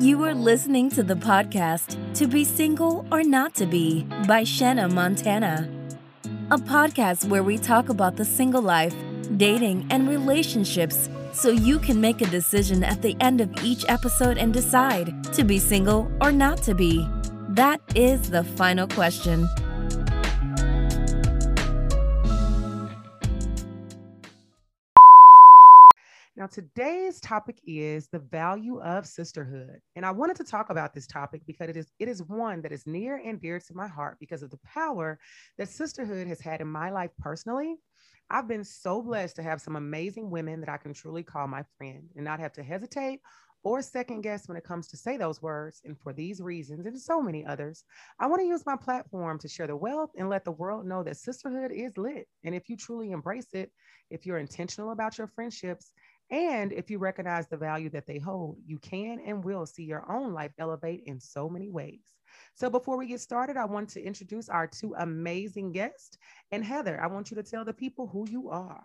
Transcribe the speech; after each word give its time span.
You 0.00 0.24
are 0.24 0.34
listening 0.34 0.88
to 0.92 1.02
the 1.02 1.14
podcast 1.14 1.98
To 2.14 2.26
Be 2.26 2.42
Single 2.42 3.04
or 3.12 3.22
Not 3.22 3.54
to 3.56 3.66
Be 3.66 4.04
by 4.26 4.44
Shanna 4.44 4.88
Montana, 4.88 5.68
a 6.50 6.56
podcast 6.56 7.28
where 7.28 7.42
we 7.42 7.58
talk 7.58 7.90
about 7.90 8.16
the 8.16 8.24
single 8.24 8.62
life, 8.62 8.94
dating, 9.36 9.86
and 9.90 10.08
relationships 10.08 11.10
so 11.34 11.50
you 11.50 11.78
can 11.78 12.00
make 12.00 12.22
a 12.22 12.26
decision 12.28 12.82
at 12.82 13.02
the 13.02 13.14
end 13.20 13.42
of 13.42 13.50
each 13.62 13.84
episode 13.88 14.38
and 14.38 14.54
decide 14.54 15.22
to 15.34 15.44
be 15.44 15.58
single 15.58 16.10
or 16.22 16.32
not 16.32 16.62
to 16.62 16.74
be. 16.74 17.06
That 17.50 17.82
is 17.94 18.30
the 18.30 18.44
final 18.44 18.88
question. 18.88 19.46
Today's 26.50 27.20
topic 27.20 27.60
is 27.64 28.08
the 28.08 28.18
value 28.18 28.80
of 28.80 29.06
sisterhood. 29.06 29.80
And 29.96 30.04
I 30.04 30.10
wanted 30.10 30.36
to 30.36 30.44
talk 30.44 30.70
about 30.70 30.94
this 30.94 31.06
topic 31.06 31.42
because 31.46 31.68
it 31.68 31.76
is 31.76 31.92
it 31.98 32.08
is 32.08 32.22
one 32.22 32.62
that 32.62 32.72
is 32.72 32.86
near 32.86 33.16
and 33.24 33.40
dear 33.40 33.60
to 33.60 33.74
my 33.74 33.86
heart 33.86 34.16
because 34.20 34.42
of 34.42 34.50
the 34.50 34.58
power 34.64 35.18
that 35.58 35.68
sisterhood 35.68 36.26
has 36.26 36.40
had 36.40 36.60
in 36.60 36.68
my 36.68 36.90
life 36.90 37.10
personally. 37.18 37.76
I've 38.30 38.48
been 38.48 38.64
so 38.64 39.02
blessed 39.02 39.36
to 39.36 39.42
have 39.42 39.60
some 39.60 39.76
amazing 39.76 40.30
women 40.30 40.60
that 40.60 40.68
I 40.68 40.76
can 40.76 40.94
truly 40.94 41.22
call 41.22 41.48
my 41.48 41.64
friend 41.76 42.04
and 42.14 42.24
not 42.24 42.40
have 42.40 42.52
to 42.54 42.62
hesitate 42.62 43.20
or 43.62 43.82
second 43.82 44.22
guess 44.22 44.48
when 44.48 44.56
it 44.56 44.64
comes 44.64 44.88
to 44.88 44.96
say 44.96 45.16
those 45.16 45.42
words. 45.42 45.82
And 45.84 45.98
for 45.98 46.12
these 46.12 46.40
reasons 46.40 46.86
and 46.86 46.98
so 46.98 47.20
many 47.20 47.44
others, 47.44 47.84
I 48.18 48.26
want 48.26 48.40
to 48.40 48.46
use 48.46 48.64
my 48.64 48.76
platform 48.76 49.38
to 49.40 49.48
share 49.48 49.66
the 49.66 49.76
wealth 49.76 50.10
and 50.16 50.28
let 50.28 50.44
the 50.44 50.52
world 50.52 50.86
know 50.86 51.02
that 51.02 51.16
sisterhood 51.16 51.72
is 51.72 51.96
lit. 51.96 52.26
And 52.44 52.54
if 52.54 52.68
you 52.68 52.76
truly 52.76 53.10
embrace 53.10 53.52
it, 53.52 53.70
if 54.10 54.26
you're 54.26 54.38
intentional 54.38 54.92
about 54.92 55.18
your 55.18 55.26
friendships, 55.28 55.92
and 56.30 56.72
if 56.72 56.90
you 56.90 56.98
recognize 56.98 57.48
the 57.48 57.56
value 57.56 57.90
that 57.90 58.06
they 58.06 58.18
hold, 58.18 58.58
you 58.64 58.78
can 58.78 59.20
and 59.26 59.44
will 59.44 59.66
see 59.66 59.82
your 59.82 60.10
own 60.10 60.32
life 60.32 60.52
elevate 60.58 61.02
in 61.06 61.18
so 61.18 61.48
many 61.48 61.70
ways. 61.70 62.00
So, 62.54 62.70
before 62.70 62.96
we 62.96 63.06
get 63.06 63.20
started, 63.20 63.56
I 63.56 63.64
want 63.64 63.88
to 63.90 64.02
introduce 64.02 64.48
our 64.48 64.66
two 64.66 64.94
amazing 64.98 65.72
guests. 65.72 66.16
And 66.52 66.64
Heather, 66.64 67.02
I 67.02 67.08
want 67.08 67.30
you 67.30 67.34
to 67.36 67.42
tell 67.42 67.64
the 67.64 67.72
people 67.72 68.06
who 68.06 68.28
you 68.28 68.50
are. 68.50 68.84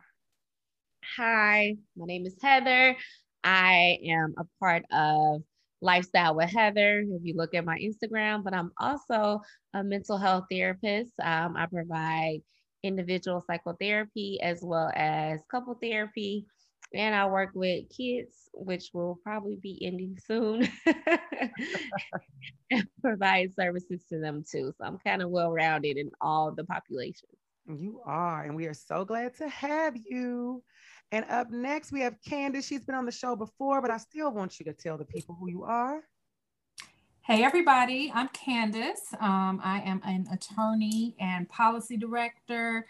Hi, 1.17 1.75
my 1.95 2.05
name 2.07 2.25
is 2.25 2.35
Heather. 2.41 2.97
I 3.43 3.99
am 4.07 4.33
a 4.39 4.45
part 4.59 4.83
of 4.91 5.43
Lifestyle 5.81 6.33
with 6.35 6.49
Heather, 6.49 7.01
if 7.07 7.21
you 7.23 7.35
look 7.35 7.53
at 7.53 7.63
my 7.63 7.77
Instagram, 7.77 8.43
but 8.43 8.55
I'm 8.55 8.71
also 8.79 9.41
a 9.75 9.83
mental 9.83 10.17
health 10.17 10.45
therapist. 10.49 11.11
Um, 11.21 11.55
I 11.55 11.67
provide 11.67 12.39
individual 12.81 13.43
psychotherapy 13.45 14.39
as 14.41 14.61
well 14.63 14.91
as 14.95 15.39
couple 15.51 15.77
therapy 15.81 16.45
and 16.93 17.15
I 17.15 17.25
work 17.25 17.51
with 17.53 17.89
kids, 17.89 18.49
which 18.53 18.91
will 18.93 19.19
probably 19.23 19.57
be 19.57 19.79
ending 19.85 20.17
soon, 20.25 20.69
and 22.71 22.87
provide 23.01 23.53
services 23.55 24.03
to 24.09 24.19
them 24.19 24.43
too. 24.49 24.73
So 24.77 24.85
I'm 24.85 24.97
kind 24.99 25.21
of 25.21 25.29
well 25.29 25.51
rounded 25.51 25.97
in 25.97 26.11
all 26.21 26.51
the 26.51 26.63
populations. 26.63 27.31
You 27.67 28.01
are, 28.05 28.43
and 28.43 28.55
we 28.55 28.67
are 28.67 28.75
so 28.75 29.03
glad 29.05 29.35
to 29.37 29.49
have 29.49 29.95
you. 29.97 30.63
And 31.11 31.25
up 31.29 31.49
next, 31.49 31.91
we 31.91 32.01
have 32.01 32.15
Kandice. 32.21 32.67
She's 32.67 32.83
been 32.83 32.95
on 32.95 33.05
the 33.05 33.11
show 33.11 33.35
before, 33.35 33.81
but 33.81 33.89
I 33.89 33.97
still 33.97 34.31
want 34.31 34.59
you 34.59 34.65
to 34.65 34.73
tell 34.73 34.97
the 34.97 35.05
people 35.05 35.35
who 35.39 35.49
you 35.49 35.63
are. 35.63 36.01
Hey, 37.21 37.43
everybody, 37.43 38.11
I'm 38.13 38.27
Kandice. 38.29 39.19
Um, 39.19 39.59
I 39.63 39.81
am 39.83 39.99
an 40.05 40.27
attorney 40.31 41.15
and 41.19 41.49
policy 41.49 41.97
director 41.97 42.85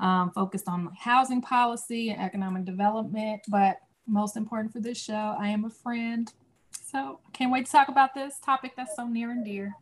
um, 0.00 0.30
focused 0.32 0.68
on 0.68 0.90
housing 0.98 1.40
policy 1.40 2.10
and 2.10 2.20
economic 2.20 2.64
development. 2.64 3.42
But 3.48 3.78
most 4.06 4.36
important 4.36 4.72
for 4.72 4.80
this 4.80 4.98
show, 4.98 5.36
I 5.38 5.48
am 5.48 5.64
a 5.64 5.70
friend. 5.70 6.32
So 6.70 7.20
I 7.26 7.30
can't 7.32 7.52
wait 7.52 7.66
to 7.66 7.72
talk 7.72 7.88
about 7.88 8.14
this 8.14 8.38
topic 8.38 8.72
that's 8.76 8.96
so 8.96 9.06
near 9.08 9.30
and 9.30 9.44
dear. 9.44 9.74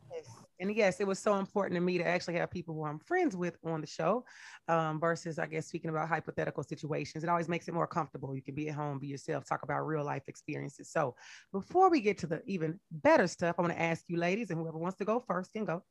And 0.60 0.74
yes, 0.74 1.00
it 1.00 1.06
was 1.06 1.18
so 1.18 1.36
important 1.36 1.76
to 1.76 1.80
me 1.80 1.98
to 1.98 2.06
actually 2.06 2.34
have 2.34 2.50
people 2.50 2.74
who 2.74 2.84
I'm 2.84 3.00
friends 3.00 3.34
with 3.36 3.58
on 3.64 3.80
the 3.80 3.86
show 3.86 4.24
um, 4.68 5.00
versus, 5.00 5.38
I 5.38 5.46
guess, 5.46 5.66
speaking 5.66 5.90
about 5.90 6.08
hypothetical 6.08 6.62
situations. 6.62 7.24
It 7.24 7.30
always 7.30 7.48
makes 7.48 7.66
it 7.66 7.74
more 7.74 7.88
comfortable. 7.88 8.36
You 8.36 8.42
can 8.42 8.54
be 8.54 8.68
at 8.68 8.74
home, 8.76 9.00
be 9.00 9.08
yourself, 9.08 9.44
talk 9.44 9.64
about 9.64 9.84
real 9.84 10.04
life 10.04 10.22
experiences. 10.28 10.90
So 10.90 11.16
before 11.52 11.90
we 11.90 12.00
get 12.00 12.18
to 12.18 12.28
the 12.28 12.42
even 12.46 12.78
better 12.92 13.26
stuff, 13.26 13.56
I 13.58 13.62
want 13.62 13.74
to 13.74 13.82
ask 13.82 14.04
you, 14.06 14.16
ladies, 14.16 14.50
and 14.50 14.60
whoever 14.60 14.78
wants 14.78 14.96
to 14.98 15.04
go 15.04 15.24
first 15.26 15.52
can 15.52 15.64
go. 15.64 15.82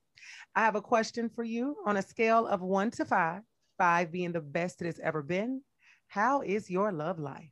I 0.55 0.61
have 0.61 0.75
a 0.75 0.81
question 0.81 1.29
for 1.29 1.43
you 1.43 1.75
on 1.85 1.97
a 1.97 2.01
scale 2.01 2.47
of 2.47 2.61
one 2.61 2.89
to 2.91 3.05
five 3.05 3.41
five 3.77 4.11
being 4.11 4.31
the 4.31 4.41
best 4.41 4.81
it 4.81 4.85
has 4.85 4.99
ever 4.99 5.21
been. 5.21 5.61
How 6.07 6.41
is 6.41 6.69
your 6.69 6.91
love 6.91 7.19
life? 7.19 7.49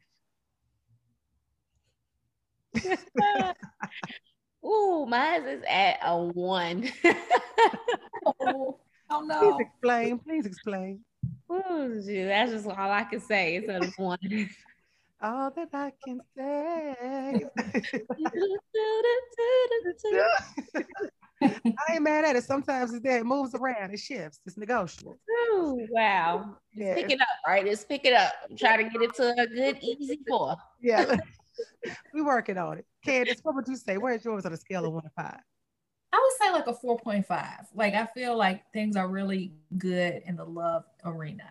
Ooh, 4.65 5.05
mine 5.07 5.43
is 5.47 5.63
at 5.67 5.99
a 6.03 6.17
one. 6.17 6.89
oh, 8.25 8.79
oh, 9.09 9.21
no. 9.21 9.39
Please 9.39 9.55
explain. 9.59 10.19
Please 10.19 10.45
explain. 10.45 10.99
Ooh, 11.51 12.01
gee, 12.05 12.23
that's 12.23 12.51
just 12.51 12.67
all 12.67 12.91
I 12.91 13.03
can 13.03 13.19
say. 13.19 13.55
It's 13.57 13.69
at 13.69 13.83
a 13.83 13.91
one. 13.97 14.17
all 15.21 15.51
that 15.51 15.69
I 15.73 15.91
can 16.03 16.21
say. 16.35 17.45
I 21.43 21.93
ain't 21.93 22.03
mad 22.03 22.25
at 22.25 22.35
it. 22.35 22.43
Sometimes 22.43 22.93
it's 22.93 23.03
there. 23.03 23.19
It 23.19 23.25
moves 23.25 23.55
around. 23.55 23.93
It 23.93 23.99
shifts. 23.99 24.39
It's 24.45 24.57
negotiable. 24.57 25.19
Ooh, 25.29 25.87
wow. 25.89 26.57
Yeah. 26.73 26.95
Pick 26.95 27.11
it 27.11 27.21
up, 27.21 27.27
right? 27.45 27.65
Let's 27.65 27.83
pick 27.83 28.05
it 28.05 28.13
up. 28.13 28.31
Try 28.57 28.77
to 28.77 28.83
get 28.83 29.01
it 29.01 29.13
to 29.15 29.33
a 29.37 29.47
good, 29.47 29.79
easy 29.81 30.19
four. 30.27 30.55
Yeah. 30.81 31.17
we 32.13 32.21
working 32.21 32.57
on 32.57 32.79
it. 32.79 32.85
Kandice, 33.05 33.39
what 33.43 33.55
would 33.55 33.67
you 33.67 33.75
say? 33.75 33.97
Where's 33.97 34.23
yours 34.23 34.45
on 34.45 34.53
a 34.53 34.57
scale 34.57 34.85
of 34.85 34.93
one 34.93 35.03
to 35.03 35.09
five? 35.09 35.39
I 36.13 36.17
would 36.17 36.45
say 36.45 36.51
like 36.51 36.67
a 36.67 36.73
4.5. 36.73 37.67
Like 37.73 37.93
I 37.93 38.05
feel 38.07 38.37
like 38.37 38.63
things 38.73 38.95
are 38.95 39.07
really 39.07 39.53
good 39.77 40.21
in 40.25 40.35
the 40.35 40.43
love 40.43 40.83
arena. 41.05 41.45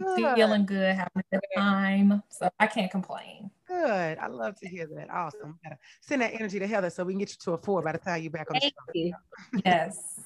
Good. 0.00 0.34
Feeling 0.36 0.66
good, 0.66 0.94
having 0.94 1.10
a 1.16 1.22
good 1.32 1.40
time. 1.56 2.22
So 2.28 2.48
I 2.58 2.66
can't 2.66 2.90
complain. 2.90 3.50
Good. 3.66 4.18
I 4.18 4.26
love 4.26 4.58
to 4.60 4.68
hear 4.68 4.86
that. 4.94 5.10
Awesome. 5.10 5.58
Send 6.02 6.22
that 6.22 6.34
energy 6.34 6.58
to 6.58 6.66
Heather 6.66 6.90
so 6.90 7.04
we 7.04 7.14
can 7.14 7.20
get 7.20 7.30
you 7.30 7.36
to 7.44 7.52
a 7.52 7.58
four 7.58 7.82
by 7.82 7.92
the 7.92 7.98
time 7.98 8.22
you're 8.22 8.30
back 8.30 8.50
on 8.50 8.60
Thank 8.60 8.74
the 8.92 9.00
show. 9.00 9.06
You. 9.06 9.14
Yes. 9.64 10.20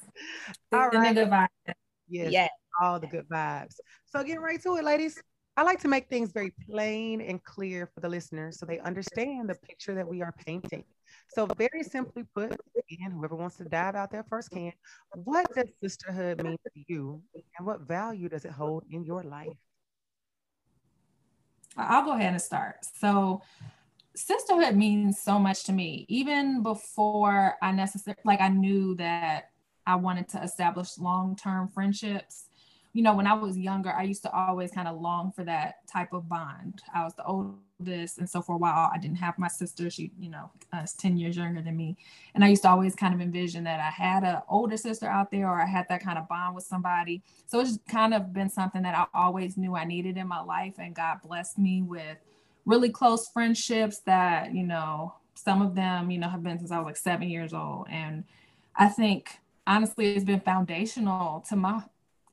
all 0.73 0.89
right. 0.89 1.15
Good 1.15 1.29
vibes. 1.29 1.49
Yes. 2.09 2.33
yes. 2.33 2.51
All 2.81 2.99
the 2.99 3.07
good 3.07 3.29
vibes. 3.29 3.75
So 4.07 4.23
getting 4.23 4.41
right 4.41 4.61
to 4.63 4.77
it, 4.77 4.85
ladies. 4.85 5.21
I 5.57 5.63
like 5.63 5.81
to 5.81 5.89
make 5.89 6.09
things 6.09 6.31
very 6.31 6.53
plain 6.71 7.21
and 7.21 7.43
clear 7.43 7.91
for 7.93 7.99
the 7.99 8.09
listeners 8.09 8.61
so 8.61 8.65
they 8.65 8.79
understand 8.79 9.49
the 9.49 9.57
picture 9.57 9.93
that 9.97 10.07
we 10.07 10.23
are 10.23 10.33
painting. 10.47 10.85
So, 11.31 11.47
very 11.47 11.83
simply 11.83 12.23
put, 12.33 12.53
again, 12.93 13.11
whoever 13.11 13.35
wants 13.35 13.57
to 13.57 13.65
dive 13.65 13.97
out 13.97 14.13
there 14.13 14.25
first 14.29 14.51
can. 14.51 14.73
What 15.25 15.53
does 15.57 15.67
sisterhood 15.83 16.45
mean 16.45 16.59
to 16.65 16.85
you, 16.87 17.21
and 17.35 17.67
what 17.67 17.81
value 17.81 18.29
does 18.29 18.45
it 18.45 18.53
hold 18.53 18.85
in 18.89 19.03
your 19.03 19.25
life? 19.25 19.49
I'll 21.79 22.05
go 22.05 22.13
ahead 22.13 22.33
and 22.33 22.43
start. 22.43 22.77
So, 22.99 23.43
sisterhood 24.15 24.75
means 24.75 25.21
so 25.21 25.39
much 25.39 25.65
to 25.65 25.73
me, 25.73 26.05
even 26.09 26.63
before 26.63 27.55
I 27.63 27.73
necessarily 27.73 28.21
like 28.25 28.41
I 28.41 28.49
knew 28.49 28.97
that 28.97 29.51
I 29.87 29.97
wanted 29.97 30.29
to 30.31 30.43
establish 30.43 30.99
long 30.99 31.37
term 31.37 31.69
friendships 31.69 32.48
you 32.93 33.03
know, 33.03 33.15
when 33.15 33.27
I 33.27 33.35
was 33.35 33.57
younger, 33.57 33.91
I 33.91 34.03
used 34.03 34.23
to 34.23 34.33
always 34.33 34.71
kind 34.71 34.89
of 34.89 35.01
long 35.01 35.33
for 35.33 35.45
that 35.45 35.87
type 35.87 36.13
of 36.13 36.29
bond. 36.29 36.81
I 36.95 37.05
was 37.05 37.15
the 37.15 37.25
oldest. 37.25 38.19
And 38.19 38.29
so 38.29 38.41
for 38.41 38.55
a 38.55 38.59
while, 38.59 38.91
I 38.93 38.99
didn't 38.99 39.19
have 39.19 39.39
my 39.39 39.49
sister. 39.49 39.91
She, 39.91 40.11
you 40.19 40.31
know, 40.31 40.51
uh, 40.73 40.81
is 40.83 40.95
10 40.95 41.17
years 41.17 41.37
younger 41.37 41.61
than 41.61 41.77
me. 41.77 41.97
And 42.35 42.45
I 42.45 42.49
used 42.49 42.63
to 42.63 42.71
always 42.71 42.95
kind 42.95 43.15
of 43.15 43.21
envision 43.21 43.65
that 43.65 43.79
I 43.79 43.91
had 43.91 44.25
an 44.25 44.39
older 44.49 44.77
sister 44.77 45.07
out 45.07 45.31
there 45.31 45.49
or 45.49 45.61
I 45.61 45.67
had 45.67 45.87
that 45.91 46.03
kind 46.03 46.19
of 46.19 46.29
bond 46.29 46.55
with 46.55 46.65
somebody. 46.65 47.23
So 47.47 47.61
it's 47.61 47.79
kind 47.89 48.15
of 48.15 48.33
been 48.33 48.49
something 48.51 48.83
that 48.83 48.97
I 48.97 49.07
always 49.15 49.57
knew 49.57 49.77
I 49.77 49.85
needed 49.85 50.17
in 50.17 50.27
my 50.27 50.41
life. 50.41 50.75
And 50.79 50.95
God 50.95 51.19
blessed 51.23 51.59
me 51.59 51.83
with 51.83 52.17
really 52.65 52.91
close 52.91 53.29
friendships 53.29 54.01
that, 54.07 54.55
you 54.55 54.65
know, 54.65 55.15
some 55.35 55.63
of 55.63 55.75
them, 55.75 56.11
you 56.11 56.19
know, 56.19 56.29
have 56.29 56.43
been 56.43 56.59
since 56.59 56.73
I 56.73 56.79
was 56.79 56.87
like 56.87 56.97
seven 56.97 57.29
years 57.29 57.53
old. 57.53 57.87
And 57.91 58.25
I 58.75 58.89
think 58.89 59.39
honestly, 59.69 60.17
it's 60.17 60.25
been 60.25 60.41
foundational 60.41 61.45
to 61.49 61.55
my 61.55 61.83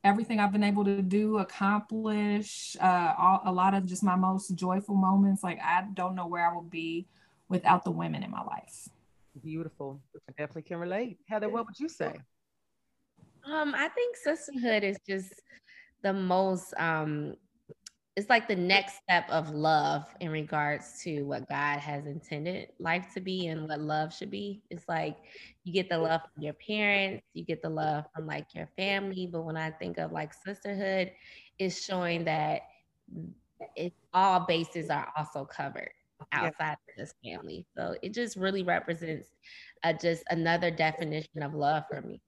everything 0.06 0.38
I've 0.38 0.52
been 0.52 0.62
able 0.62 0.84
to 0.84 1.02
do, 1.02 1.38
accomplish, 1.38 2.76
uh, 2.80 3.14
all, 3.18 3.40
a 3.44 3.52
lot 3.52 3.74
of 3.74 3.84
just 3.86 4.02
my 4.02 4.16
most 4.16 4.54
joyful 4.54 4.94
moments. 4.94 5.42
Like 5.42 5.58
I 5.62 5.84
don't 5.94 6.14
know 6.14 6.26
where 6.26 6.48
I 6.48 6.54
would 6.54 6.70
be 6.70 7.06
without 7.48 7.84
the 7.84 7.90
women 7.90 8.22
in 8.22 8.30
my 8.30 8.42
life. 8.42 8.88
Beautiful. 9.42 10.00
I 10.28 10.32
definitely 10.32 10.62
can 10.62 10.78
relate. 10.78 11.18
Heather, 11.28 11.48
what 11.48 11.66
would 11.66 11.78
you 11.78 11.88
say? 11.88 12.14
Um, 13.44 13.74
I 13.74 13.88
think 13.88 14.16
sisterhood 14.16 14.82
is 14.84 14.98
just 15.06 15.34
the 16.02 16.12
most 16.12 16.72
um 16.78 17.34
it's 18.16 18.30
like 18.30 18.48
the 18.48 18.56
next 18.56 18.94
step 19.02 19.28
of 19.28 19.50
love 19.50 20.06
in 20.20 20.30
regards 20.30 21.02
to 21.02 21.24
what 21.24 21.46
God 21.50 21.78
has 21.80 22.06
intended 22.06 22.68
life 22.78 23.08
to 23.12 23.20
be 23.20 23.48
and 23.48 23.68
what 23.68 23.78
love 23.78 24.14
should 24.14 24.30
be. 24.30 24.62
It's 24.70 24.88
like 24.88 25.18
you 25.64 25.72
get 25.74 25.90
the 25.90 25.98
love 25.98 26.22
from 26.22 26.42
your 26.42 26.54
parents, 26.54 27.22
you 27.34 27.44
get 27.44 27.60
the 27.60 27.68
love 27.68 28.06
from 28.14 28.26
like 28.26 28.46
your 28.54 28.70
family. 28.74 29.28
But 29.30 29.42
when 29.42 29.58
I 29.58 29.70
think 29.70 29.98
of 29.98 30.12
like 30.12 30.32
sisterhood, 30.32 31.12
it's 31.58 31.84
showing 31.84 32.24
that 32.24 32.62
it 33.76 33.92
all 34.14 34.46
bases 34.46 34.88
are 34.88 35.12
also 35.14 35.44
covered. 35.44 35.90
outside 36.32 36.54
yeah. 36.58 36.72
of 36.72 36.96
this 36.96 37.14
family. 37.22 37.66
So 37.76 37.96
it 38.00 38.14
just 38.14 38.36
really 38.36 38.62
represents 38.62 39.28
uh, 39.84 39.92
just 39.92 40.24
another 40.30 40.70
definition 40.70 41.42
of 41.42 41.52
love 41.52 41.84
for 41.90 42.00
me. 42.00 42.22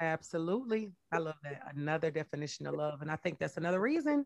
Absolutely. 0.00 0.92
I 1.12 1.18
love 1.18 1.34
that. 1.42 1.60
Another 1.76 2.10
definition 2.10 2.66
of 2.66 2.74
love. 2.74 3.02
And 3.02 3.10
I 3.10 3.16
think 3.16 3.38
that's 3.38 3.58
another 3.58 3.80
reason 3.80 4.24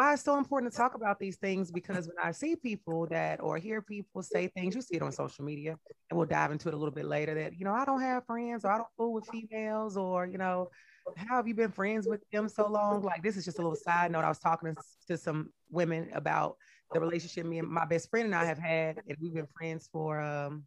why 0.00 0.14
it's 0.14 0.22
so 0.22 0.38
important 0.38 0.72
to 0.72 0.76
talk 0.78 0.94
about 0.94 1.18
these 1.18 1.36
things 1.36 1.70
because 1.70 2.06
when 2.06 2.16
I 2.24 2.32
see 2.32 2.56
people 2.56 3.06
that 3.08 3.38
or 3.42 3.58
hear 3.58 3.82
people 3.82 4.22
say 4.22 4.48
things, 4.48 4.74
you 4.74 4.80
see 4.80 4.96
it 4.96 5.02
on 5.02 5.12
social 5.12 5.44
media, 5.44 5.76
and 6.08 6.18
we'll 6.18 6.26
dive 6.26 6.52
into 6.52 6.68
it 6.68 6.74
a 6.74 6.76
little 6.76 6.94
bit 6.94 7.04
later 7.04 7.34
that, 7.34 7.58
you 7.58 7.66
know, 7.66 7.74
I 7.74 7.84
don't 7.84 8.00
have 8.00 8.24
friends 8.24 8.64
or 8.64 8.70
I 8.70 8.78
don't 8.78 8.88
fool 8.96 9.12
with 9.12 9.28
females 9.30 9.98
or, 9.98 10.24
you 10.26 10.38
know, 10.38 10.70
how 11.16 11.36
have 11.36 11.46
you 11.46 11.54
been 11.54 11.70
friends 11.70 12.08
with 12.08 12.22
them 12.32 12.48
so 12.48 12.66
long? 12.66 13.02
Like, 13.02 13.22
this 13.22 13.36
is 13.36 13.44
just 13.44 13.58
a 13.58 13.62
little 13.62 13.76
side 13.76 14.10
note. 14.10 14.24
I 14.24 14.30
was 14.30 14.38
talking 14.38 14.74
to, 14.74 14.82
to 15.08 15.18
some 15.18 15.50
women 15.70 16.08
about 16.14 16.56
the 16.94 17.00
relationship 17.00 17.44
me 17.44 17.58
and 17.58 17.68
my 17.68 17.84
best 17.84 18.08
friend 18.08 18.24
and 18.24 18.34
I 18.34 18.46
have 18.46 18.58
had, 18.58 19.00
and 19.06 19.18
we've 19.20 19.34
been 19.34 19.48
friends 19.54 19.86
for 19.92 20.18
um, 20.18 20.64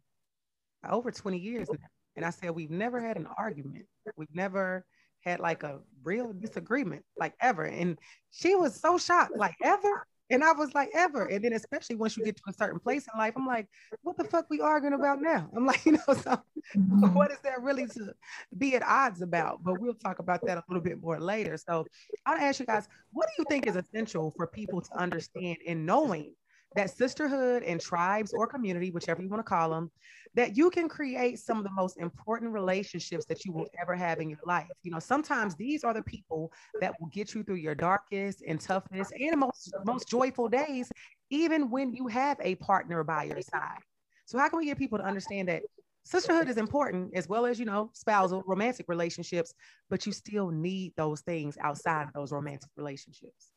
over 0.88 1.10
20 1.10 1.38
years 1.38 1.66
now. 1.72 1.88
And 2.14 2.24
I 2.24 2.30
said, 2.30 2.52
we've 2.52 2.70
never 2.70 3.00
had 3.00 3.16
an 3.16 3.26
argument. 3.36 3.86
We've 4.16 4.32
never 4.32 4.86
had 5.24 5.40
like 5.40 5.62
a 5.62 5.80
real 6.02 6.32
disagreement, 6.32 7.04
like 7.18 7.34
ever. 7.40 7.64
And 7.64 7.98
she 8.30 8.54
was 8.54 8.80
so 8.80 8.98
shocked, 8.98 9.36
like 9.36 9.56
ever. 9.62 10.06
And 10.30 10.42
I 10.42 10.52
was 10.52 10.74
like, 10.74 10.88
ever. 10.94 11.26
And 11.26 11.44
then 11.44 11.52
especially 11.52 11.96
once 11.96 12.16
you 12.16 12.24
get 12.24 12.36
to 12.36 12.42
a 12.48 12.52
certain 12.52 12.80
place 12.80 13.06
in 13.12 13.18
life, 13.18 13.34
I'm 13.36 13.46
like, 13.46 13.68
what 14.02 14.16
the 14.16 14.24
fuck 14.24 14.46
we 14.48 14.60
arguing 14.60 14.94
about 14.94 15.20
now? 15.20 15.50
I'm 15.56 15.66
like, 15.66 15.84
you 15.84 15.92
know, 15.92 15.98
so 16.08 16.40
mm-hmm. 16.76 17.14
what 17.14 17.30
is 17.30 17.38
that 17.44 17.60
really 17.60 17.86
to 17.88 18.12
be 18.56 18.74
at 18.74 18.82
odds 18.82 19.20
about? 19.20 19.62
But 19.62 19.80
we'll 19.80 19.94
talk 19.94 20.18
about 20.20 20.40
that 20.46 20.58
a 20.58 20.64
little 20.68 20.82
bit 20.82 21.00
more 21.02 21.20
later. 21.20 21.56
So 21.58 21.84
I'll 22.24 22.38
ask 22.38 22.58
you 22.58 22.66
guys, 22.66 22.88
what 23.12 23.26
do 23.26 23.42
you 23.42 23.44
think 23.48 23.66
is 23.66 23.76
essential 23.76 24.32
for 24.36 24.46
people 24.46 24.80
to 24.80 24.98
understand 24.98 25.58
in 25.64 25.84
knowing 25.84 26.32
that 26.74 26.90
sisterhood 26.90 27.62
and 27.62 27.80
tribes 27.80 28.32
or 28.32 28.46
community, 28.46 28.90
whichever 28.90 29.22
you 29.22 29.28
want 29.28 29.40
to 29.40 29.48
call 29.48 29.70
them, 29.70 29.90
that 30.34 30.56
you 30.56 30.70
can 30.70 30.88
create 30.88 31.38
some 31.38 31.58
of 31.58 31.64
the 31.64 31.70
most 31.70 31.96
important 31.98 32.52
relationships 32.52 33.24
that 33.26 33.44
you 33.44 33.52
will 33.52 33.66
ever 33.80 33.94
have 33.94 34.20
in 34.20 34.28
your 34.28 34.40
life. 34.44 34.66
You 34.82 34.90
know, 34.90 34.98
sometimes 34.98 35.54
these 35.54 35.84
are 35.84 35.94
the 35.94 36.02
people 36.02 36.52
that 36.80 36.92
will 37.00 37.08
get 37.08 37.34
you 37.34 37.42
through 37.44 37.56
your 37.56 37.74
darkest 37.74 38.42
and 38.46 38.60
toughest 38.60 39.12
and 39.12 39.38
most 39.38 39.72
most 39.84 40.08
joyful 40.08 40.48
days, 40.48 40.90
even 41.30 41.70
when 41.70 41.92
you 41.92 42.08
have 42.08 42.38
a 42.40 42.56
partner 42.56 43.04
by 43.04 43.24
your 43.24 43.42
side. 43.42 43.78
So 44.26 44.38
how 44.38 44.48
can 44.48 44.58
we 44.58 44.66
get 44.66 44.78
people 44.78 44.98
to 44.98 45.04
understand 45.04 45.48
that 45.48 45.62
sisterhood 46.04 46.48
is 46.48 46.56
important 46.56 47.14
as 47.14 47.28
well 47.28 47.46
as 47.46 47.58
you 47.58 47.64
know 47.64 47.90
spousal 47.94 48.42
romantic 48.46 48.86
relationships 48.88 49.54
but 49.88 50.04
you 50.04 50.12
still 50.12 50.50
need 50.50 50.92
those 50.96 51.22
things 51.22 51.56
outside 51.62 52.02
of 52.06 52.12
those 52.12 52.30
romantic 52.30 52.68
relationships 52.76 53.53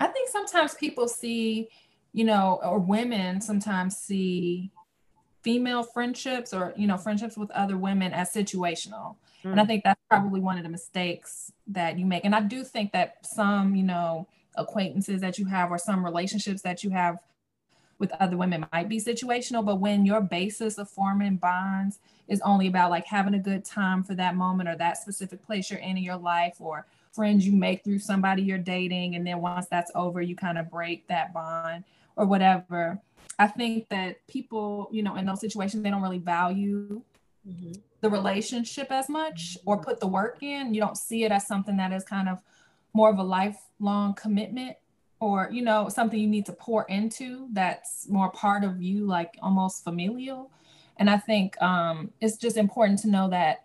I 0.00 0.06
think 0.06 0.28
sometimes 0.28 0.74
people 0.74 1.08
see, 1.08 1.68
you 2.12 2.24
know, 2.24 2.60
or 2.62 2.78
women 2.78 3.40
sometimes 3.40 3.96
see 3.96 4.70
female 5.42 5.82
friendships 5.82 6.52
or, 6.52 6.72
you 6.76 6.86
know, 6.86 6.96
friendships 6.96 7.36
with 7.36 7.50
other 7.52 7.76
women 7.76 8.12
as 8.12 8.32
situational. 8.32 9.16
Mm. 9.44 9.52
And 9.52 9.60
I 9.60 9.64
mm. 9.64 9.66
think 9.66 9.84
that's 9.84 10.00
probably 10.08 10.40
one 10.40 10.58
of 10.58 10.64
the 10.64 10.68
mistakes 10.68 11.52
that 11.68 11.98
you 11.98 12.06
make. 12.06 12.24
And 12.24 12.34
I 12.34 12.40
do 12.40 12.64
think 12.64 12.92
that 12.92 13.24
some, 13.24 13.74
you 13.74 13.84
know, 13.84 14.28
acquaintances 14.56 15.20
that 15.20 15.38
you 15.38 15.46
have 15.46 15.70
or 15.70 15.78
some 15.78 16.04
relationships 16.04 16.62
that 16.62 16.82
you 16.82 16.90
have 16.90 17.18
with 17.98 18.12
other 18.20 18.36
women 18.36 18.64
might 18.72 18.88
be 18.88 19.00
situational, 19.00 19.64
but 19.64 19.80
when 19.80 20.06
your 20.06 20.20
basis 20.20 20.78
of 20.78 20.88
forming 20.88 21.36
bonds 21.36 21.98
is 22.28 22.40
only 22.42 22.68
about 22.68 22.90
like 22.90 23.06
having 23.06 23.34
a 23.34 23.38
good 23.38 23.64
time 23.64 24.04
for 24.04 24.14
that 24.14 24.36
moment 24.36 24.68
or 24.68 24.76
that 24.76 24.98
specific 24.98 25.44
place 25.44 25.70
you're 25.70 25.80
in 25.80 25.96
in 25.96 26.04
your 26.04 26.16
life 26.16 26.56
or 26.60 26.86
friends 27.18 27.44
you 27.44 27.52
make 27.52 27.82
through 27.82 27.98
somebody 27.98 28.42
you're 28.42 28.58
dating 28.58 29.16
and 29.16 29.26
then 29.26 29.40
once 29.40 29.66
that's 29.66 29.90
over 29.96 30.22
you 30.22 30.36
kind 30.36 30.56
of 30.56 30.70
break 30.70 31.04
that 31.08 31.34
bond 31.34 31.82
or 32.14 32.26
whatever. 32.26 33.00
I 33.40 33.48
think 33.48 33.88
that 33.88 34.24
people 34.28 34.88
you 34.92 35.02
know 35.02 35.16
in 35.16 35.26
those 35.26 35.40
situations 35.40 35.82
they 35.82 35.90
don't 35.90 36.00
really 36.00 36.20
value 36.20 37.02
mm-hmm. 37.46 37.72
the 38.02 38.08
relationship 38.08 38.92
as 38.92 39.08
much 39.08 39.58
or 39.66 39.80
put 39.80 39.98
the 39.98 40.06
work 40.06 40.44
in. 40.44 40.74
You 40.74 40.80
don't 40.80 40.96
see 40.96 41.24
it 41.24 41.32
as 41.32 41.44
something 41.44 41.76
that 41.78 41.92
is 41.92 42.04
kind 42.04 42.28
of 42.28 42.40
more 42.94 43.10
of 43.10 43.18
a 43.18 43.24
lifelong 43.24 44.14
commitment 44.14 44.76
or 45.18 45.48
you 45.50 45.62
know 45.62 45.88
something 45.88 46.20
you 46.20 46.28
need 46.28 46.46
to 46.46 46.52
pour 46.52 46.84
into 46.84 47.48
that's 47.52 48.08
more 48.08 48.30
part 48.30 48.62
of 48.62 48.80
you 48.80 49.06
like 49.06 49.36
almost 49.42 49.82
familial. 49.82 50.52
And 51.00 51.10
i 51.10 51.16
think 51.16 51.60
um, 51.60 52.12
it's 52.20 52.36
just 52.36 52.56
important 52.56 53.00
to 53.00 53.08
know 53.08 53.28
that 53.30 53.64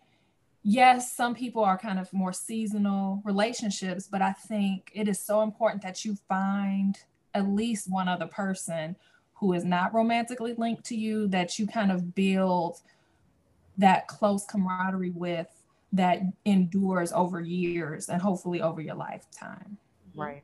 yes, 0.63 1.13
some 1.13 1.36
people 1.36 1.63
are 1.63 1.77
kind 1.77 2.00
of 2.00 2.12
more 2.13 2.33
seasonal 2.33 3.21
relationships, 3.25 4.07
but 4.07 4.21
I 4.21 4.31
think 4.31 4.92
it 4.94 5.07
is 5.07 5.19
so 5.19 5.42
important 5.42 5.81
that 5.83 6.04
you 6.06 6.18
find 6.27 6.98
at 7.33 7.48
least 7.48 7.92
one 7.92 8.07
other 8.07 8.27
person 8.27 8.95
who 9.33 9.54
is 9.54 9.65
not 9.65 9.94
romantically 9.94 10.56
linked 10.57 10.86
to 10.86 10.95
you 10.95 11.27
that 11.27 11.60
you 11.60 11.68
kind 11.68 11.92
of 11.92 12.15
build 12.15 12.77
that 13.77 14.07
close 14.07 14.45
camaraderie 14.45 15.12
with 15.12 15.48
that 15.92 16.21
endures 16.45 17.12
over 17.12 17.42
years 17.42 18.07
and 18.09 18.21
hopefully 18.21 18.62
over 18.62 18.81
your 18.81 18.95
lifetime. 18.95 19.77
Right. 20.16 20.44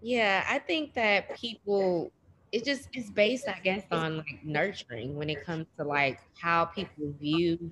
Yeah, 0.00 0.44
I 0.48 0.58
think 0.58 0.94
that 0.94 1.36
people 1.36 2.10
it 2.52 2.64
just 2.64 2.88
is 2.94 3.10
based, 3.10 3.48
I 3.48 3.60
guess, 3.62 3.84
on 3.92 4.18
like 4.18 4.40
nurturing 4.42 5.16
when 5.16 5.30
it 5.30 5.44
comes 5.44 5.66
to 5.76 5.84
like 5.84 6.18
how 6.40 6.64
people 6.64 7.12
view 7.20 7.70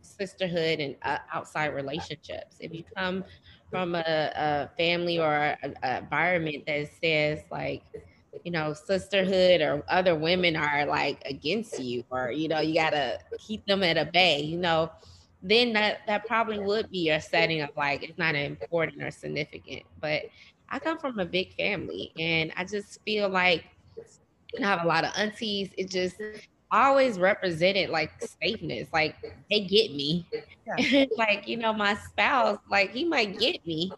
sisterhood 0.00 0.80
and 0.80 0.96
uh, 1.02 1.18
outside 1.32 1.68
relationships. 1.68 2.56
If 2.60 2.74
you 2.74 2.84
come 2.96 3.24
from 3.70 3.94
a, 3.94 4.00
a 4.36 4.70
family 4.76 5.18
or 5.18 5.56
an 5.62 5.74
environment 5.82 6.64
that 6.66 6.88
says 7.02 7.40
like, 7.50 7.82
you 8.44 8.52
know, 8.52 8.72
sisterhood 8.72 9.60
or 9.60 9.84
other 9.88 10.14
women 10.14 10.56
are 10.56 10.86
like 10.86 11.22
against 11.26 11.78
you, 11.80 12.04
or 12.10 12.30
you 12.30 12.48
know, 12.48 12.60
you 12.60 12.74
gotta 12.74 13.18
keep 13.38 13.66
them 13.66 13.82
at 13.82 13.96
a 13.96 14.04
bay, 14.04 14.40
you 14.40 14.58
know, 14.58 14.90
then 15.42 15.72
that 15.72 16.00
that 16.06 16.26
probably 16.26 16.58
would 16.58 16.90
be 16.90 17.10
a 17.10 17.20
setting 17.20 17.60
of 17.62 17.70
like 17.76 18.02
it's 18.02 18.18
not 18.18 18.34
important 18.34 19.02
or 19.02 19.10
significant. 19.10 19.82
But 20.00 20.22
I 20.68 20.78
come 20.78 20.98
from 20.98 21.18
a 21.18 21.24
big 21.24 21.54
family, 21.54 22.12
and 22.18 22.52
I 22.56 22.64
just 22.64 23.00
feel 23.04 23.28
like 23.28 23.64
I 24.60 24.66
have 24.66 24.84
a 24.84 24.86
lot 24.86 25.04
of 25.04 25.12
aunties. 25.16 25.70
It 25.76 25.90
just 25.90 26.16
always 26.70 27.18
represented 27.18 27.90
like 27.90 28.10
safeness. 28.40 28.88
Like 28.92 29.16
they 29.50 29.60
get 29.60 29.92
me. 29.92 30.26
Yeah. 30.78 31.04
like, 31.16 31.48
you 31.48 31.56
know, 31.56 31.72
my 31.72 31.94
spouse, 31.94 32.58
like 32.70 32.92
he 32.92 33.04
might 33.04 33.38
get 33.38 33.64
me, 33.66 33.92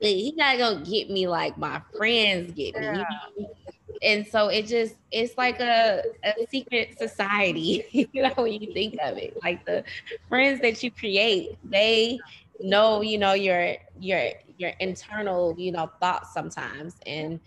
but 0.00 0.08
he 0.08 0.32
not 0.36 0.58
gonna 0.58 0.84
get 0.84 1.10
me 1.10 1.28
like 1.28 1.56
my 1.58 1.80
friends 1.96 2.52
get 2.52 2.74
me. 2.76 2.84
Yeah. 2.84 3.04
You 3.36 3.42
know? 3.42 3.54
And 4.02 4.26
so 4.26 4.48
it 4.48 4.66
just 4.66 4.96
it's 5.10 5.36
like 5.38 5.60
a, 5.60 6.02
a 6.24 6.46
secret 6.50 6.98
society, 6.98 7.84
you 8.12 8.22
know, 8.22 8.32
when 8.36 8.52
you 8.60 8.72
think 8.72 8.96
of 9.02 9.16
it. 9.16 9.36
Like 9.42 9.64
the 9.64 9.84
friends 10.28 10.60
that 10.60 10.82
you 10.82 10.90
create, 10.90 11.58
they 11.64 12.18
know, 12.60 13.00
you 13.02 13.18
know, 13.18 13.32
your 13.32 13.76
your 13.98 14.30
your 14.58 14.70
internal, 14.80 15.54
you 15.58 15.72
know, 15.72 15.90
thoughts 16.00 16.32
sometimes. 16.32 16.96
And 17.06 17.40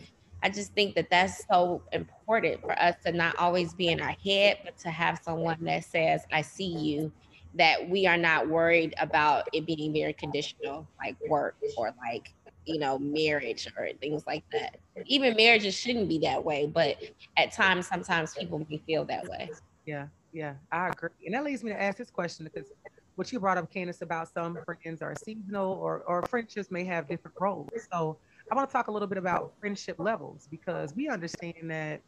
I 0.44 0.50
just 0.50 0.74
think 0.74 0.96
that 0.96 1.10
that's 1.10 1.46
so 1.48 1.82
important 1.92 2.17
for 2.28 2.80
us 2.80 2.96
to 3.06 3.12
not 3.12 3.36
always 3.40 3.74
be 3.74 3.88
in 3.88 4.02
our 4.02 4.16
head, 4.24 4.58
but 4.66 4.78
to 4.80 4.90
have 4.90 5.20
someone 5.24 5.58
that 5.62 5.86
says, 5.86 6.26
I 6.32 6.42
see 6.42 6.68
you, 6.68 7.12
that 7.56 7.90
we 7.90 8.06
are 8.06 8.18
not 8.18 8.50
worried 8.50 8.94
about 9.00 9.48
it 9.54 9.66
being 9.66 9.94
very 9.94 10.14
conditional, 10.14 10.88
like 11.00 11.16
work 11.30 11.56
or 11.78 11.94
like, 11.98 12.34
you 12.66 12.80
know, 12.80 13.00
marriage 13.00 13.68
or 13.78 13.90
things 14.02 14.24
like 14.28 14.44
that. 14.52 14.78
Even 15.06 15.36
marriages 15.38 15.74
shouldn't 15.74 16.10
be 16.10 16.20
that 16.20 16.44
way, 16.44 16.68
but 16.68 16.98
at 17.38 17.54
times, 17.54 17.88
sometimes 17.88 18.34
people 18.34 18.66
may 18.70 18.78
feel 18.86 19.06
that 19.06 19.26
way. 19.26 19.50
Yeah, 19.86 20.08
yeah, 20.34 20.56
I 20.72 20.90
agree. 20.90 21.10
And 21.26 21.34
that 21.34 21.46
leads 21.46 21.64
me 21.64 21.72
to 21.72 21.82
ask 21.82 21.98
this 21.98 22.10
question 22.12 22.50
because 22.54 22.70
what 23.16 23.32
you 23.32 23.40
brought 23.40 23.58
up, 23.58 23.72
Kandice, 23.74 24.02
about 24.02 24.28
some 24.34 24.60
friends 24.66 25.02
are 25.02 25.16
seasonal 25.16 25.72
or, 25.72 26.04
or 26.08 26.24
friendships 26.24 26.70
may 26.70 26.84
have 26.84 27.08
different 27.08 27.36
roles. 27.40 27.72
So 27.92 28.20
I 28.52 28.56
want 28.56 28.70
to 28.70 28.74
talk 28.74 28.90
a 28.90 28.92
little 28.92 29.08
bit 29.08 29.18
about 29.18 29.54
friendship 29.60 29.96
levels 29.98 30.48
because 30.52 30.94
we 30.94 31.08
understand 31.08 31.72
that 31.72 32.02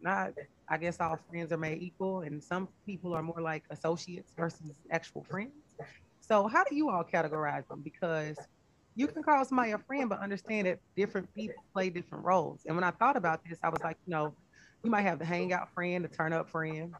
not, 0.00 0.32
I 0.68 0.78
guess, 0.78 1.00
all 1.00 1.18
friends 1.28 1.52
are 1.52 1.56
made 1.56 1.82
equal, 1.82 2.20
and 2.20 2.42
some 2.42 2.68
people 2.86 3.14
are 3.14 3.22
more 3.22 3.40
like 3.40 3.64
associates 3.70 4.32
versus 4.36 4.72
actual 4.90 5.24
friends. 5.24 5.52
So, 6.20 6.46
how 6.46 6.64
do 6.64 6.74
you 6.74 6.90
all 6.90 7.04
categorize 7.04 7.66
them? 7.68 7.82
Because 7.82 8.36
you 8.94 9.06
can 9.06 9.22
call 9.22 9.44
somebody 9.44 9.72
a 9.72 9.78
friend, 9.78 10.08
but 10.08 10.20
understand 10.20 10.66
that 10.66 10.78
different 10.96 11.32
people 11.34 11.62
play 11.72 11.90
different 11.90 12.24
roles. 12.24 12.60
And 12.66 12.76
when 12.76 12.84
I 12.84 12.92
thought 12.92 13.16
about 13.16 13.40
this, 13.48 13.58
I 13.62 13.68
was 13.68 13.82
like, 13.82 13.96
you 14.06 14.12
know, 14.12 14.34
you 14.82 14.90
might 14.90 15.02
have 15.02 15.18
the 15.18 15.24
hangout 15.24 15.72
friend, 15.74 16.04
the 16.04 16.08
turn 16.08 16.32
up 16.32 16.48
friend 16.48 16.94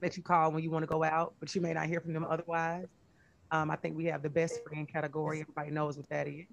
that 0.00 0.16
you 0.16 0.22
call 0.22 0.52
when 0.52 0.62
you 0.62 0.70
want 0.70 0.82
to 0.82 0.86
go 0.86 1.02
out, 1.02 1.34
but 1.40 1.54
you 1.54 1.60
may 1.60 1.72
not 1.72 1.86
hear 1.86 2.00
from 2.00 2.12
them 2.12 2.26
otherwise. 2.28 2.86
Um, 3.50 3.70
I 3.70 3.76
think 3.76 3.96
we 3.96 4.04
have 4.06 4.22
the 4.22 4.30
best 4.30 4.62
friend 4.62 4.86
category. 4.86 5.40
Everybody 5.40 5.70
knows 5.70 5.96
what 5.96 6.08
that 6.10 6.28
is. 6.28 6.46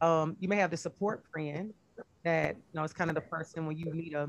Um, 0.00 0.36
you 0.38 0.48
may 0.48 0.56
have 0.56 0.70
the 0.70 0.76
support 0.76 1.24
friend 1.32 1.72
that 2.24 2.56
you 2.56 2.62
know 2.74 2.84
it's 2.84 2.92
kind 2.92 3.10
of 3.10 3.14
the 3.14 3.22
person 3.22 3.66
when 3.66 3.76
you 3.78 3.92
need 3.92 4.12
a, 4.14 4.28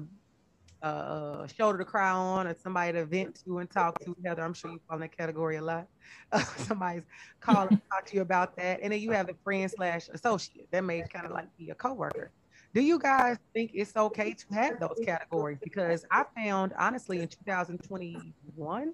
a 0.82 1.48
shoulder 1.56 1.78
to 1.80 1.86
cry 1.86 2.12
on 2.12 2.48
or 2.48 2.56
somebody 2.56 2.94
to 2.94 3.06
vent 3.06 3.44
to 3.46 3.60
and 3.60 3.70
talk 3.70 4.00
to. 4.00 4.16
Heather, 4.24 4.44
I'm 4.44 4.54
sure 4.54 4.72
you 4.72 4.80
fall 4.88 4.96
in 4.96 5.02
that 5.02 5.18
category 5.18 5.58
a 5.58 5.62
lot. 5.62 5.88
Uh, 6.32 6.40
somebody's 6.40 7.04
calling 7.40 7.70
talk 7.90 8.06
to 8.06 8.16
you 8.16 8.22
about 8.22 8.56
that, 8.58 8.80
and 8.82 8.92
then 8.92 9.00
you 9.00 9.12
have 9.12 9.28
the 9.28 9.36
friend 9.44 9.70
slash 9.70 10.10
associate 10.14 10.68
that 10.72 10.84
may 10.84 11.02
kind 11.14 11.26
of 11.26 11.32
like 11.32 11.48
be 11.58 11.70
a 11.70 11.76
coworker. 11.76 12.32
do 12.74 12.82
you 12.82 13.00
guys 13.00 13.38
think 13.54 13.72
it's 13.74 13.96
okay 13.96 14.34
to 14.34 14.46
have 14.54 14.78
those 14.80 15.00
categories? 15.06 15.58
Because 15.64 16.06
I 16.12 16.26
found 16.36 16.74
honestly 16.78 17.22
in 17.22 17.28
2021, 17.28 18.94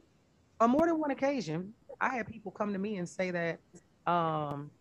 on 0.59 0.69
more 0.69 0.85
than 0.85 0.99
one 0.99 1.11
occasion, 1.11 1.73
I 1.99 2.15
had 2.15 2.27
people 2.27 2.51
come 2.51 2.73
to 2.73 2.79
me 2.79 2.97
and 2.97 3.07
say 3.07 3.31
that 3.31 3.59
um, 4.05 4.71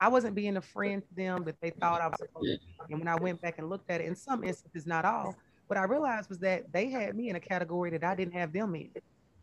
I 0.00 0.08
wasn't 0.08 0.34
being 0.34 0.56
a 0.56 0.60
friend 0.60 1.02
to 1.02 1.14
them 1.14 1.44
that 1.44 1.56
they 1.60 1.70
thought 1.70 2.00
I 2.00 2.08
was 2.08 2.18
supposed 2.18 2.60
to 2.60 2.86
be. 2.86 2.92
And 2.92 2.98
when 3.00 3.08
I 3.08 3.16
went 3.16 3.40
back 3.40 3.58
and 3.58 3.68
looked 3.68 3.90
at 3.90 4.00
it, 4.00 4.06
in 4.06 4.14
some 4.14 4.44
instances, 4.44 4.86
not 4.86 5.04
all, 5.04 5.34
what 5.66 5.78
I 5.78 5.84
realized 5.84 6.28
was 6.28 6.38
that 6.38 6.72
they 6.72 6.88
had 6.88 7.14
me 7.16 7.30
in 7.30 7.36
a 7.36 7.40
category 7.40 7.90
that 7.90 8.04
I 8.04 8.14
didn't 8.14 8.34
have 8.34 8.52
them 8.52 8.74
in. 8.74 8.90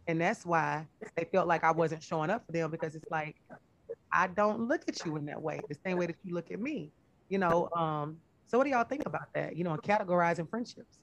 And 0.07 0.19
that's 0.19 0.45
why 0.45 0.85
they 1.15 1.25
felt 1.31 1.47
like 1.47 1.63
I 1.63 1.71
wasn't 1.71 2.03
showing 2.03 2.29
up 2.29 2.45
for 2.45 2.51
them 2.51 2.71
because 2.71 2.95
it's 2.95 3.09
like, 3.09 3.35
I 4.11 4.27
don't 4.27 4.67
look 4.67 4.81
at 4.87 5.05
you 5.05 5.15
in 5.15 5.25
that 5.25 5.41
way, 5.41 5.61
the 5.69 5.77
same 5.85 5.97
way 5.97 6.07
that 6.07 6.15
you 6.23 6.33
look 6.33 6.51
at 6.51 6.59
me, 6.59 6.91
you 7.29 7.37
know. 7.37 7.69
Um, 7.75 8.17
so 8.47 8.57
what 8.57 8.65
do 8.65 8.71
y'all 8.71 8.83
think 8.83 9.05
about 9.05 9.33
that, 9.33 9.55
you 9.55 9.63
know, 9.63 9.77
categorizing 9.77 10.49
friendships? 10.49 10.97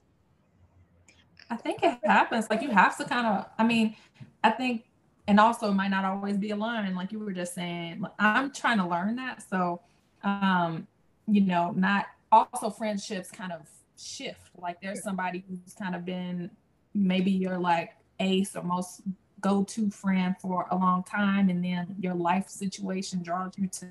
I 1.49 1.55
think 1.55 1.81
it 1.81 1.97
happens. 2.03 2.49
Like 2.49 2.61
you 2.61 2.69
have 2.69 2.97
to 2.97 3.05
kind 3.05 3.25
of, 3.25 3.45
I 3.57 3.63
mean, 3.63 3.95
I 4.43 4.51
think, 4.51 4.85
and 5.27 5.39
also 5.39 5.69
it 5.69 5.73
might 5.73 5.89
not 5.89 6.05
always 6.05 6.37
be 6.37 6.51
aligned. 6.51 6.95
Like 6.95 7.11
you 7.11 7.19
were 7.19 7.31
just 7.31 7.55
saying, 7.55 8.03
I'm 8.19 8.51
trying 8.51 8.77
to 8.77 8.87
learn 8.87 9.15
that. 9.15 9.43
So, 9.49 9.81
um, 10.23 10.87
you 11.27 11.41
know, 11.41 11.71
not 11.75 12.07
also 12.31 12.69
friendships 12.69 13.31
kind 13.31 13.51
of 13.51 13.61
shift. 13.99 14.51
Like 14.57 14.81
there's 14.81 15.03
somebody 15.03 15.43
who's 15.47 15.73
kind 15.73 15.95
of 15.95 16.05
been 16.05 16.49
maybe 16.93 17.31
your 17.31 17.57
like 17.57 17.91
ace 18.19 18.55
or 18.55 18.63
most 18.63 19.01
go-to 19.41 19.89
friend 19.89 20.35
for 20.41 20.65
a 20.71 20.75
long 20.75 21.03
time, 21.03 21.49
and 21.49 21.63
then 21.63 21.95
your 21.99 22.13
life 22.13 22.49
situation 22.49 23.21
draws 23.23 23.53
you 23.57 23.67
to 23.67 23.87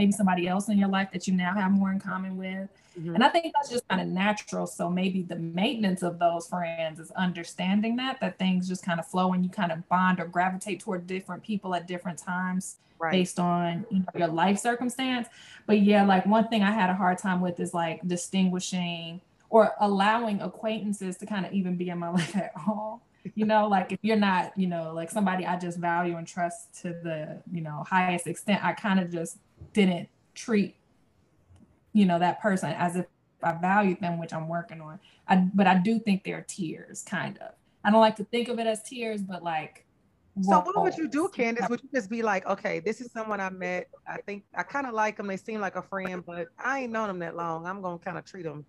maybe 0.00 0.12
somebody 0.12 0.48
else 0.48 0.70
in 0.70 0.78
your 0.78 0.88
life 0.88 1.10
that 1.12 1.28
you 1.28 1.34
now 1.34 1.52
have 1.52 1.70
more 1.70 1.92
in 1.92 2.00
common 2.00 2.38
with. 2.38 2.70
Mm-hmm. 2.98 3.16
And 3.16 3.22
I 3.22 3.28
think 3.28 3.52
that's 3.54 3.68
just 3.68 3.86
kind 3.86 4.00
of 4.00 4.08
natural. 4.08 4.66
So 4.66 4.88
maybe 4.88 5.20
the 5.20 5.36
maintenance 5.36 6.02
of 6.02 6.18
those 6.18 6.48
friends 6.48 6.98
is 6.98 7.10
understanding 7.10 7.96
that 7.96 8.18
that 8.20 8.38
things 8.38 8.66
just 8.66 8.82
kind 8.82 8.98
of 8.98 9.06
flow 9.06 9.34
and 9.34 9.44
you 9.44 9.50
kind 9.50 9.70
of 9.70 9.86
bond 9.90 10.18
or 10.18 10.24
gravitate 10.24 10.80
toward 10.80 11.06
different 11.06 11.42
people 11.42 11.74
at 11.74 11.86
different 11.86 12.18
times 12.18 12.76
right. 12.98 13.12
based 13.12 13.38
on 13.38 13.84
you 13.90 13.98
know, 13.98 14.06
your 14.16 14.28
life 14.28 14.58
circumstance. 14.58 15.28
But 15.66 15.80
yeah, 15.82 16.02
like 16.06 16.24
one 16.24 16.48
thing 16.48 16.62
I 16.62 16.70
had 16.70 16.88
a 16.88 16.94
hard 16.94 17.18
time 17.18 17.42
with 17.42 17.60
is 17.60 17.74
like 17.74 18.00
distinguishing 18.08 19.20
or 19.50 19.74
allowing 19.80 20.40
acquaintances 20.40 21.18
to 21.18 21.26
kind 21.26 21.44
of 21.44 21.52
even 21.52 21.76
be 21.76 21.90
in 21.90 21.98
my 21.98 22.08
life 22.20 22.34
at 22.34 22.52
all. 22.66 23.02
You 23.34 23.44
know, 23.44 23.68
like 23.68 23.92
if 23.92 23.98
you're 24.00 24.16
not, 24.16 24.52
you 24.56 24.66
know, 24.66 24.94
like 24.94 25.10
somebody 25.10 25.44
I 25.44 25.58
just 25.58 25.76
value 25.76 26.16
and 26.16 26.26
trust 26.26 26.80
to 26.80 26.88
the, 26.88 27.42
you 27.52 27.60
know, 27.60 27.84
highest 27.86 28.26
extent, 28.26 28.64
I 28.64 28.72
kind 28.72 28.98
of 28.98 29.12
just 29.12 29.36
didn't 29.72 30.08
treat, 30.34 30.76
you 31.92 32.06
know, 32.06 32.18
that 32.18 32.40
person 32.40 32.70
as 32.70 32.96
if 32.96 33.06
I 33.42 33.52
valued 33.52 34.00
them, 34.00 34.18
which 34.18 34.32
I'm 34.32 34.48
working 34.48 34.80
on. 34.80 35.00
I, 35.28 35.48
but 35.54 35.66
I 35.66 35.78
do 35.78 35.98
think 35.98 36.24
they're 36.24 36.44
tiers, 36.46 37.02
kind 37.02 37.38
of. 37.38 37.52
I 37.84 37.90
don't 37.90 38.00
like 38.00 38.16
to 38.16 38.24
think 38.24 38.48
of 38.48 38.58
it 38.58 38.66
as 38.66 38.82
tiers, 38.82 39.22
but 39.22 39.42
like 39.42 39.86
so 40.42 40.60
what 40.60 40.80
would 40.82 40.96
you 40.96 41.08
do, 41.08 41.28
Kandice? 41.28 41.68
Would 41.68 41.82
you 41.82 41.88
just 41.92 42.08
be 42.08 42.22
like, 42.22 42.46
okay, 42.46 42.80
this 42.80 43.00
is 43.00 43.10
someone 43.12 43.40
I 43.40 43.50
met. 43.50 43.88
I 44.06 44.18
think 44.18 44.44
I 44.54 44.62
kind 44.62 44.86
of 44.86 44.94
like 44.94 45.16
them. 45.16 45.26
They 45.26 45.36
seem 45.36 45.60
like 45.60 45.76
a 45.76 45.82
friend, 45.82 46.24
but 46.24 46.48
I 46.58 46.80
ain't 46.80 46.92
known 46.92 47.08
them 47.08 47.18
that 47.18 47.36
long. 47.36 47.66
I'm 47.66 47.82
gonna 47.82 47.98
kind 47.98 48.16
of 48.16 48.24
treat 48.24 48.44
them 48.44 48.64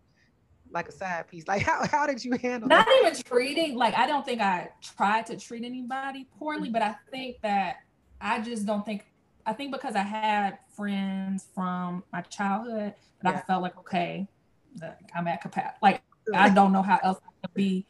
like 0.71 0.87
a 0.87 0.91
side 0.91 1.27
piece. 1.27 1.47
Like 1.47 1.61
how, 1.63 1.85
how 1.87 2.07
did 2.07 2.23
you 2.23 2.37
handle 2.37 2.67
Not 2.67 2.85
that? 2.85 2.99
even 3.01 3.23
treating, 3.23 3.75
like 3.75 3.93
I 3.95 4.07
don't 4.07 4.25
think 4.25 4.41
I 4.41 4.69
tried 4.81 5.27
to 5.27 5.37
treat 5.37 5.63
anybody 5.63 6.27
poorly, 6.39 6.63
mm-hmm. 6.63 6.73
but 6.73 6.81
I 6.81 6.95
think 7.11 7.37
that 7.41 7.77
I 8.19 8.41
just 8.41 8.65
don't 8.65 8.85
think 8.85 9.05
I 9.45 9.53
think 9.53 9.71
because 9.71 9.95
I 9.95 10.03
had 10.03 10.59
friends 10.75 11.47
from 11.53 12.03
my 12.11 12.21
childhood 12.21 12.93
that 13.23 13.33
yeah. 13.33 13.39
I 13.39 13.41
felt 13.41 13.61
like, 13.61 13.77
okay, 13.79 14.27
I'm 15.15 15.27
at 15.27 15.41
capacity. 15.41 15.77
Like 15.81 16.01
I 16.33 16.49
don't 16.49 16.71
know 16.71 16.81
how 16.81 16.99
else 17.03 17.19
I 17.25 17.47
could 17.47 17.53
be 17.53 17.85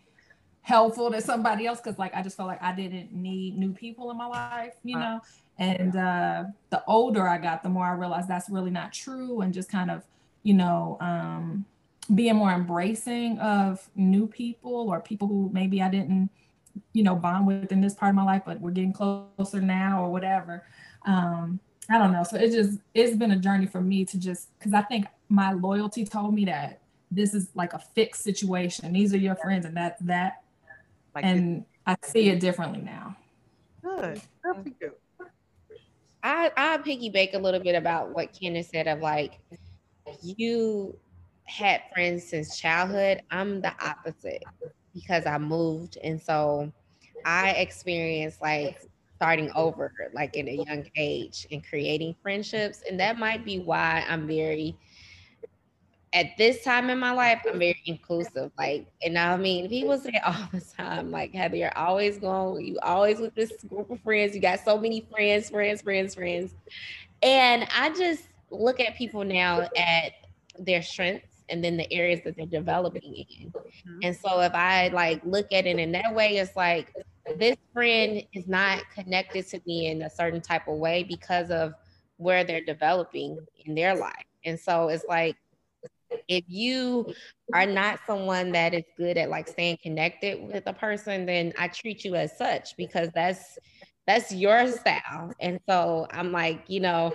helpful 0.61 1.11
to 1.11 1.21
somebody 1.21 1.65
else 1.65 1.81
because 1.81 1.97
like 1.97 2.15
I 2.15 2.21
just 2.21 2.37
felt 2.37 2.47
like 2.47 2.61
I 2.61 2.73
didn't 2.73 3.11
need 3.11 3.57
new 3.57 3.73
people 3.73 4.11
in 4.11 4.17
my 4.17 4.27
life, 4.27 4.75
you 4.83 4.97
know. 4.97 5.21
And 5.57 5.95
uh, 5.95 6.45
the 6.69 6.83
older 6.87 7.27
I 7.27 7.37
got, 7.37 7.61
the 7.61 7.69
more 7.69 7.85
I 7.85 7.93
realized 7.93 8.27
that's 8.27 8.49
really 8.49 8.71
not 8.71 8.93
true, 8.93 9.41
and 9.41 9.53
just 9.53 9.69
kind 9.69 9.91
of, 9.91 10.03
you 10.43 10.53
know, 10.53 10.97
um, 11.01 11.65
being 12.15 12.35
more 12.35 12.51
embracing 12.51 13.37
of 13.39 13.87
new 13.95 14.27
people 14.27 14.89
or 14.89 14.99
people 14.99 15.27
who 15.27 15.49
maybe 15.53 15.81
I 15.81 15.89
didn't, 15.89 16.29
you 16.93 17.03
know, 17.03 17.15
bond 17.15 17.45
with 17.45 17.71
in 17.71 17.81
this 17.81 17.93
part 17.93 18.09
of 18.09 18.15
my 18.15 18.23
life, 18.23 18.43
but 18.45 18.59
we're 18.59 18.71
getting 18.71 18.93
closer 18.93 19.61
now 19.61 20.03
or 20.03 20.11
whatever. 20.11 20.63
Um, 21.05 21.59
I 21.89 21.97
don't 21.97 22.13
know. 22.13 22.23
So 22.23 22.37
it 22.37 22.51
just 22.51 22.79
it's 22.93 23.15
been 23.15 23.31
a 23.31 23.37
journey 23.37 23.65
for 23.65 23.81
me 23.81 24.05
to 24.05 24.19
just 24.19 24.57
because 24.57 24.73
I 24.73 24.81
think 24.81 25.05
my 25.29 25.53
loyalty 25.53 26.05
told 26.05 26.33
me 26.33 26.45
that 26.45 26.81
this 27.09 27.33
is 27.33 27.49
like 27.53 27.73
a 27.73 27.79
fixed 27.79 28.23
situation. 28.23 28.93
These 28.93 29.13
are 29.13 29.17
your 29.17 29.35
friends, 29.35 29.65
and 29.65 29.75
that's 29.75 30.01
that. 30.03 30.43
Like 31.13 31.25
and 31.25 31.65
I 31.85 31.97
see 32.03 32.29
it 32.29 32.39
differently 32.39 32.81
now. 32.81 33.17
Good. 33.83 34.21
Good 34.43 34.91
I 36.23 36.51
I 36.55 36.77
piggyback 36.77 37.33
a 37.33 37.39
little 37.39 37.59
bit 37.59 37.75
about 37.75 38.13
what 38.13 38.33
Kandice 38.33 38.69
said 38.69 38.87
of 38.87 38.99
like 38.99 39.39
you 40.21 40.95
had 41.45 41.81
friends 41.93 42.27
since 42.27 42.59
childhood. 42.59 43.21
I'm 43.31 43.61
the 43.61 43.73
opposite 43.83 44.43
because 44.93 45.25
I 45.25 45.37
moved, 45.37 45.97
and 46.03 46.21
so 46.21 46.71
I 47.25 47.51
experienced 47.51 48.41
like 48.41 48.81
starting 49.21 49.51
over, 49.55 49.93
like 50.13 50.35
in 50.35 50.47
a 50.47 50.63
young 50.67 50.83
age, 50.95 51.45
and 51.51 51.63
creating 51.63 52.15
friendships, 52.23 52.81
and 52.89 52.99
that 52.99 53.19
might 53.19 53.45
be 53.45 53.59
why 53.59 54.03
I'm 54.09 54.25
very 54.25 54.75
at 56.13 56.35
this 56.37 56.63
time 56.63 56.89
in 56.89 56.99
my 56.99 57.11
life, 57.11 57.41
I'm 57.47 57.59
very 57.59 57.81
inclusive. 57.85 58.51
Like, 58.57 58.87
and 59.01 59.17
I 59.17 59.37
mean, 59.37 59.69
people 59.69 59.97
say 59.97 60.19
all 60.25 60.49
the 60.51 60.59
time, 60.59 61.11
like, 61.11 61.33
Heather, 61.33 61.55
you're 61.55 61.77
always 61.77 62.17
going, 62.17 62.65
you 62.65 62.79
always 62.81 63.19
with 63.19 63.33
this 63.35 63.51
group 63.69 63.89
of 63.91 64.01
friends. 64.01 64.35
You 64.35 64.41
got 64.41 64.59
so 64.59 64.77
many 64.77 65.07
friends, 65.11 65.49
friends, 65.49 65.81
friends, 65.81 66.15
friends. 66.15 66.53
And 67.21 67.67
I 67.77 67.91
just 67.91 68.23
look 68.49 68.79
at 68.79 68.97
people 68.97 69.23
now 69.23 69.69
at 69.77 70.13
their 70.59 70.81
strengths 70.81 71.27
and 71.47 71.63
then 71.63 71.77
the 71.77 71.91
areas 71.93 72.21
that 72.25 72.35
they're 72.35 72.45
developing 72.45 73.13
in. 73.13 73.51
Mm-hmm. 73.51 73.99
And 74.03 74.15
so 74.15 74.41
if 74.41 74.53
I 74.53 74.87
like 74.89 75.21
look 75.23 75.53
at 75.53 75.65
it 75.65 75.79
in 75.79 75.91
that 75.91 76.13
way, 76.13 76.37
it's 76.37 76.55
like 76.55 76.93
this 77.37 77.57
friend 77.73 78.23
is 78.33 78.47
not 78.47 78.83
connected 78.93 79.47
to 79.49 79.61
me 79.65 79.87
in 79.87 80.01
a 80.03 80.09
certain 80.09 80.41
type 80.41 80.67
of 80.67 80.77
way 80.77 81.03
because 81.03 81.49
of 81.49 81.73
where 82.17 82.43
they're 82.43 82.63
developing 82.63 83.37
in 83.65 83.75
their 83.75 83.95
life. 83.95 84.25
And 84.45 84.59
so 84.59 84.89
it's 84.89 85.05
like 85.07 85.35
if 86.27 86.43
you 86.47 87.13
are 87.53 87.65
not 87.65 87.99
someone 88.05 88.51
that 88.51 88.73
is 88.73 88.83
good 88.97 89.17
at 89.17 89.29
like 89.29 89.47
staying 89.47 89.77
connected 89.81 90.41
with 90.41 90.63
a 90.67 90.73
person, 90.73 91.25
then 91.25 91.53
I 91.57 91.67
treat 91.67 92.03
you 92.03 92.15
as 92.15 92.37
such 92.37 92.75
because 92.77 93.09
that's 93.13 93.57
that's 94.07 94.33
your 94.33 94.67
style. 94.67 95.31
And 95.39 95.59
so 95.69 96.07
I'm 96.11 96.31
like, 96.31 96.63
you 96.67 96.79
know, 96.79 97.13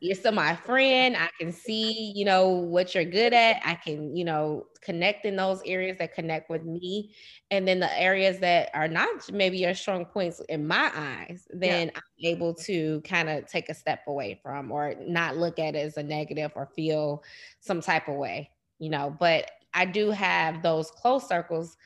you're 0.00 0.14
still 0.14 0.32
my 0.32 0.54
friend. 0.54 1.16
I 1.16 1.28
can 1.38 1.52
see, 1.52 2.12
you 2.14 2.24
know, 2.24 2.48
what 2.48 2.94
you're 2.94 3.04
good 3.04 3.32
at. 3.32 3.60
I 3.64 3.74
can, 3.74 4.16
you 4.16 4.24
know, 4.24 4.66
connect 4.80 5.24
in 5.24 5.36
those 5.36 5.60
areas 5.64 5.98
that 5.98 6.14
connect 6.14 6.48
with 6.48 6.64
me. 6.64 7.14
And 7.50 7.66
then 7.66 7.80
the 7.80 8.00
areas 8.00 8.38
that 8.40 8.70
are 8.74 8.88
not 8.88 9.30
maybe 9.32 9.58
your 9.58 9.74
strong 9.74 10.04
points 10.04 10.40
in 10.48 10.66
my 10.66 10.90
eyes, 10.94 11.46
then 11.50 11.88
yeah. 11.88 11.92
I'm 11.96 12.24
able 12.24 12.54
to 12.54 13.00
kind 13.02 13.28
of 13.28 13.46
take 13.46 13.68
a 13.68 13.74
step 13.74 14.00
away 14.06 14.40
from 14.42 14.70
or 14.70 14.94
not 15.00 15.36
look 15.36 15.58
at 15.58 15.74
it 15.74 15.78
as 15.78 15.96
a 15.96 16.02
negative 16.02 16.52
or 16.54 16.66
feel 16.74 17.22
some 17.60 17.80
type 17.80 18.08
of 18.08 18.16
way, 18.16 18.50
you 18.78 18.90
know. 18.90 19.14
But 19.18 19.50
I 19.74 19.84
do 19.84 20.10
have 20.10 20.62
those 20.62 20.90
close 20.90 21.28
circles 21.28 21.76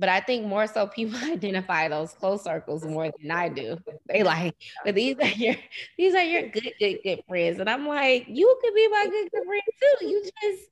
but 0.00 0.08
I 0.08 0.20
think 0.20 0.46
more 0.46 0.66
so 0.66 0.86
people 0.86 1.18
identify 1.30 1.86
those 1.88 2.12
close 2.14 2.42
circles 2.42 2.84
more 2.84 3.12
than 3.20 3.30
I 3.30 3.50
do. 3.50 3.76
They 4.08 4.22
like, 4.22 4.56
but 4.84 4.94
these 4.94 5.16
are 5.20 5.28
your 5.28 5.54
these 5.98 6.14
are 6.14 6.24
your 6.24 6.48
good, 6.48 6.72
good, 6.80 6.98
good 7.04 7.20
friends. 7.28 7.60
And 7.60 7.68
I'm 7.68 7.86
like, 7.86 8.24
you 8.26 8.58
could 8.62 8.74
be 8.74 8.88
my 8.88 9.06
good, 9.10 9.30
good 9.30 9.44
friend 9.44 9.62
too. 9.80 10.06
You 10.06 10.22
just 10.42 10.62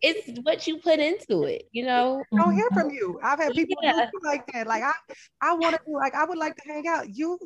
it's 0.00 0.40
what 0.42 0.66
you 0.66 0.78
put 0.78 1.00
into 1.00 1.42
it, 1.42 1.68
you 1.72 1.84
know. 1.84 2.22
I 2.32 2.36
don't 2.36 2.54
hear 2.54 2.70
mm-hmm. 2.70 2.80
from 2.80 2.90
you. 2.90 3.18
I've 3.22 3.40
had 3.40 3.52
people 3.52 3.76
yeah. 3.82 4.08
like 4.22 4.46
that. 4.52 4.68
Like 4.68 4.84
I 4.84 4.92
I 5.42 5.54
want 5.54 5.74
to 5.74 5.90
like 5.90 6.14
I 6.14 6.24
would 6.24 6.38
like 6.38 6.54
to 6.56 6.62
hang 6.68 6.86
out. 6.86 7.08
You 7.14 7.38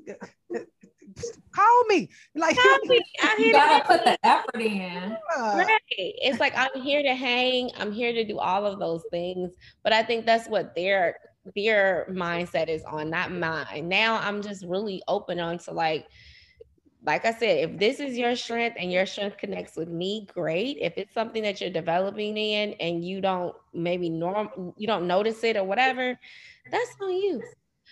call 1.52 1.84
me. 1.88 2.08
Like 2.34 2.56
call 2.56 2.78
me. 2.86 3.02
I'm 3.22 3.38
here 3.38 3.46
you 3.46 3.52
gotta 3.52 3.84
put 3.84 4.04
the 4.04 4.18
effort 4.26 4.60
in. 4.60 5.16
Right. 5.38 5.78
It's 5.96 6.40
like 6.40 6.56
I'm 6.56 6.80
here 6.80 7.02
to 7.02 7.14
hang. 7.14 7.70
I'm 7.78 7.92
here 7.92 8.12
to 8.12 8.24
do 8.24 8.38
all 8.38 8.66
of 8.66 8.78
those 8.78 9.02
things. 9.10 9.52
But 9.82 9.92
I 9.92 10.02
think 10.02 10.26
that's 10.26 10.48
what 10.48 10.74
their 10.74 11.16
their 11.56 12.06
mindset 12.10 12.68
is 12.68 12.84
on, 12.84 13.10
not 13.10 13.32
mine. 13.32 13.88
Now 13.88 14.18
I'm 14.18 14.42
just 14.42 14.64
really 14.64 15.02
open 15.08 15.40
on 15.40 15.58
to 15.58 15.72
like 15.72 16.06
like 17.04 17.24
I 17.24 17.32
said, 17.32 17.70
if 17.70 17.78
this 17.78 17.98
is 17.98 18.16
your 18.16 18.36
strength 18.36 18.76
and 18.78 18.92
your 18.92 19.06
strength 19.06 19.36
connects 19.36 19.76
with 19.76 19.88
me, 19.88 20.28
great. 20.32 20.78
If 20.80 20.94
it's 20.96 21.12
something 21.12 21.42
that 21.42 21.60
you're 21.60 21.70
developing 21.70 22.36
in 22.36 22.74
and 22.74 23.04
you 23.04 23.20
don't 23.20 23.54
maybe 23.74 24.08
norm 24.08 24.72
you 24.76 24.86
don't 24.86 25.06
notice 25.06 25.42
it 25.42 25.56
or 25.56 25.64
whatever, 25.64 26.18
that's 26.70 26.96
on 27.00 27.12
you. 27.12 27.42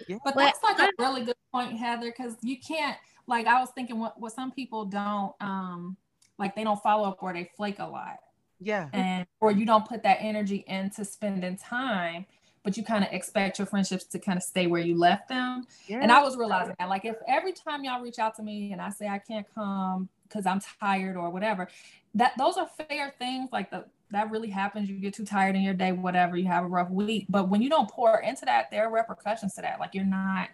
Yeah. 0.09 0.19
But, 0.25 0.35
but 0.35 0.45
that's 0.45 0.62
like 0.62 0.78
a 0.78 0.90
really 0.99 1.25
good 1.25 1.37
point, 1.52 1.76
Heather, 1.76 2.11
because 2.11 2.37
you 2.42 2.59
can't 2.59 2.97
like 3.26 3.47
I 3.47 3.61
was 3.61 3.71
thinking 3.75 3.99
what 3.99 4.21
what 4.21 4.33
some 4.33 4.50
people 4.50 4.85
don't 4.85 5.35
um 5.40 5.97
like 6.38 6.54
they 6.54 6.64
don't 6.64 6.83
follow 6.83 7.09
up 7.09 7.23
or 7.23 7.33
they 7.33 7.50
flake 7.57 7.78
a 7.78 7.87
lot. 7.87 8.19
Yeah. 8.61 8.88
And 8.92 9.26
or 9.40 9.52
you 9.52 9.64
don't 9.64 9.87
put 9.87 10.02
that 10.02 10.19
energy 10.21 10.64
into 10.66 11.04
spending 11.04 11.57
time, 11.57 12.26
but 12.62 12.76
you 12.76 12.85
kind 12.85 13.04
of 13.04 13.12
expect 13.12 13.59
your 13.59 13.66
friendships 13.66 14.04
to 14.07 14.19
kind 14.19 14.37
of 14.37 14.42
stay 14.42 14.66
where 14.66 14.83
you 14.83 14.97
left 14.97 15.28
them. 15.28 15.64
Yeah. 15.87 16.00
And 16.02 16.12
I 16.12 16.23
was 16.23 16.37
realizing 16.37 16.75
that 16.78 16.88
like 16.88 17.04
if 17.04 17.16
every 17.26 17.52
time 17.52 17.85
y'all 17.85 18.02
reach 18.02 18.19
out 18.19 18.37
to 18.37 18.42
me 18.42 18.73
and 18.73 18.80
I 18.80 18.90
say 18.90 19.09
I 19.09 19.19
can't 19.19 19.47
come 19.54 20.09
because 20.28 20.47
I'm 20.47 20.61
tired 20.80 21.16
or 21.16 21.30
whatever, 21.30 21.69
that 22.14 22.33
those 22.38 22.57
are 22.57 22.69
fair 22.88 23.14
things. 23.19 23.50
Like 23.52 23.71
the 23.71 23.85
that 24.12 24.30
really 24.30 24.50
happens. 24.50 24.88
You 24.88 24.96
get 24.96 25.14
too 25.14 25.24
tired 25.24 25.56
in 25.56 25.62
your 25.62 25.74
day, 25.74 25.92
whatever, 25.92 26.36
you 26.36 26.46
have 26.46 26.64
a 26.64 26.68
rough 26.68 26.90
week. 26.90 27.26
But 27.28 27.48
when 27.48 27.62
you 27.62 27.68
don't 27.68 27.90
pour 27.90 28.20
into 28.20 28.44
that, 28.44 28.70
there 28.70 28.86
are 28.86 28.92
repercussions 28.92 29.54
to 29.54 29.62
that. 29.62 29.78
Like 29.80 29.94
you're 29.94 30.04
not, 30.04 30.48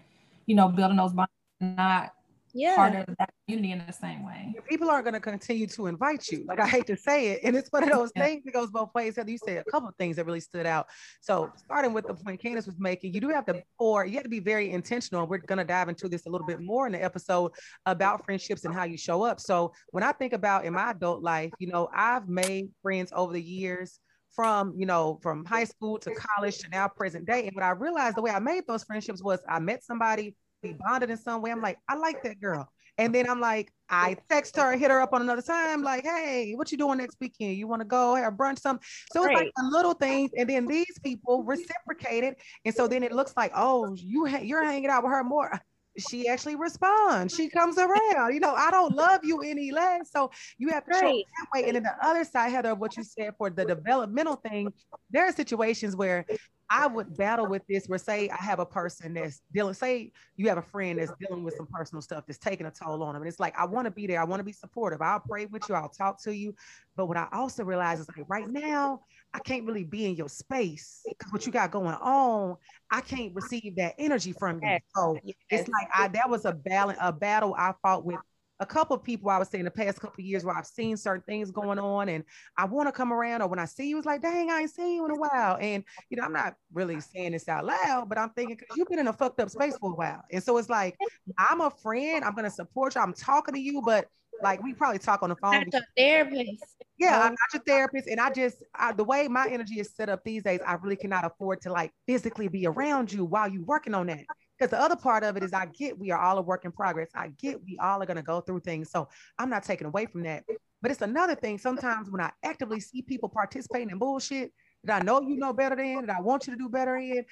you 0.46 0.54
know, 0.54 0.68
building 0.68 0.96
those 0.96 1.12
bonds, 1.12 1.30
not 1.60 2.12
yeah. 2.56 2.76
part 2.76 2.94
of 2.96 3.16
that 3.18 3.30
community 3.46 3.72
in 3.72 3.84
the 3.86 3.92
same 3.92 4.25
way. 4.25 4.54
People 4.68 4.90
aren't 4.90 5.04
going 5.04 5.14
to 5.14 5.20
continue 5.20 5.66
to 5.68 5.86
invite 5.86 6.28
you. 6.28 6.44
Like 6.48 6.60
I 6.60 6.66
hate 6.66 6.86
to 6.86 6.96
say 6.96 7.28
it, 7.28 7.40
and 7.44 7.56
it's 7.56 7.70
one 7.70 7.82
of 7.82 7.90
those 7.92 8.10
yeah. 8.16 8.25
things 8.25 8.44
that 8.44 8.54
goes 8.54 8.70
both 8.70 8.90
ways. 8.94 9.18
You 9.26 9.38
said 9.38 9.64
a 9.66 9.70
couple 9.70 9.88
of 9.88 9.94
things 9.96 10.16
that 10.16 10.26
really 10.26 10.40
stood 10.40 10.66
out. 10.66 10.86
So 11.20 11.50
starting 11.56 11.92
with 11.92 12.06
the 12.06 12.14
point 12.14 12.42
Kandice 12.42 12.66
was 12.66 12.78
making, 12.78 13.14
you 13.14 13.20
do 13.20 13.28
have 13.28 13.46
to 13.46 13.62
pour. 13.78 14.04
You 14.04 14.14
have 14.14 14.25
to 14.25 14.28
be 14.28 14.40
very 14.40 14.70
intentional. 14.70 15.26
We're 15.26 15.38
going 15.38 15.58
to 15.58 15.64
dive 15.64 15.88
into 15.88 16.08
this 16.08 16.26
a 16.26 16.30
little 16.30 16.46
bit 16.46 16.60
more 16.60 16.86
in 16.86 16.92
the 16.92 17.02
episode 17.02 17.52
about 17.84 18.25
friendships 18.25 18.64
and 18.64 18.75
how 18.75 18.84
you 18.84 18.96
show 18.96 19.22
up. 19.22 19.40
So 19.40 19.72
when 19.90 20.02
I 20.02 20.12
think 20.12 20.32
about 20.32 20.64
in 20.64 20.72
my 20.72 20.90
adult 20.90 21.22
life, 21.22 21.50
you 21.58 21.68
know, 21.68 21.88
I've 21.94 22.28
made 22.28 22.70
friends 22.82 23.12
over 23.14 23.32
the 23.32 23.42
years 23.42 24.00
from 24.34 24.75
you 24.76 24.84
know 24.84 25.18
from 25.22 25.46
high 25.46 25.64
school 25.64 25.98
to 25.98 26.14
college 26.14 26.58
to 26.58 26.68
now 26.68 26.86
present 26.86 27.25
day 27.25 27.46
and 27.46 27.56
what 27.56 27.64
i 27.64 27.70
realized 27.70 28.18
the 28.18 28.20
way 28.20 28.30
i 28.30 28.38
made 28.38 28.62
those 28.68 28.84
friendships 28.84 29.22
was 29.22 29.40
i 29.48 29.58
met 29.58 29.82
somebody 29.82 30.36
we 30.66 30.76
bonded 30.78 31.11
in 31.11 31.16
some 31.16 31.42
way. 31.42 31.50
I'm 31.50 31.61
like, 31.61 31.78
I 31.88 31.96
like 31.96 32.23
that 32.23 32.40
girl. 32.40 32.68
And 32.99 33.14
then 33.14 33.28
I'm 33.28 33.40
like, 33.40 33.70
I 33.90 34.16
text 34.30 34.56
her, 34.56 34.76
hit 34.76 34.90
her 34.90 35.00
up 35.00 35.12
on 35.12 35.20
another 35.20 35.42
time, 35.42 35.82
like, 35.82 36.04
hey, 36.04 36.54
what 36.54 36.73
you 36.73 36.78
doing 36.78 36.99
next 36.99 37.18
weekend? 37.20 37.56
You 37.56 37.68
want 37.68 37.80
to 37.80 37.87
go 37.87 38.14
have 38.14 38.32
brunch? 38.35 38.58
Some 38.58 38.80
so 39.12 39.23
it's 39.25 39.35
like 39.35 39.50
a 39.58 39.64
little 39.64 39.92
things, 39.92 40.30
and 40.37 40.49
then 40.49 40.66
these 40.66 40.99
people 41.04 41.44
reciprocated, 41.44 42.37
and 42.64 42.75
so 42.75 42.88
then 42.88 43.02
it 43.02 43.12
looks 43.12 43.35
like, 43.37 43.52
oh, 43.54 43.94
you 43.96 44.25
ha- 44.25 44.40
you're 44.42 44.64
hanging 44.64 44.88
out 44.88 45.04
with 45.04 45.12
her 45.12 45.23
more. 45.23 45.61
She 45.99 46.29
actually 46.29 46.57
responds. 46.57 47.35
She 47.35 47.49
comes 47.49 47.79
around. 47.79 48.35
You 48.35 48.41
know, 48.41 48.55
I 48.55 48.71
don't 48.71 48.95
love 48.95 49.21
you 49.25 49.41
any 49.43 49.71
less. 49.71 50.11
So 50.11 50.31
you 50.59 50.69
have 50.69 50.85
to 50.87 50.91
right. 50.93 51.00
show 51.00 51.17
that 51.17 51.47
way. 51.55 51.65
And 51.67 51.76
then 51.76 51.83
the 51.83 51.97
other 52.03 52.25
side, 52.25 52.50
Heather, 52.50 52.71
of 52.71 52.79
what 52.79 52.97
you 52.97 53.05
said 53.05 53.35
for 53.38 53.50
the 53.50 53.65
developmental 53.65 54.37
thing, 54.37 54.73
there 55.11 55.26
are 55.26 55.33
situations 55.33 55.97
where 55.97 56.26
I 56.69 56.87
would 56.88 57.17
battle 57.17 57.47
with 57.47 57.62
this 57.69 57.87
where 57.87 57.99
say 57.99 58.29
I 58.29 58.43
have 58.43 58.59
a 58.59 58.67
person 58.67 59.15
that's 59.15 59.41
dealing, 59.53 59.75
say 59.75 60.11
you 60.37 60.49
have 60.49 60.59
a 60.59 60.62
friend 60.62 60.99
that's 60.99 61.12
dealing 61.21 61.45
with 61.45 61.55
some 61.57 61.69
personal 61.69 62.03
stuff 62.03 62.25
that's 62.26 62.38
taking 62.38 62.67
a 62.67 62.73
toll 62.73 63.03
on 63.03 63.15
them. 63.15 63.23
And 63.23 63.29
it's 63.29 63.38
like, 63.38 63.57
I 63.57 63.67
want 63.67 63.85
to 63.85 63.91
be 63.93 64.07
there. 64.07 64.21
I 64.21 64.25
want 64.25 64.41
to 64.41 64.45
be 64.45 64.53
supportive. 64.53 65.00
I'll 65.00 65.21
pray 65.21 65.47
with 65.47 65.69
you. 65.69 65.76
I'll 65.76 65.88
talk 65.88 66.21
to 66.25 66.35
you. 66.35 66.55
But 66.97 67.07
what 67.07 67.17
I 67.17 67.29
also 67.33 67.62
realize 67.62 68.00
is 68.00 68.09
like 68.17 68.26
right 68.29 68.49
now, 68.49 69.03
I 69.35 69.38
can't 69.40 69.64
really 69.64 69.85
be 69.85 70.06
in 70.06 70.16
your 70.16 70.28
space 70.28 71.02
because 71.06 71.33
what 71.33 71.47
you 71.47 71.52
got 71.52 71.71
going 71.71 71.95
on, 71.95 72.56
I 72.90 73.00
can't 73.00 73.35
receive 73.35 73.76
that 73.76 73.95
energy 73.99 74.33
from 74.33 74.61
you. 74.62 74.78
So 74.95 75.18
it's 75.50 75.68
like 75.68 75.88
I 75.95 76.09
that 76.09 76.30
was 76.30 76.45
a 76.45 76.52
balance, 76.52 76.99
a 77.00 77.12
battle 77.12 77.54
I 77.56 77.75
fought 77.83 78.04
with 78.04 78.18
a 78.61 78.66
couple 78.66 78.97
of 78.97 79.02
people 79.02 79.28
I 79.28 79.38
would 79.38 79.49
say 79.49 79.59
in 79.59 79.64
the 79.64 79.71
past 79.71 80.00
couple 80.00 80.23
of 80.23 80.25
years 80.25 80.45
where 80.45 80.56
I've 80.56 80.66
seen 80.66 80.97
certain 80.97 81.23
things 81.26 81.50
going 81.50 81.78
on 81.78 82.09
and 82.09 82.25
I 82.56 82.64
want 82.64 82.88
to 82.88 82.92
come 82.92 83.12
around 83.12 83.42
or 83.42 83.49
when 83.49 83.59
I 83.59 83.66
see 83.66 83.88
you, 83.88 83.99
it's 83.99 84.06
like, 84.06 84.23
dang, 84.23 84.50
I 84.50 84.61
ain't 84.61 84.71
seen 84.71 84.95
you 84.95 85.04
in 85.04 85.11
a 85.11 85.16
while. 85.16 85.59
And, 85.61 85.85
you 86.09 86.16
know, 86.16 86.25
I'm 86.25 86.33
not 86.33 86.54
really 86.73 87.00
saying 87.00 87.33
this 87.33 87.49
out 87.49 87.66
loud, 87.66 88.09
but 88.09 88.16
I'm 88.16 88.30
thinking, 88.30 88.56
because 88.56 88.75
you've 88.76 88.88
been 88.88 88.99
in 88.99 89.09
a 89.09 89.12
fucked 89.12 89.40
up 89.40 89.50
space 89.50 89.76
for 89.78 89.92
a 89.92 89.95
while. 89.95 90.23
And 90.33 90.42
so 90.42 90.56
it's 90.56 90.71
like, 90.71 90.97
I'm 91.38 91.61
a 91.61 91.71
friend, 91.71 92.25
I'm 92.25 92.35
going 92.35 92.45
to 92.45 92.50
support 92.50 92.95
you, 92.95 93.02
I'm 93.02 93.12
talking 93.12 93.54
to 93.54 93.61
you, 93.61 93.83
but 93.85 94.06
like 94.43 94.62
we 94.62 94.75
probably 94.75 94.99
talk 94.99 95.23
on 95.23 95.31
the 95.31 95.37
phone. 95.37 95.64
Not 95.73 95.83
therapist. 95.97 96.64
Yeah, 96.99 97.21
I'm 97.21 97.33
not 97.33 97.52
your 97.52 97.62
therapist. 97.66 98.09
And 98.09 98.21
I 98.21 98.30
just, 98.30 98.63
I, 98.75 98.93
the 98.93 99.04
way 99.04 99.28
my 99.28 99.49
energy 99.50 99.80
is 99.80 99.95
set 99.95 100.08
up 100.08 100.25
these 100.25 100.43
days, 100.43 100.60
I 100.67 100.75
really 100.75 100.97
cannot 100.97 101.25
afford 101.25 101.60
to 101.63 101.73
like 101.73 101.93
physically 102.06 102.49
be 102.49 102.67
around 102.67 103.13
you 103.13 103.25
while 103.25 103.49
you're 103.49 103.65
working 103.65 103.95
on 103.95 104.06
that. 104.06 104.25
Because 104.58 104.71
the 104.71 104.80
other 104.80 104.97
part 104.97 105.23
of 105.23 105.37
it 105.37 105.43
is 105.43 105.52
I 105.52 105.67
get 105.67 105.99
we 105.99 106.10
are 106.10 106.19
all 106.19 106.39
a 106.39 106.43
work 106.43 106.65
in 106.65 106.73
progress. 106.73 107.10
I 107.15 107.28
get 107.39 107.63
we 107.63 107.78
all 107.78 108.02
are 108.02 108.06
going 108.06 108.17
to 108.17 108.23
go 108.23 108.41
through 108.41 108.60
things. 108.60 108.91
So 108.91 109.08
I'm 109.39 109.50
not 109.50 109.65
taking 109.65 109.87
away 109.87 110.06
from 110.06 110.23
that. 110.23 110.45
But 110.80 110.91
it's 110.91 111.02
another 111.02 111.34
thing 111.34 111.58
sometimes 111.58 112.10
when 112.10 112.21
I 112.21 112.30
actively 112.43 112.80
see 112.80 113.02
people 113.02 113.28
participating 113.28 113.91
in 113.91 113.99
bullshit 113.99 114.52
that 114.84 115.02
I 115.02 115.04
know 115.04 115.21
you 115.21 115.37
know 115.37 115.52
better 115.52 115.76
than, 115.76 116.06
that 116.06 116.17
I 116.17 116.21
want 116.21 116.47
you 116.47 116.54
to 116.54 116.58
do 116.58 116.69
better 116.69 116.97
in, 116.97 117.25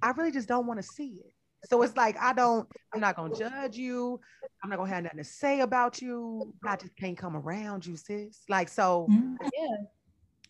I 0.00 0.10
really 0.10 0.30
just 0.30 0.48
don't 0.48 0.66
want 0.66 0.80
to 0.80 0.86
see 0.86 1.20
it. 1.24 1.32
So 1.64 1.82
it's 1.82 1.96
like 1.96 2.16
I 2.20 2.32
don't, 2.32 2.68
I'm 2.94 3.00
not 3.00 3.16
gonna 3.16 3.34
judge 3.34 3.76
you. 3.76 4.20
I'm 4.62 4.70
not 4.70 4.76
gonna 4.76 4.90
have 4.90 5.04
nothing 5.04 5.18
to 5.18 5.24
say 5.24 5.60
about 5.60 6.00
you. 6.00 6.54
I 6.64 6.76
just 6.76 6.96
can't 6.96 7.16
come 7.16 7.36
around 7.36 7.86
you, 7.86 7.96
sis. 7.96 8.42
Like 8.48 8.68
so, 8.68 9.06
mm-hmm. 9.10 9.34
yeah. 9.40 9.76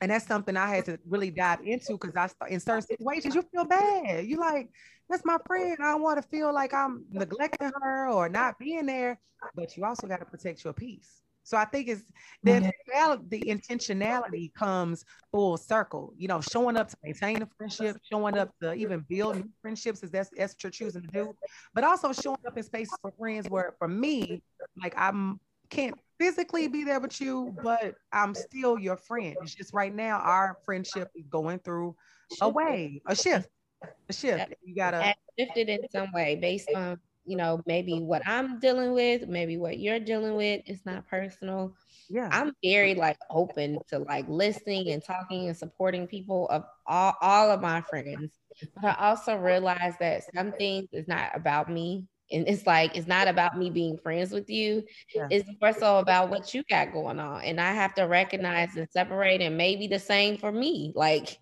And 0.01 0.11
that's 0.11 0.27
something 0.27 0.57
I 0.57 0.75
had 0.75 0.85
to 0.87 0.99
really 1.07 1.31
dive 1.31 1.61
into 1.65 1.99
because 1.99 2.15
I 2.17 2.49
in 2.49 2.61
certain 2.61 2.83
situations 2.83 3.35
you 3.35 3.43
feel 3.43 3.65
bad. 3.65 4.27
You 4.27 4.39
like, 4.39 4.69
that's 5.09 5.25
my 5.25 5.39
friend. 5.47 5.77
I 5.81 5.93
don't 5.93 6.03
want 6.03 6.21
to 6.21 6.29
feel 6.29 6.53
like 6.53 6.75
I'm 6.75 7.07
neglecting 7.11 7.73
her 7.81 8.11
or 8.11 8.29
not 8.29 8.59
being 8.59 8.85
there, 8.87 9.19
but 9.55 9.75
you 9.77 9.85
also 9.85 10.07
got 10.07 10.19
to 10.19 10.27
protect 10.27 10.65
your 10.65 10.75
peace. 10.75 11.23
So 11.47 11.57
I 11.57 11.65
think 11.65 11.87
it's 11.87 12.03
the, 12.43 12.73
the 13.29 13.41
intentionality 13.43 14.53
comes 14.53 15.05
full 15.31 15.57
circle, 15.57 16.13
you 16.19 16.27
know, 16.27 16.41
showing 16.41 16.77
up 16.77 16.89
to 16.89 16.97
maintain 17.05 17.41
a 17.41 17.49
friendship, 17.57 17.99
showing 18.03 18.37
up 18.37 18.51
to 18.61 18.75
even 18.75 19.07
build 19.09 19.37
new 19.37 19.49
friendships 19.63 20.03
is 20.03 20.11
that's, 20.11 20.29
that's 20.37 20.55
what 20.55 20.65
you're 20.65 20.71
choosing 20.73 21.03
to 21.03 21.09
do, 21.09 21.37
but 21.73 21.85
also 21.85 22.13
showing 22.13 22.41
up 22.49 22.57
in 22.57 22.65
spaces 22.65 22.99
for 23.01 23.13
friends 23.17 23.49
where 23.49 23.77
for 23.79 23.87
me, 23.87 24.43
like 24.83 24.95
I'm 24.97 25.39
can't 25.71 25.97
physically 26.19 26.67
be 26.67 26.83
there 26.83 26.99
with 26.99 27.21
you, 27.21 27.55
but 27.63 27.95
I'm 28.13 28.35
still 28.35 28.77
your 28.77 28.97
friend. 28.97 29.37
It's 29.41 29.55
just 29.55 29.73
right 29.73 29.95
now 29.95 30.19
our 30.19 30.59
friendship 30.65 31.11
is 31.15 31.27
going 31.29 31.61
through 31.61 31.95
a 32.41 32.49
way, 32.49 33.03
a 33.07 33.15
shift 33.15 33.49
a 34.09 34.13
shift. 34.13 34.53
You 34.65 34.75
gotta 34.75 35.15
shifted 35.39 35.69
in 35.69 35.81
some 35.93 36.13
way 36.13 36.37
based 36.37 36.69
on 36.75 36.99
you 37.27 37.37
know 37.37 37.63
maybe 37.67 38.01
what 38.01 38.23
I'm 38.27 38.59
dealing 38.59 38.93
with, 38.93 39.29
maybe 39.29 39.57
what 39.57 39.79
you're 39.79 40.01
dealing 40.01 40.37
with. 40.37 40.63
It's 40.67 40.87
not 40.87 41.07
personal. 41.09 41.75
Yeah, 42.09 42.29
I'm 42.33 42.53
very 42.63 42.95
like 42.95 43.19
open 43.31 43.79
to 43.89 43.99
like 43.99 44.27
listening 44.29 44.91
and 44.91 45.03
talking 45.03 45.49
and 45.49 45.57
supporting 45.57 46.07
people 46.07 46.49
of 46.49 46.65
all 46.87 47.15
all 47.21 47.51
of 47.51 47.61
my 47.61 47.81
friends. 47.83 48.33
But 48.75 48.99
I 48.99 49.09
also 49.11 49.37
realize 49.37 49.95
that 50.01 50.23
some 50.35 50.53
things 50.53 50.89
is 50.93 51.09
not 51.09 51.31
about 51.35 51.71
me. 51.71 52.05
And 52.33 52.49
it's 52.49 52.67
like 52.67 52.97
it's 52.97 53.07
not 53.07 53.29
about 53.29 53.57
me 53.57 53.71
being 53.71 53.99
friends 53.99 54.33
with 54.33 54.51
you. 54.51 54.83
Yeah. 55.15 55.29
It's 55.31 55.49
more 55.61 55.73
so 55.73 55.99
about 55.99 56.29
what 56.31 56.55
you 56.55 56.65
got 56.69 56.93
going 56.93 57.21
on. 57.21 57.43
And 57.43 57.61
I 57.61 57.73
have 57.73 57.95
to 57.95 58.03
recognize 58.03 58.77
and 58.77 58.89
separate 58.91 59.41
and 59.41 59.57
maybe 59.57 59.87
the 59.87 59.99
same 60.01 60.37
for 60.37 60.51
me. 60.51 60.93
Like 60.95 61.39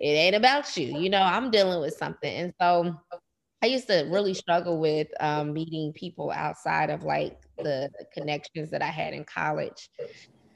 it 0.00 0.06
ain't 0.06 0.36
about 0.36 0.76
you. 0.76 0.98
You 0.98 1.10
know, 1.10 1.22
I'm 1.22 1.50
dealing 1.50 1.80
with 1.80 1.94
something. 1.94 2.32
And 2.32 2.52
so 2.60 2.96
I 3.62 3.66
used 3.66 3.88
to 3.88 4.06
really 4.08 4.34
struggle 4.34 4.78
with 4.78 5.08
um, 5.20 5.52
meeting 5.52 5.92
people 5.92 6.30
outside 6.30 6.90
of 6.90 7.02
like 7.02 7.36
the, 7.60 7.90
connections 8.14 8.70
that 8.70 8.82
I 8.82 8.86
had 8.86 9.14
in 9.14 9.24
college. 9.24 9.90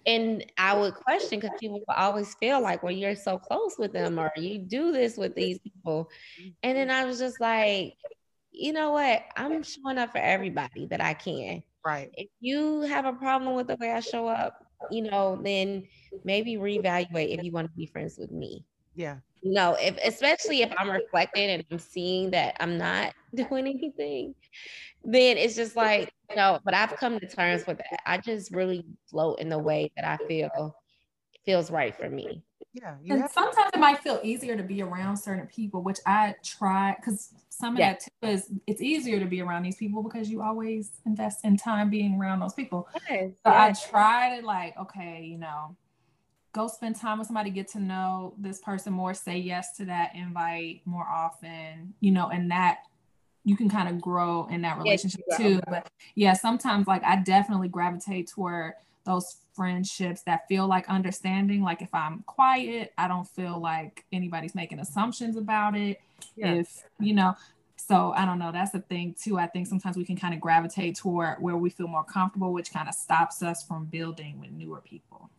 And 0.07 0.45
I 0.59 0.77
would 0.77 0.95
question 0.95 1.41
because 1.41 1.57
people 1.61 1.81
would 1.87 1.97
always 1.97 2.35
feel 2.35 2.61
like, 2.61 2.83
well, 2.83 2.93
you're 2.93 3.15
so 3.15 3.39
close 3.39 3.77
with 3.79 3.93
them 3.93 4.19
or 4.19 4.33
you 4.37 4.59
do 4.59 4.93
this 4.93 5.17
with 5.17 5.35
these 5.35 5.59
people. 5.61 6.09
And 6.63 6.77
then 6.77 6.91
I 6.91 7.05
was 7.05 7.19
just 7.19 7.41
like, 7.41 7.95
you 8.53 8.73
know 8.73 8.93
what? 8.93 9.23
I'm 9.37 9.63
showing 9.63 9.99
up 9.99 10.13
for 10.13 10.19
everybody 10.19 10.87
that 10.87 11.01
I 11.01 11.15
can. 11.15 11.63
Right. 11.85 12.11
If 12.15 12.29
you 12.41 12.83
have 12.83 13.07
a 13.07 13.13
problem 13.13 13.55
with 13.55 13.69
the 13.69 13.77
way 13.81 13.93
I 13.93 14.01
show 14.01 14.29
up, 14.29 14.59
you 14.91 15.03
know, 15.03 15.41
then 15.43 15.85
maybe 16.25 16.57
reevaluate 16.57 17.37
if 17.37 17.45
you 17.45 17.53
want 17.53 17.69
to 17.69 17.77
be 17.77 17.87
friends 17.87 18.17
with 18.19 18.31
me. 18.31 18.65
Yeah 18.95 19.17
no, 19.43 19.77
if 19.81 19.97
especially 20.05 20.63
if 20.63 20.73
I'm 20.79 20.91
reflecting 20.91 21.51
and 21.51 21.65
I'm 21.71 21.79
seeing 21.79 22.31
that 22.31 22.57
I'm 22.61 22.79
not 22.79 23.13
doing 23.35 23.67
anything, 23.67 24.35
then 25.05 25.37
it's 25.37 25.57
just 25.57 25.75
like, 25.75 26.13
you 26.31 26.37
know, 26.37 26.61
but 26.65 26.75
I've 26.75 26.97
come 26.97 27.19
to 27.19 27.27
terms 27.27 27.67
with 27.67 27.79
that. 27.79 28.01
I 28.07 28.19
just 28.19 28.55
really 28.55 28.85
float 29.11 29.41
in 29.41 29.49
the 29.49 29.59
way 29.59 29.91
that 29.97 30.05
I 30.05 30.17
feel 30.27 30.77
feels 31.45 31.71
right 31.71 31.95
for 31.95 32.09
me. 32.09 32.43
Yeah. 32.73 32.95
And 33.11 33.29
sometimes 33.29 33.71
it 33.75 33.81
might 33.81 33.99
feel 33.99 34.21
easier 34.23 34.57
to 34.57 34.63
be 34.63 34.81
around 34.81 35.17
certain 35.19 35.47
people, 35.47 35.83
which 35.83 35.99
I 36.07 36.37
try 36.43 36.97
because 36.99 37.35
some 37.51 37.75
of 37.75 37.81
yeah. 37.81 37.93
that 37.93 38.01
too 38.01 38.29
is 38.29 38.51
it's 38.67 38.81
easier 38.81 39.19
to 39.19 39.27
be 39.27 39.43
around 39.43 39.65
these 39.65 39.77
people 39.77 40.03
because 40.03 40.31
you 40.31 40.41
always 40.41 40.93
invest 41.05 41.45
in 41.45 41.57
time 41.59 41.91
being 41.91 42.19
around 42.19 42.41
those 42.41 42.55
people. 42.55 42.89
Yes, 43.11 43.33
so 43.45 43.53
yes. 43.53 43.87
I 43.87 43.91
try 43.91 44.41
to 44.41 44.47
like, 44.47 44.79
okay, 44.79 45.23
you 45.23 45.37
know, 45.37 45.77
go 46.53 46.69
spend 46.69 46.97
time 46.97 47.19
with 47.19 47.27
somebody, 47.27 47.51
get 47.51 47.69
to 47.69 47.81
know 47.81 48.35
this 48.39 48.61
person 48.61 48.93
more, 48.93 49.15
say 49.15 49.39
yes 49.39 49.77
to 49.77 49.85
that 49.87 50.15
invite 50.15 50.83
more 50.85 51.07
often, 51.07 51.95
you 52.01 52.13
know, 52.13 52.29
and 52.29 52.51
that 52.51 52.81
you 53.45 53.57
can 53.57 53.69
kind 53.69 53.89
of 53.89 54.01
grow 54.01 54.47
in 54.51 54.63
that 54.63 54.79
relationship 54.79 55.23
yes, 55.29 55.39
too. 55.39 55.61
But 55.69 55.91
yeah, 56.15 56.35
sometimes 56.35 56.87
like 56.87 57.03
I 57.05 57.17
definitely 57.17 57.69
gravitate 57.69 58.29
toward 58.29 58.75
those 59.05 59.39
friendships 59.55 60.23
that 60.23 60.47
feel 60.47 60.69
like 60.69 60.89
understanding. 60.89 61.63
Like 61.63 61.83
if 61.83 61.93
I'm 61.93 62.23
quiet, 62.27 62.93
I 62.97 63.09
don't 63.09 63.27
feel 63.27 63.59
like 63.59 64.05
anybody's 64.13 64.55
making 64.55 64.79
assumptions 64.79 65.37
about 65.37 65.77
it. 65.77 66.01
Yeah. 66.37 66.55
If, 66.55 66.85
you 67.01 67.15
know, 67.15 67.35
so 67.77 68.13
I 68.15 68.25
don't 68.25 68.39
know. 68.39 68.53
That's 68.53 68.71
the 68.71 68.81
thing 68.81 69.17
too. 69.21 69.39
I 69.39 69.49
think 69.49 69.67
sometimes 69.67 69.97
we 69.97 70.05
can 70.05 70.17
kind 70.17 70.35
of 70.35 70.41
gravitate 70.41 70.97
toward 70.97 71.43
where 71.43 71.57
we 71.57 71.69
feel 71.69 71.89
more 71.89 72.05
comfortable, 72.05 72.53
which 72.53 72.73
kind 72.73 72.89
of 72.89 72.95
stops 72.95 73.43
us 73.43 73.65
from 73.65 73.87
building 73.87 74.39
with 74.39 74.53
newer 74.53 74.81
people. 74.81 75.31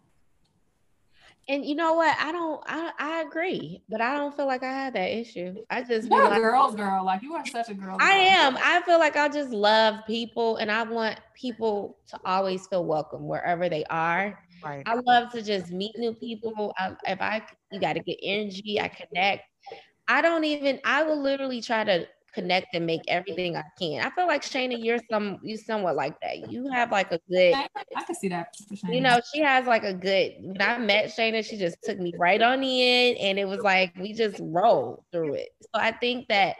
And 1.50 1.66
you 1.66 1.76
know 1.76 1.94
what? 1.94 2.16
I 2.20 2.32
don't. 2.32 2.64
I 2.66 2.92
I 2.98 3.22
agree, 3.22 3.84
but 3.90 4.00
I 4.00 4.16
don't 4.16 4.36
feel 4.36 4.46
like 4.48 4.64
I 4.64 4.72
have 4.72 4.94
that 4.94 5.12
issue. 5.12 5.56
I 5.70 5.84
just 5.84 6.10
You're 6.10 6.30
like, 6.30 6.38
a 6.38 6.42
girl's 6.42 6.76
girl. 6.76 7.04
Like 7.04 7.22
you 7.22 7.34
are 7.34 7.46
such 7.46 7.70
a 7.70 7.74
girl. 7.74 7.98
I 8.00 8.12
am. 8.12 8.58
I 8.58 8.82
feel 8.86 8.98
like 8.98 9.18
I 9.18 9.28
just 9.28 9.50
love 9.50 10.06
people, 10.08 10.56
and 10.58 10.72
I 10.72 10.84
want 10.84 11.20
people 11.36 11.98
to 12.08 12.20
always 12.26 12.66
feel 12.68 12.86
welcome 12.86 13.28
wherever 13.28 13.68
they 13.68 13.84
are. 13.86 14.40
Right. 14.64 14.84
I 14.86 14.96
love 14.96 15.32
to 15.34 15.42
just 15.42 15.72
meet 15.72 15.98
new 15.98 16.14
people. 16.14 16.74
I, 16.78 16.94
if 17.08 17.22
I, 17.22 17.42
you 17.72 17.80
got 17.82 17.94
to 17.94 18.00
get 18.00 18.20
energy. 18.24 18.80
I 18.80 18.88
connect. 18.88 19.44
I 20.08 20.22
don't 20.22 20.46
even. 20.46 20.80
I 20.86 21.04
will 21.04 21.22
literally 21.22 21.62
try 21.62 21.84
to 21.84 22.08
connect 22.34 22.74
and 22.74 22.86
make 22.86 23.02
everything 23.08 23.56
I 23.56 23.64
can. 23.80 24.06
I 24.06 24.10
feel 24.12 24.28
like 24.28 24.42
Shayna, 24.42 24.76
you're 24.78 25.00
some, 25.10 25.40
you 25.44 25.58
somewhat 25.58 25.96
like 25.96 26.20
that. 26.22 26.50
You 26.50 26.70
have 26.72 26.92
like 26.92 27.12
a 27.12 27.20
good. 27.30 27.54
I, 27.54 27.68
can 28.06 28.16
see 28.16 28.30
that. 28.30 28.48
You 28.90 29.02
know, 29.02 29.20
she 29.34 29.42
has 29.42 29.66
like 29.66 29.84
a 29.84 29.94
good. 29.94 30.34
When 30.42 30.62
I 30.62 30.78
met 30.78 31.06
Shayna, 31.06 31.46
she 31.46 31.58
just 31.58 31.82
took 31.84 32.00
me 32.00 32.14
right 32.18 32.42
on 32.42 32.64
in, 32.64 33.18
and 33.18 33.40
it 33.40 33.46
was 33.46 33.62
like 33.62 33.94
we 34.00 34.14
just 34.14 34.38
rolled 34.42 35.04
through 35.12 35.36
it. 35.36 35.50
So 35.62 35.70
I 35.82 35.92
think 35.92 36.28
that 36.30 36.56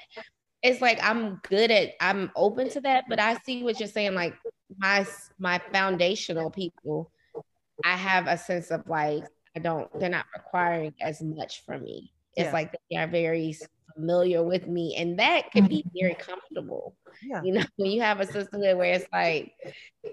it's 0.62 0.82
like 0.82 1.00
I'm 1.04 1.42
good 1.50 1.72
at. 1.72 1.92
I'm 2.00 2.32
open 2.36 2.70
to 2.70 2.82
that, 2.82 3.06
but 3.10 3.20
I 3.20 3.38
see 3.46 3.64
what 3.64 3.80
you're 3.80 3.90
saying. 3.90 4.16
Like 4.16 4.36
my 4.78 5.06
my 5.40 5.60
foundational 5.72 6.50
people, 6.50 7.12
I 7.84 7.96
have 7.98 8.28
a 8.28 8.38
sense 8.38 8.72
of 8.72 8.88
like 8.88 9.24
I 9.56 9.60
don't. 9.60 9.90
They're 10.00 10.10
not 10.10 10.26
requiring 10.36 10.94
as 11.02 11.22
much 11.22 11.66
from 11.66 11.84
me. 11.84 12.12
It's 12.36 12.48
Yeah. 12.48 12.54
like 12.54 12.76
they 12.90 12.98
are 12.98 13.08
very 13.08 13.56
familiar 13.94 14.44
with 14.44 14.68
me, 14.68 14.96
and 14.96 15.20
that 15.20 15.52
can 15.52 15.68
be 15.68 15.86
very 16.00 16.16
comfortable. 16.16 16.96
Yeah. 17.22 17.42
You 17.44 17.54
know, 17.54 17.64
when 17.78 17.92
you 17.92 18.02
have 18.02 18.20
a 18.20 18.26
sisterhood 18.26 18.78
where 18.78 18.94
it's 18.94 19.08
like, 19.12 19.54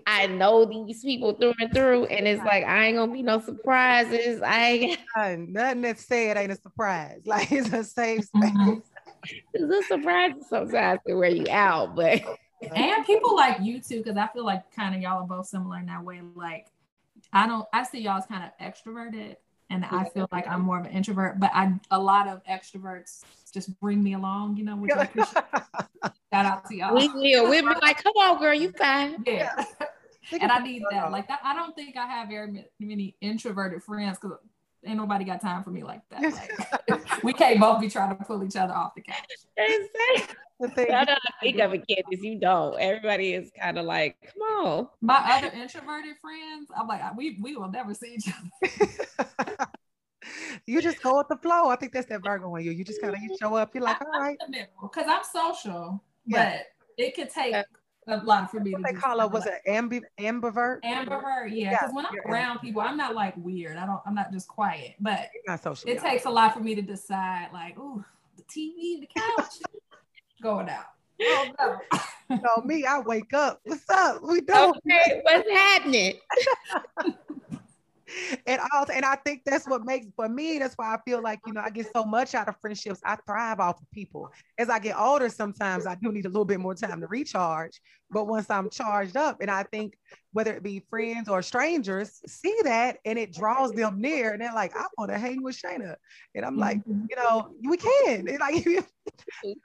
I 0.07 0.27
know 0.27 0.65
these 0.65 1.03
people 1.03 1.35
through 1.35 1.55
and 1.61 1.73
through, 1.73 2.07
and 2.07 2.27
it's 2.27 2.45
like 2.45 2.65
I 2.65 2.87
ain't 2.87 2.97
gonna 2.97 3.13
be 3.13 3.23
no 3.23 3.41
surprises. 3.41 4.43
I 4.43 4.65
ain't 4.67 5.01
Uh, 5.17 5.37
Nothing 5.39 5.83
that's 5.83 6.07
said 6.07 6.37
ain't 6.37 6.53
a 6.53 6.57
surprise. 6.57 7.21
Like 7.27 7.51
it's 7.53 7.73
a 7.73 7.85
safe 7.85 8.25
space. 8.25 8.43
Mhm. 8.43 8.83
it's 9.53 9.91
a 9.91 9.95
surprise 9.95 10.33
sometimes 10.49 11.01
to 11.07 11.15
wear 11.15 11.31
you 11.31 11.47
out, 11.51 11.95
but 11.97 12.23
and 12.75 13.07
people 13.07 13.35
like 13.35 13.61
you 13.61 13.81
too, 13.81 13.99
because 13.99 14.17
I 14.17 14.27
feel 14.29 14.45
like 14.45 14.71
kind 14.75 14.95
of 14.95 15.01
y'all 15.01 15.23
are 15.23 15.27
both 15.27 15.47
similar 15.47 15.79
in 15.79 15.87
that 15.87 16.05
way. 16.05 16.21
Like, 16.35 16.67
I 17.33 17.47
don't, 17.47 17.67
I 17.73 17.85
see 17.85 18.01
y'all 18.01 18.19
as 18.19 18.27
kind 18.27 18.45
of 18.45 18.51
extroverted, 18.65 19.37
and 19.71 19.85
I 19.85 20.05
feel 20.05 20.29
like 20.31 20.47
I'm 20.47 20.63
more 20.63 20.79
of 20.79 20.87
an 20.87 20.93
introvert. 20.93 21.41
But 21.41 21.51
I, 21.55 21.73
a 21.91 21.99
lot 21.99 22.29
of 22.29 22.43
extroverts 22.45 23.25
just 23.51 23.79
bring 23.81 24.03
me 24.03 24.15
along, 24.15 24.57
you 24.57 24.65
know, 24.65 24.77
which 24.77 24.93
I 24.93 25.03
appreciate. 25.05 25.45
Shout 26.33 26.47
out 26.47 26.65
to 26.69 26.77
y'all. 26.77 26.95
we 26.95 27.09
will. 27.09 27.49
We'll 27.51 27.63
be 27.63 27.75
like, 27.83 28.03
come 28.03 28.13
on, 28.21 28.39
girl, 28.39 28.55
you 28.55 28.73
fine. 28.73 29.23
yeah. 29.27 29.65
and 30.41 30.51
I 30.53 30.61
need 30.61 30.83
that. 30.91 31.11
Like 31.11 31.29
that, 31.29 31.41
I 31.43 31.55
don't 31.55 31.75
think 31.75 31.97
I 31.97 32.07
have 32.07 32.29
very 32.29 32.65
many 32.79 33.17
introverted 33.21 33.83
friends 33.83 34.19
because 34.21 34.39
ain't 34.87 34.97
nobody 34.97 35.25
got 35.25 35.41
time 35.41 35.63
for 35.65 35.71
me 35.71 35.83
like 35.83 36.01
that. 36.11 36.23
Like, 36.89 37.23
we 37.25 37.33
can't 37.33 37.61
both 37.61 37.81
be 37.81 37.89
trying 37.91 38.17
to 38.17 38.25
pull 38.25 38.43
each 38.45 38.57
other 38.57 38.73
off 38.73 38.95
the 38.95 39.03
couch. 39.03 39.17
Exactly. 39.57 40.37
The 40.61 40.69
thing- 40.69 40.91
I 40.93 41.05
don't 41.05 41.19
think 41.43 41.59
of 41.59 41.73
it, 41.75 41.85
Kandice. 41.89 42.23
You 42.23 42.39
don't. 42.39 42.79
Everybody 42.79 43.33
is 43.35 43.51
kind 43.59 43.79
of 43.79 43.87
like, 43.87 44.17
come 44.23 44.43
on. 44.67 44.89
My 45.01 45.17
other 45.39 45.49
introverted 45.57 46.17
friends, 46.21 46.69
I'm 46.79 46.87
like, 46.87 47.17
we 47.17 47.39
we 47.43 47.57
will 47.57 47.71
never 47.71 47.95
see 47.95 48.17
each 48.19 48.29
other. 48.29 49.67
You 50.67 50.81
just 50.83 51.03
go 51.03 51.19
with 51.19 51.29
the 51.29 51.37
flow. 51.37 51.69
I 51.69 51.77
think 51.77 51.93
that's 51.93 52.07
that 52.07 52.23
Virgo 52.25 52.55
in 52.57 52.65
you. 52.65 52.73
You 52.73 52.85
just 52.85 53.01
kind 53.01 53.15
of 53.15 53.21
you 53.21 53.31
mm-hmm. 53.31 53.45
show 53.47 53.55
up. 53.55 53.75
You're 53.75 53.85
like, 53.85 54.01
all 54.01 54.21
right. 54.21 54.39
because 54.83 55.07
I'm 55.09 55.23
social, 55.25 56.03
Yeah. 56.27 56.59
but 56.59 56.67
it 57.05 57.15
could 57.15 57.31
take 57.31 57.55
a 58.07 58.17
lot 58.19 58.51
for 58.51 58.61
me 58.61 58.73
What 58.73 58.87
to 58.87 58.93
they 58.93 59.01
call 59.01 59.21
it 59.21 59.31
was 59.31 59.47
like- 59.47 59.61
it 59.65 59.71
ambi 59.71 60.03
ambivert? 60.19 60.83
ambivert, 60.83 61.51
yeah. 61.51 61.71
Yeah, 61.71 61.71
Because 61.71 61.95
when 61.95 62.07
I'm 62.07 62.15
you're 62.15 62.25
around 62.25 62.59
people, 62.61 62.83
I'm 62.83 62.97
not 62.97 63.15
like 63.15 63.35
weird. 63.37 63.77
I 63.77 63.87
don't. 63.87 64.01
I'm 64.07 64.15
not 64.15 64.33
just 64.33 64.49
quiet, 64.49 64.95
but 65.01 65.29
not 65.47 65.63
social. 65.63 65.89
it 65.89 66.01
takes 66.01 66.25
a 66.25 66.31
lot 66.31 66.55
for 66.55 66.61
me 66.61 66.75
to 66.75 66.83
decide. 66.83 67.49
Like, 67.53 67.79
ooh, 67.79 68.05
the 68.37 68.43
TV, 68.45 69.01
the 69.01 69.09
couch, 69.17 69.55
going 70.43 70.69
out. 70.69 70.87
Oh 71.23 71.47
no. 71.59 71.79
You 72.31 72.37
know 72.37 72.63
me, 72.65 72.85
I 72.85 73.01
wake 73.01 73.35
up. 73.35 73.59
What's 73.65 73.91
up? 73.91 74.23
We 74.23 74.41
doing? 74.43 74.73
Okay, 74.87 75.21
what's 75.25 75.51
happening? 75.51 76.15
and 78.47 78.61
also, 78.73 78.93
and 78.93 79.05
I 79.05 79.17
think 79.17 79.43
that's 79.45 79.67
what 79.67 79.85
makes 79.85 80.07
for 80.17 80.29
me. 80.29 80.59
That's 80.59 80.75
why 80.75 80.95
I 80.95 80.99
feel 81.05 81.23
like 81.23 81.41
you 81.47 81.53
know 81.53 81.61
I 81.61 81.71
get 81.71 81.87
so 81.95 82.05
much 82.05 82.35
out 82.35 82.49
of 82.49 82.57
friendships. 82.61 83.01
I 83.05 83.17
thrive 83.27 83.61
off 83.61 83.81
of 83.81 83.91
people. 83.93 84.31
As 84.59 84.69
I 84.69 84.79
get 84.79 84.97
older, 84.99 85.29
sometimes 85.29 85.87
I 85.87 85.95
do 85.97 86.13
need 86.13 86.27
a 86.27 86.29
little 86.29 86.45
bit 86.45 86.61
more 86.61 86.75
time 86.75 87.01
to 87.01 87.07
recharge. 87.07 87.81
But 88.11 88.27
once 88.27 88.51
I'm 88.51 88.69
charged 88.71 89.17
up, 89.17 89.41
and 89.41 89.51
I 89.51 89.63
think 89.65 89.95
whether 90.33 90.53
it 90.55 90.63
be 90.63 90.85
friends 90.91 91.29
or 91.29 91.43
strangers 91.43 92.21
see 92.27 92.57
that, 92.65 92.99
and 93.05 93.19
it 93.19 93.33
draws 93.33 93.73
them 93.73 94.01
near, 94.01 94.33
and 94.33 94.41
they're 94.43 94.55
like, 94.55 94.77
I 94.77 94.87
want 94.99 95.11
to 95.13 95.19
hang 95.19 95.43
with 95.43 95.57
Shayna, 95.57 95.95
and 96.35 96.45
I'm 96.45 96.57
like, 96.57 96.79
Mhm. 96.85 97.07
you 97.09 97.17
know, 97.17 97.55
we 97.63 97.77
can. 97.77 98.27
It's 98.29 98.41
like 98.41 98.65
you 98.65 98.83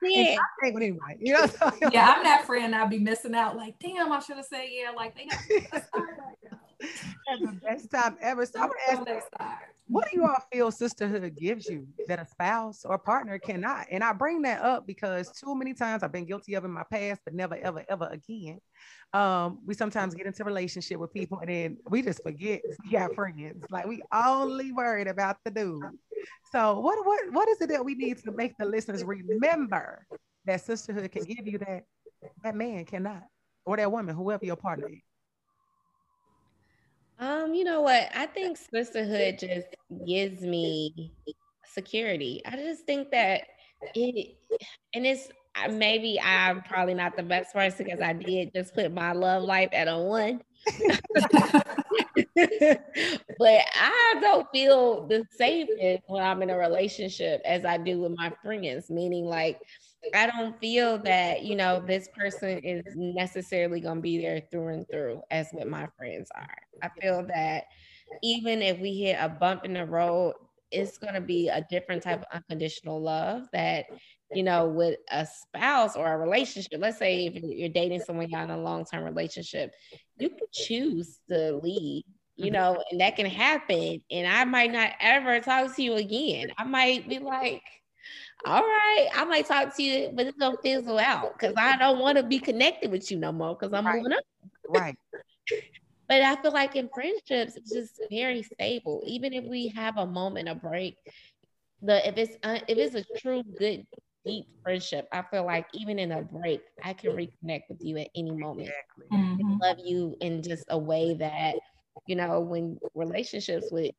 Yeah. 0.01 0.37
hang 0.61 0.73
with 0.73 0.83
anybody, 0.83 1.17
you 1.19 1.33
know. 1.33 1.45
So, 1.47 1.71
yeah, 1.91 2.13
I'm 2.15 2.23
that 2.23 2.45
friend 2.45 2.75
I'd 2.75 2.89
be 2.89 2.99
missing 2.99 3.33
out. 3.35 3.55
Like, 3.57 3.79
damn, 3.79 4.11
I 4.11 4.19
should 4.19 4.37
have 4.37 4.45
said 4.45 4.65
yeah. 4.69 4.91
Like, 4.91 5.15
they 5.15 5.25
got 5.25 5.39
That's 6.79 7.41
the 7.41 7.59
best 7.63 7.91
time 7.91 8.17
ever. 8.21 8.45
So 8.45 8.59
I'm 8.59 8.69
gonna 8.95 9.21
ask 9.39 9.47
what 9.87 10.09
do 10.09 10.17
you 10.17 10.25
all 10.25 10.43
feel 10.51 10.71
sisterhood 10.71 11.35
gives 11.37 11.67
you 11.67 11.87
that 12.07 12.19
a 12.19 12.25
spouse 12.25 12.85
or 12.85 12.97
partner 12.97 13.37
cannot? 13.37 13.85
And 13.91 14.03
I 14.03 14.13
bring 14.13 14.41
that 14.41 14.61
up 14.61 14.87
because 14.87 15.31
too 15.31 15.53
many 15.55 15.75
times 15.75 16.01
I've 16.01 16.11
been 16.11 16.25
guilty 16.25 16.55
of 16.55 16.65
in 16.65 16.71
my 16.71 16.83
past, 16.91 17.21
but 17.23 17.35
never, 17.35 17.55
ever, 17.55 17.85
ever 17.87 18.09
again. 18.11 18.59
Um, 19.13 19.59
we 19.65 19.75
sometimes 19.75 20.15
get 20.15 20.25
into 20.25 20.43
relationship 20.43 20.99
with 20.99 21.13
people 21.13 21.39
and 21.39 21.49
then 21.49 21.77
we 21.87 22.01
just 22.01 22.23
forget 22.23 22.61
we 22.83 22.91
got 22.91 23.13
friends. 23.13 23.63
Like 23.69 23.85
we 23.85 24.01
only 24.11 24.71
worried 24.71 25.07
about 25.07 25.37
the 25.45 25.51
dude. 25.51 25.83
So 26.51 26.79
what 26.79 27.05
what 27.05 27.31
what 27.31 27.49
is 27.49 27.61
it 27.61 27.69
that 27.69 27.85
we 27.85 27.93
need 27.93 28.17
to 28.23 28.31
make 28.31 28.57
the 28.57 28.65
listeners 28.65 29.03
remember 29.03 30.07
that 30.45 30.61
sisterhood 30.61 31.11
can 31.11 31.23
give 31.23 31.45
you 31.45 31.59
that 31.59 31.83
that 32.43 32.55
man 32.55 32.85
cannot, 32.85 33.23
or 33.65 33.77
that 33.77 33.91
woman, 33.91 34.15
whoever 34.15 34.45
your 34.45 34.55
partner 34.55 34.87
is. 34.89 35.01
Um, 37.19 37.53
you 37.53 37.63
know 37.63 37.81
what? 37.81 38.09
I 38.13 38.25
think 38.25 38.57
sisterhood 38.57 39.39
just 39.39 39.67
gives 40.05 40.41
me 40.41 41.11
security. 41.73 42.41
I 42.45 42.55
just 42.57 42.85
think 42.85 43.11
that 43.11 43.43
it, 43.93 44.37
and 44.93 45.05
it's 45.05 45.29
maybe 45.69 46.19
I'm 46.19 46.61
probably 46.63 46.93
not 46.93 47.15
the 47.15 47.23
best 47.23 47.53
person 47.53 47.85
because 47.85 48.01
I 48.01 48.13
did 48.13 48.51
just 48.53 48.73
put 48.73 48.91
my 48.91 49.13
love 49.13 49.43
life 49.43 49.69
at 49.71 49.87
a 49.87 49.97
one. 49.97 50.41
but 52.35 53.61
I 53.75 54.15
don't 54.19 54.47
feel 54.51 55.07
the 55.07 55.23
safest 55.31 56.03
when 56.07 56.23
I'm 56.23 56.41
in 56.41 56.49
a 56.49 56.57
relationship 56.57 57.41
as 57.45 57.63
I 57.63 57.77
do 57.77 58.01
with 58.01 58.13
my 58.17 58.33
friends, 58.43 58.89
meaning 58.89 59.25
like 59.25 59.59
I 60.13 60.27
don't 60.27 60.59
feel 60.59 60.97
that, 60.99 61.43
you 61.43 61.55
know, 61.55 61.83
this 61.85 62.07
person 62.15 62.59
is 62.59 62.83
necessarily 62.95 63.79
going 63.79 63.97
to 63.97 64.01
be 64.01 64.21
there 64.21 64.41
through 64.51 64.67
and 64.69 64.85
through 64.89 65.21
as 65.31 65.47
what 65.51 65.67
my 65.67 65.87
friends 65.97 66.29
are. 66.35 66.57
I 66.81 66.89
feel 66.99 67.25
that 67.27 67.65
even 68.21 68.61
if 68.61 68.79
we 68.79 68.97
hit 68.99 69.17
a 69.19 69.29
bump 69.29 69.65
in 69.65 69.73
the 69.73 69.85
road, 69.85 70.33
it's 70.71 70.97
going 70.97 71.13
to 71.13 71.21
be 71.21 71.47
a 71.47 71.65
different 71.69 72.03
type 72.03 72.21
of 72.21 72.27
unconditional 72.33 73.01
love 73.01 73.43
that, 73.53 73.85
you 74.33 74.43
know, 74.43 74.67
with 74.67 74.97
a 75.11 75.25
spouse 75.25 75.95
or 75.95 76.11
a 76.11 76.17
relationship, 76.17 76.79
let's 76.79 76.97
say 76.97 77.27
if 77.27 77.35
you're 77.35 77.69
dating 77.69 78.01
someone 78.01 78.29
you're 78.29 78.41
in 78.41 78.49
a 78.49 78.57
long 78.57 78.83
term 78.85 79.03
relationship, 79.03 79.71
you 80.17 80.29
can 80.29 80.47
choose 80.51 81.19
to 81.29 81.57
leave. 81.63 82.03
You 82.35 82.45
mm-hmm. 82.45 82.53
know, 82.53 82.83
and 82.91 82.99
that 82.99 83.15
can 83.15 83.27
happen. 83.27 84.01
And 84.11 84.27
I 84.27 84.43
might 84.43 84.71
not 84.71 84.91
ever 84.99 85.39
talk 85.39 85.73
to 85.75 85.81
you 85.81 85.93
again. 85.93 86.51
I 86.57 86.65
might 86.65 87.07
be 87.07 87.19
like, 87.19 87.61
all 88.45 88.61
right, 88.61 89.07
I 89.15 89.25
might 89.25 89.45
talk 89.47 89.75
to 89.77 89.83
you, 89.83 90.11
but 90.13 90.27
it's 90.27 90.37
gonna 90.37 90.57
fizzle 90.63 90.99
out 90.99 91.33
because 91.33 91.55
I 91.57 91.77
don't 91.77 91.99
want 91.99 92.17
to 92.17 92.23
be 92.23 92.39
connected 92.39 92.91
with 92.91 93.11
you 93.11 93.17
no 93.17 93.31
more 93.31 93.55
because 93.55 93.73
I'm 93.73 93.85
Right. 93.85 93.91
moving 93.91 94.13
up. 94.13 94.23
Right. 94.67 94.97
But 96.07 96.21
I 96.21 96.35
feel 96.41 96.51
like 96.53 96.75
in 96.75 96.89
friendships, 96.93 97.55
it's 97.55 97.71
just 97.71 97.99
very 98.09 98.43
stable. 98.43 99.03
Even 99.07 99.33
if 99.33 99.43
we 99.45 99.69
have 99.69 99.97
a 99.97 100.05
moment 100.05 100.49
of 100.49 100.61
break, 100.61 100.95
the 101.81 102.07
if 102.07 102.17
it's 102.17 102.37
uh, 102.43 102.59
if 102.67 102.77
it's 102.77 102.95
a 102.95 103.05
true 103.19 103.43
good 103.43 103.85
deep 104.25 104.45
friendship, 104.63 105.07
I 105.11 105.23
feel 105.23 105.45
like 105.45 105.67
even 105.73 105.99
in 105.99 106.11
a 106.11 106.21
break, 106.21 106.61
I 106.83 106.93
can 106.93 107.11
reconnect 107.11 107.63
with 107.69 107.79
you 107.83 107.97
at 107.97 108.09
any 108.15 108.35
moment. 108.35 108.75
Exactly. 108.75 109.07
Mhm. 109.11 109.61
Love 109.61 109.77
you 109.83 110.17
in 110.21 110.43
just 110.43 110.65
a 110.69 110.77
way 110.77 111.15
that 111.15 111.57
you 112.07 112.15
know 112.15 112.39
when 112.41 112.79
relationships 112.95 113.71
with 113.71 113.93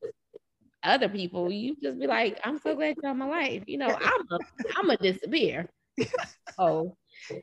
other 0.87 1.09
people, 1.09 1.51
you 1.51 1.77
just 1.83 1.99
be 1.99 2.07
like, 2.07 2.39
I'm 2.45 2.59
so 2.59 2.75
glad 2.75 2.97
you're 3.03 3.13
in 3.13 3.19
my 3.19 3.27
life. 3.27 3.65
You 3.67 3.79
know, 3.79 3.95
I'm 3.95 4.27
a 4.31 4.39
I'm 4.77 4.91
a 4.91 4.97
disappear. 4.97 5.69
Oh, 6.59 6.97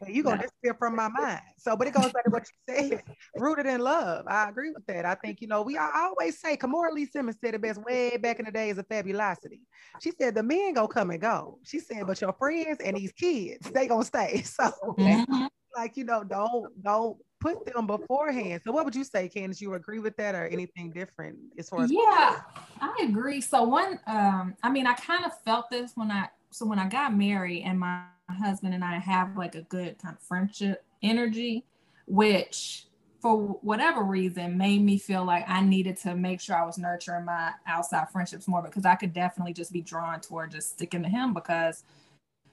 You're 0.08 0.24
gonna 0.24 0.38
Yeah. 0.38 0.42
disappear 0.44 0.76
from 0.80 0.96
my 0.96 1.08
mind. 1.08 1.42
So, 1.58 1.76
but 1.76 1.88
it 1.88 1.94
goes 1.94 2.12
back 2.12 2.24
to 2.26 2.30
what 2.32 2.48
you 2.68 2.76
said, 2.76 3.04
rooted 3.38 3.66
in 3.66 3.80
love. 3.82 4.26
I 4.28 4.50
agree 4.50 4.72
with 4.72 4.86
that. 4.88 5.06
I 5.06 5.16
think, 5.16 5.42
you 5.42 5.48
know, 5.48 5.62
we 5.62 5.78
I 5.78 5.90
always 6.10 6.40
say, 6.40 6.58
Kimora 6.58 6.92
Lee 6.92 7.06
Simmons 7.06 7.38
said 7.44 7.54
it 7.56 7.62
best 7.62 7.82
way 7.84 8.18
back 8.18 8.40
in 8.40 8.46
the 8.46 8.52
days 8.52 8.78
of 8.78 8.88
fabulosity. 8.88 9.62
She 10.00 10.12
said 10.12 10.36
the 10.36 10.44
men 10.44 10.74
gonna 10.74 10.88
come 10.88 11.12
and 11.12 11.22
go. 11.22 11.60
She 11.64 11.80
said, 11.80 12.08
but 12.08 12.20
your 12.22 12.34
friends 12.34 12.80
and 12.84 12.98
these 12.98 13.12
kids, 13.14 13.70
they 13.72 13.88
gonna 13.88 14.06
stay. 14.06 14.44
So 14.46 14.72
Mhm. 15.00 15.50
like, 15.76 15.98
you 15.98 16.04
know, 16.06 16.24
don't 16.24 16.84
don't 16.84 17.18
put 17.44 17.66
them 17.74 17.86
beforehand. 17.86 18.62
So 18.64 18.72
what 18.72 18.86
would 18.86 18.96
you 18.96 19.04
say, 19.04 19.30
Kandice? 19.30 19.62
You 19.62 19.74
agree 19.74 20.00
with 20.00 20.16
that 20.18 20.34
or 20.34 20.48
anything 20.48 20.92
different 20.92 21.38
as 21.58 21.70
far 21.70 21.84
as 21.84 21.92
Yeah, 21.92 22.42
I 22.82 22.96
agree. 23.04 23.42
So 23.42 23.64
one 23.64 24.00
um, 24.08 24.56
I 24.64 24.70
mean, 24.70 24.88
I 24.88 24.94
kind 24.94 25.26
of 25.26 25.32
felt 25.44 25.70
this 25.70 25.92
when 25.96 26.10
I 26.10 26.30
so 26.52 26.66
when 26.66 26.80
I 26.80 26.88
got 26.88 27.16
married 27.16 27.64
and 27.64 27.80
my 27.80 28.04
husband 28.30 28.74
and 28.74 28.84
I 28.84 28.98
have 29.00 29.36
like 29.36 29.56
a 29.56 29.64
good 29.64 29.98
kind 30.00 30.16
of 30.16 30.24
friendship 30.24 30.86
energy, 31.02 31.66
which 32.08 32.88
for 33.22 33.38
whatever 33.62 34.04
reason 34.04 34.58
made 34.58 34.82
me 34.82 34.98
feel 34.98 35.24
like 35.24 35.46
I 35.48 35.62
needed 35.62 35.98
to 36.00 36.14
make 36.14 36.42
sure 36.42 36.58
I 36.58 36.66
was 36.66 36.78
nurturing 36.78 37.26
my 37.26 37.54
outside 37.66 38.10
friendships 38.12 38.50
more 38.50 38.62
because 38.62 38.86
I 38.86 38.96
could 38.96 39.14
definitely 39.14 39.54
just 39.54 39.72
be 39.72 39.82
drawn 39.82 40.20
toward 40.20 40.52
just 40.52 40.72
sticking 40.72 41.04
to 41.04 41.10
him 41.10 41.34
because 41.34 41.84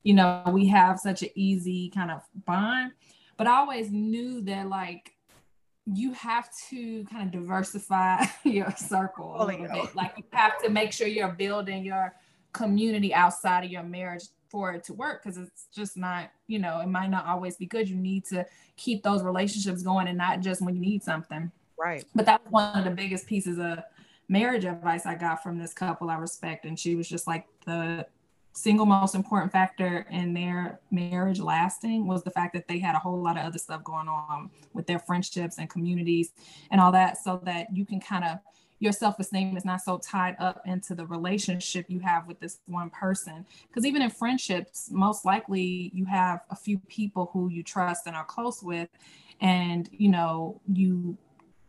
you 0.04 0.14
know 0.14 0.44
we 0.52 0.68
have 0.68 0.98
such 1.00 1.22
an 1.22 1.30
easy 1.34 1.90
kind 1.90 2.10
of 2.10 2.22
bond 2.46 2.92
but 3.40 3.46
I 3.46 3.56
always 3.56 3.90
knew 3.90 4.42
that 4.42 4.68
like 4.68 5.12
you 5.86 6.12
have 6.12 6.50
to 6.68 7.04
kind 7.04 7.24
of 7.24 7.40
diversify 7.40 8.26
your 8.44 8.70
circle 8.76 9.34
a 9.38 9.46
little 9.46 9.66
bit 9.66 9.96
like 9.96 10.12
you 10.18 10.24
have 10.32 10.62
to 10.62 10.68
make 10.68 10.92
sure 10.92 11.06
you're 11.06 11.32
building 11.32 11.82
your 11.82 12.14
community 12.52 13.14
outside 13.14 13.64
of 13.64 13.70
your 13.70 13.82
marriage 13.82 14.24
for 14.50 14.74
it 14.74 14.84
to 14.84 14.92
work 14.92 15.22
because 15.22 15.38
it's 15.38 15.68
just 15.74 15.96
not, 15.96 16.30
you 16.48 16.58
know, 16.58 16.80
it 16.80 16.88
might 16.88 17.08
not 17.08 17.24
always 17.24 17.56
be 17.56 17.64
good. 17.64 17.88
You 17.88 17.96
need 17.96 18.26
to 18.26 18.44
keep 18.76 19.02
those 19.02 19.22
relationships 19.22 19.82
going 19.82 20.06
and 20.06 20.18
not 20.18 20.40
just 20.40 20.60
when 20.60 20.74
you 20.74 20.82
need 20.82 21.02
something. 21.02 21.50
Right. 21.78 22.04
But 22.14 22.26
that 22.26 22.44
was 22.44 22.52
one 22.52 22.76
of 22.76 22.84
the 22.84 22.90
biggest 22.90 23.26
pieces 23.26 23.58
of 23.58 23.78
marriage 24.28 24.66
advice 24.66 25.06
I 25.06 25.14
got 25.14 25.42
from 25.42 25.58
this 25.58 25.72
couple 25.72 26.10
I 26.10 26.16
respect. 26.16 26.66
And 26.66 26.78
she 26.78 26.94
was 26.94 27.08
just 27.08 27.26
like 27.26 27.46
the 27.64 28.06
single 28.52 28.86
most 28.86 29.14
important 29.14 29.52
factor 29.52 30.06
in 30.10 30.34
their 30.34 30.80
marriage 30.90 31.40
lasting 31.40 32.06
was 32.06 32.22
the 32.24 32.30
fact 32.30 32.52
that 32.52 32.66
they 32.66 32.78
had 32.78 32.94
a 32.94 32.98
whole 32.98 33.22
lot 33.22 33.38
of 33.38 33.44
other 33.44 33.58
stuff 33.58 33.82
going 33.84 34.08
on 34.08 34.50
with 34.72 34.86
their 34.86 34.98
friendships 34.98 35.58
and 35.58 35.70
communities 35.70 36.32
and 36.70 36.80
all 36.80 36.90
that 36.92 37.16
so 37.16 37.40
that 37.44 37.68
you 37.74 37.86
can 37.86 38.00
kind 38.00 38.24
of 38.24 38.38
your 38.80 38.92
self-esteem 38.92 39.56
is 39.58 39.64
not 39.64 39.82
so 39.82 39.98
tied 39.98 40.34
up 40.40 40.62
into 40.64 40.94
the 40.94 41.06
relationship 41.06 41.84
you 41.88 42.00
have 42.00 42.26
with 42.26 42.40
this 42.40 42.60
one 42.64 42.88
person. 42.88 43.44
Because 43.68 43.84
even 43.84 44.00
in 44.00 44.08
friendships 44.08 44.88
most 44.90 45.24
likely 45.24 45.90
you 45.94 46.06
have 46.06 46.40
a 46.50 46.56
few 46.56 46.78
people 46.88 47.30
who 47.32 47.50
you 47.50 47.62
trust 47.62 48.06
and 48.06 48.16
are 48.16 48.24
close 48.24 48.62
with 48.62 48.88
and 49.40 49.88
you 49.92 50.08
know 50.08 50.60
you 50.72 51.16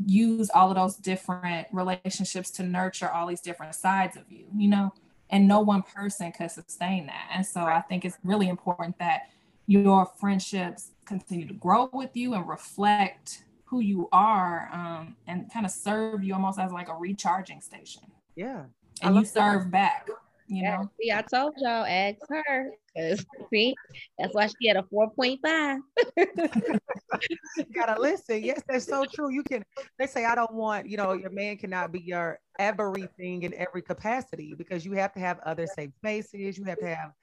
use 0.05 0.49
all 0.49 0.69
of 0.69 0.75
those 0.75 0.95
different 0.95 1.67
relationships 1.71 2.49
to 2.49 2.63
nurture 2.63 3.09
all 3.09 3.27
these 3.27 3.41
different 3.41 3.75
sides 3.75 4.17
of 4.17 4.23
you 4.29 4.45
you 4.57 4.67
know 4.67 4.91
and 5.31 5.47
no 5.47 5.59
one 5.59 5.81
person 5.81 6.31
could 6.31 6.51
sustain 6.51 7.07
that 7.07 7.29
and 7.33 7.45
so 7.45 7.61
i 7.61 7.81
think 7.81 8.05
it's 8.05 8.17
really 8.23 8.49
important 8.49 8.97
that 8.99 9.29
your 9.67 10.05
friendships 10.19 10.91
continue 11.05 11.47
to 11.47 11.53
grow 11.53 11.89
with 11.93 12.15
you 12.15 12.33
and 12.33 12.47
reflect 12.47 13.43
who 13.71 13.79
you 13.79 14.09
are 14.11 14.69
um, 14.73 15.15
and 15.27 15.51
kind 15.51 15.65
of 15.65 15.71
serve 15.71 16.23
you 16.23 16.33
almost 16.33 16.59
as 16.59 16.73
like 16.73 16.89
a 16.89 16.93
recharging 16.93 17.61
station. 17.61 18.03
Yeah. 18.35 18.63
And 19.01 19.15
you 19.15 19.23
serve 19.23 19.71
that. 19.71 20.05
back. 20.05 20.09
You 20.51 20.63
yeah, 20.63 20.77
know? 20.79 20.89
see, 20.99 21.11
I 21.13 21.21
told 21.21 21.53
y'all, 21.59 21.85
ask 21.85 22.17
her. 22.27 22.71
Cause 22.97 23.25
see, 23.53 23.73
that's 24.19 24.35
why 24.35 24.47
she 24.47 24.67
had 24.67 24.75
a 24.75 24.83
4.5. 24.93 25.77
you 27.57 27.65
gotta 27.73 28.01
listen. 28.01 28.43
Yes, 28.43 28.61
that's 28.67 28.85
so 28.85 29.05
true. 29.05 29.31
You 29.31 29.43
can 29.43 29.63
they 29.97 30.07
say 30.07 30.25
I 30.25 30.35
don't 30.35 30.53
want, 30.53 30.89
you 30.89 30.97
know, 30.97 31.13
your 31.13 31.29
man 31.29 31.55
cannot 31.55 31.93
be 31.93 32.01
your 32.01 32.37
everything 32.59 33.43
in 33.43 33.53
every 33.53 33.81
capacity 33.81 34.53
because 34.57 34.85
you 34.85 34.91
have 34.91 35.13
to 35.13 35.21
have 35.21 35.39
other 35.45 35.67
safe 35.67 35.91
spaces, 35.95 36.57
you 36.57 36.65
have 36.65 36.79
to 36.79 36.95
have 36.95 37.13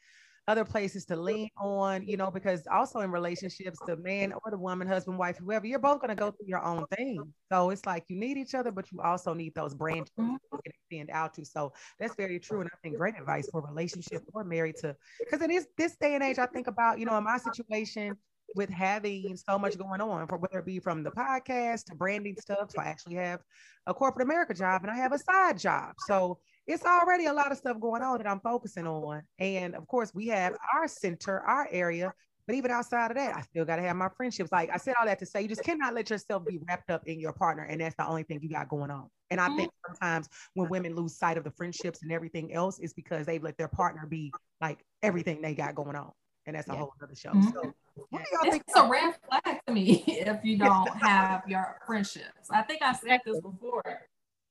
other 0.48 0.64
places 0.64 1.04
to 1.04 1.14
lean 1.14 1.50
on, 1.58 2.04
you 2.06 2.16
know, 2.16 2.30
because 2.30 2.62
also 2.72 3.00
in 3.00 3.12
relationships, 3.12 3.78
the 3.86 3.96
man 3.98 4.32
or 4.32 4.50
the 4.50 4.58
woman, 4.58 4.88
husband, 4.88 5.18
wife, 5.18 5.36
whoever, 5.36 5.66
you're 5.66 5.78
both 5.78 6.00
going 6.00 6.08
to 6.08 6.14
go 6.14 6.30
through 6.30 6.46
your 6.46 6.64
own 6.64 6.86
thing. 6.96 7.22
So 7.52 7.68
it's 7.68 7.84
like 7.84 8.04
you 8.08 8.16
need 8.16 8.38
each 8.38 8.54
other, 8.54 8.72
but 8.72 8.90
you 8.90 9.00
also 9.02 9.34
need 9.34 9.54
those 9.54 9.74
branches 9.74 10.10
mm-hmm. 10.18 10.32
you 10.32 10.60
can 10.64 10.72
extend 10.90 11.10
out 11.10 11.34
to. 11.34 11.44
So 11.44 11.74
that's 12.00 12.14
very 12.14 12.40
true. 12.40 12.62
And 12.62 12.70
I 12.72 12.76
think 12.82 12.96
great 12.96 13.14
advice 13.18 13.48
for 13.52 13.60
relationship 13.60 14.22
or 14.32 14.42
married 14.42 14.76
to, 14.76 14.96
because 15.20 15.42
it 15.42 15.50
is 15.50 15.66
this 15.76 15.96
day 15.96 16.14
and 16.14 16.24
age, 16.24 16.38
I 16.38 16.46
think 16.46 16.66
about, 16.66 16.98
you 16.98 17.04
know, 17.04 17.16
in 17.18 17.24
my 17.24 17.36
situation, 17.36 18.16
with 18.54 18.70
having 18.70 19.36
so 19.36 19.58
much 19.58 19.76
going 19.76 20.00
on, 20.00 20.26
for 20.26 20.38
whether 20.38 20.60
it 20.60 20.64
be 20.64 20.78
from 20.78 21.02
the 21.02 21.10
podcast 21.10 21.84
to 21.84 21.94
branding 21.94 22.34
stuff. 22.40 22.70
So 22.70 22.80
I 22.80 22.86
actually 22.86 23.16
have 23.16 23.40
a 23.86 23.92
corporate 23.92 24.24
America 24.24 24.54
job 24.54 24.82
and 24.82 24.90
I 24.90 24.96
have 24.96 25.12
a 25.12 25.18
side 25.18 25.58
job. 25.58 25.92
So 26.06 26.38
it's 26.68 26.84
already 26.84 27.24
a 27.24 27.32
lot 27.32 27.50
of 27.50 27.56
stuff 27.56 27.80
going 27.80 28.02
on 28.02 28.18
that 28.18 28.26
I'm 28.28 28.40
focusing 28.40 28.86
on. 28.86 29.22
And 29.38 29.74
of 29.74 29.86
course, 29.86 30.12
we 30.14 30.26
have 30.28 30.54
our 30.74 30.86
center, 30.86 31.40
our 31.40 31.66
area. 31.72 32.12
But 32.46 32.56
even 32.56 32.70
outside 32.70 33.10
of 33.10 33.16
that, 33.16 33.36
I 33.36 33.40
still 33.42 33.64
got 33.64 33.76
to 33.76 33.82
have 33.82 33.96
my 33.96 34.08
friendships. 34.16 34.52
Like 34.52 34.70
I 34.72 34.76
said, 34.76 34.94
all 34.98 35.06
that 35.06 35.18
to 35.18 35.26
say, 35.26 35.42
you 35.42 35.48
just 35.48 35.64
cannot 35.64 35.94
let 35.94 36.10
yourself 36.10 36.44
be 36.46 36.58
wrapped 36.68 36.90
up 36.90 37.06
in 37.06 37.20
your 37.20 37.32
partner. 37.32 37.64
And 37.64 37.80
that's 37.80 37.96
the 37.96 38.06
only 38.06 38.22
thing 38.22 38.40
you 38.42 38.50
got 38.50 38.68
going 38.68 38.90
on. 38.90 39.08
And 39.30 39.40
I 39.40 39.48
think 39.48 39.70
mm-hmm. 39.70 39.94
sometimes 39.94 40.28
when 40.54 40.68
women 40.68 40.94
lose 40.94 41.16
sight 41.16 41.36
of 41.38 41.44
the 41.44 41.50
friendships 41.50 42.02
and 42.02 42.12
everything 42.12 42.52
else, 42.52 42.78
is 42.78 42.92
because 42.92 43.26
they've 43.26 43.42
let 43.42 43.58
their 43.58 43.68
partner 43.68 44.06
be 44.06 44.32
like 44.60 44.78
everything 45.02 45.42
they 45.42 45.54
got 45.54 45.74
going 45.74 45.96
on. 45.96 46.12
And 46.46 46.56
that's 46.56 46.68
a 46.68 46.72
yeah. 46.72 46.78
whole 46.78 46.94
other 47.02 47.14
show. 47.14 47.30
Mm-hmm. 47.30 47.48
So, 47.48 47.74
what 48.08 48.22
do 48.24 48.28
y'all 48.32 48.50
think? 48.50 48.62
It's 48.66 48.78
a 48.78 48.88
red 48.88 49.14
flag 49.28 49.60
to 49.66 49.72
me 49.72 50.04
if 50.06 50.42
you 50.44 50.56
don't 50.56 50.88
have 51.02 51.42
your 51.46 51.78
friendships. 51.86 52.50
I 52.50 52.62
think 52.62 52.80
I 52.82 52.92
said 52.92 53.20
this 53.26 53.40
before. 53.40 53.82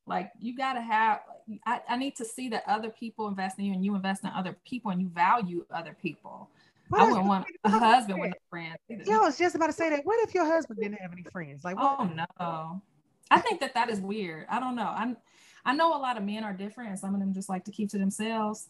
Like 0.07 0.31
you 0.39 0.55
gotta 0.55 0.81
have. 0.81 1.19
I, 1.65 1.81
I 1.87 1.97
need 1.97 2.15
to 2.15 2.25
see 2.25 2.49
that 2.49 2.63
other 2.67 2.89
people 2.89 3.27
invest 3.27 3.59
in 3.59 3.65
you, 3.65 3.73
and 3.73 3.83
you 3.83 3.95
invest 3.95 4.23
in 4.23 4.29
other 4.29 4.57
people, 4.65 4.91
and 4.91 5.01
you 5.01 5.09
value 5.09 5.65
other 5.69 5.95
people. 6.01 6.49
What 6.89 7.01
I 7.01 7.05
wouldn't 7.05 7.27
want 7.27 7.45
a 7.65 7.69
husband 7.69 8.21
with 8.21 8.29
no 8.29 8.37
friends. 8.49 8.77
Either. 8.89 9.03
Yeah, 9.05 9.17
I 9.17 9.21
was 9.21 9.37
just 9.37 9.55
about 9.55 9.67
to 9.67 9.73
say 9.73 9.89
that. 9.89 10.05
What 10.05 10.25
if 10.27 10.33
your 10.33 10.45
husband 10.45 10.79
didn't 10.81 10.99
have 10.99 11.11
any 11.11 11.23
friends? 11.23 11.65
Like, 11.65 11.75
what? 11.75 11.97
oh 11.99 12.05
no, 12.05 12.81
I 13.29 13.39
think 13.39 13.59
that 13.59 13.73
that 13.73 13.89
is 13.89 13.99
weird. 13.99 14.45
I 14.49 14.59
don't 14.59 14.75
know. 14.75 14.91
I'm. 14.95 15.17
I 15.65 15.75
know 15.75 15.97
a 15.97 15.99
lot 15.99 16.17
of 16.17 16.23
men 16.23 16.45
are 16.45 16.53
different, 16.53 16.91
and 16.91 16.99
some 16.99 17.13
of 17.13 17.19
them 17.19 17.33
just 17.33 17.49
like 17.49 17.65
to 17.65 17.71
keep 17.71 17.89
to 17.89 17.97
themselves. 17.97 18.69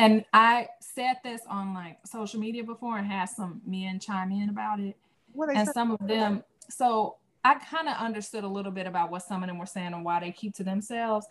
And 0.00 0.24
I 0.32 0.68
said 0.80 1.18
this 1.22 1.42
on 1.48 1.72
like 1.72 1.98
social 2.04 2.40
media 2.40 2.64
before, 2.64 2.98
and 2.98 3.06
had 3.06 3.26
some 3.26 3.62
men 3.64 4.00
chime 4.00 4.32
in 4.32 4.48
about 4.48 4.80
it. 4.80 4.96
and 5.54 5.68
some 5.68 5.92
of 5.92 6.06
them. 6.06 6.42
So 6.68 7.16
I 7.46 7.54
kind 7.54 7.88
of 7.88 7.96
understood 7.98 8.42
a 8.42 8.48
little 8.48 8.72
bit 8.72 8.88
about 8.88 9.12
what 9.12 9.22
some 9.22 9.44
of 9.44 9.48
them 9.48 9.56
were 9.56 9.66
saying 9.66 9.92
and 9.94 10.04
why 10.04 10.18
they 10.18 10.32
keep 10.32 10.52
to 10.56 10.64
themselves. 10.64 11.28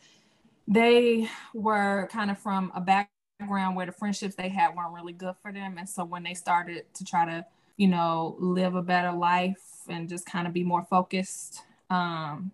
They 0.66 1.28
were 1.54 2.08
kind 2.10 2.32
of 2.32 2.38
from 2.38 2.72
a 2.74 2.80
background 2.80 3.76
where 3.76 3.86
the 3.86 3.92
friendships 3.92 4.36
they 4.36 4.48
had 4.48 4.78
weren't 4.78 4.94
really 4.94 5.12
good 5.12 5.36
for 5.42 5.52
them. 5.52 5.76
And 5.78 5.90
so 5.90 6.06
when 6.06 6.24
they 6.24 6.34
started 6.34 6.86
to 6.94 7.04
try 7.04 7.26
to, 7.26 7.46
you 7.76 7.90
know, 7.90 8.38
live 8.40 8.76
a 8.76 8.82
better 8.82 9.12
life 9.12 9.62
and 9.90 10.08
just 10.08 10.26
kind 10.26 10.48
of 10.48 10.54
be 10.54 10.64
more 10.64 10.84
focused, 10.90 11.64
um, 11.90 12.52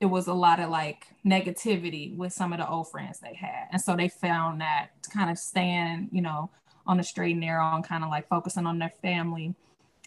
it 0.00 0.06
was 0.06 0.26
a 0.26 0.32
lot 0.32 0.58
of 0.58 0.70
like 0.70 1.08
negativity 1.26 2.16
with 2.16 2.32
some 2.32 2.54
of 2.54 2.58
the 2.58 2.68
old 2.68 2.90
friends 2.90 3.20
they 3.20 3.34
had. 3.34 3.68
And 3.72 3.80
so 3.80 3.94
they 3.94 4.08
found 4.08 4.62
that 4.62 4.88
kind 5.12 5.30
of 5.30 5.36
staying, 5.36 6.08
you 6.12 6.22
know, 6.22 6.48
on 6.86 6.96
the 6.96 7.04
straight 7.04 7.32
and 7.32 7.40
narrow 7.40 7.74
and 7.74 7.84
kind 7.84 8.02
of 8.02 8.08
like 8.08 8.26
focusing 8.26 8.64
on 8.64 8.78
their 8.78 8.92
family 9.02 9.54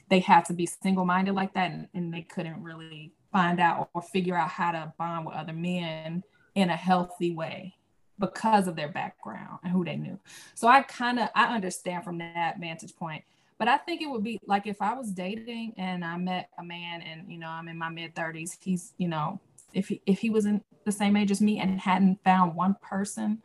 they 0.10 0.20
had 0.20 0.46
to 0.46 0.54
be 0.54 0.65
single-minded 0.65 1.34
like 1.34 1.54
that 1.54 1.72
and, 1.72 1.88
and 1.94 2.13
they 2.13 2.22
couldn't 2.22 2.62
really 2.62 3.12
find 3.32 3.60
out 3.60 3.89
or 3.94 4.02
figure 4.02 4.36
out 4.36 4.50
how 4.50 4.72
to 4.72 4.94
bond 4.98 5.26
with 5.26 5.36
other 5.36 5.54
men 5.54 6.24
in 6.54 6.70
a 6.70 6.76
healthy 6.76 7.34
way 7.34 7.76
because 8.20 8.68
of 8.68 8.76
their 8.76 8.88
background 8.88 9.60
and 9.63 9.72
who 9.72 9.84
they 9.84 9.98
knew. 9.98 10.20
So 10.54 10.68
I 10.68 10.84
kind 10.84 11.20
of 11.20 11.30
I 11.36 11.54
understand 11.54 12.04
from 12.04 12.20
that 12.20 12.60
vantage 12.60 12.96
point. 12.96 13.24
But 13.58 13.68
I 13.68 13.78
think 13.78 14.02
it 14.02 14.10
would 14.10 14.24
be 14.24 14.39
like 14.46 14.68
if 14.68 14.82
I 14.82 14.94
was 14.94 15.12
dating 15.12 15.74
and 15.78 16.04
I 16.04 16.18
met 16.18 16.50
a 16.58 16.63
man 16.63 17.02
and 17.02 17.32
you 17.32 17.38
know 17.38 17.50
I'm 17.50 17.68
in 17.68 17.78
my 17.78 17.89
mid 17.89 18.15
30s, 18.15 18.58
he's 18.62 18.94
you 18.98 19.08
know 19.08 19.39
if 19.74 19.89
he 19.89 20.02
if 20.06 20.20
he 20.20 20.30
was 20.30 20.46
in 20.46 20.62
the 20.86 20.91
same 20.91 21.15
age 21.15 21.32
as 21.32 21.41
me 21.41 21.60
and 21.60 21.80
hadn't 21.80 22.24
found 22.24 22.56
one 22.56 22.76
person, 22.82 23.41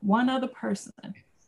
one 0.00 0.28
other 0.28 0.48
person 0.48 0.92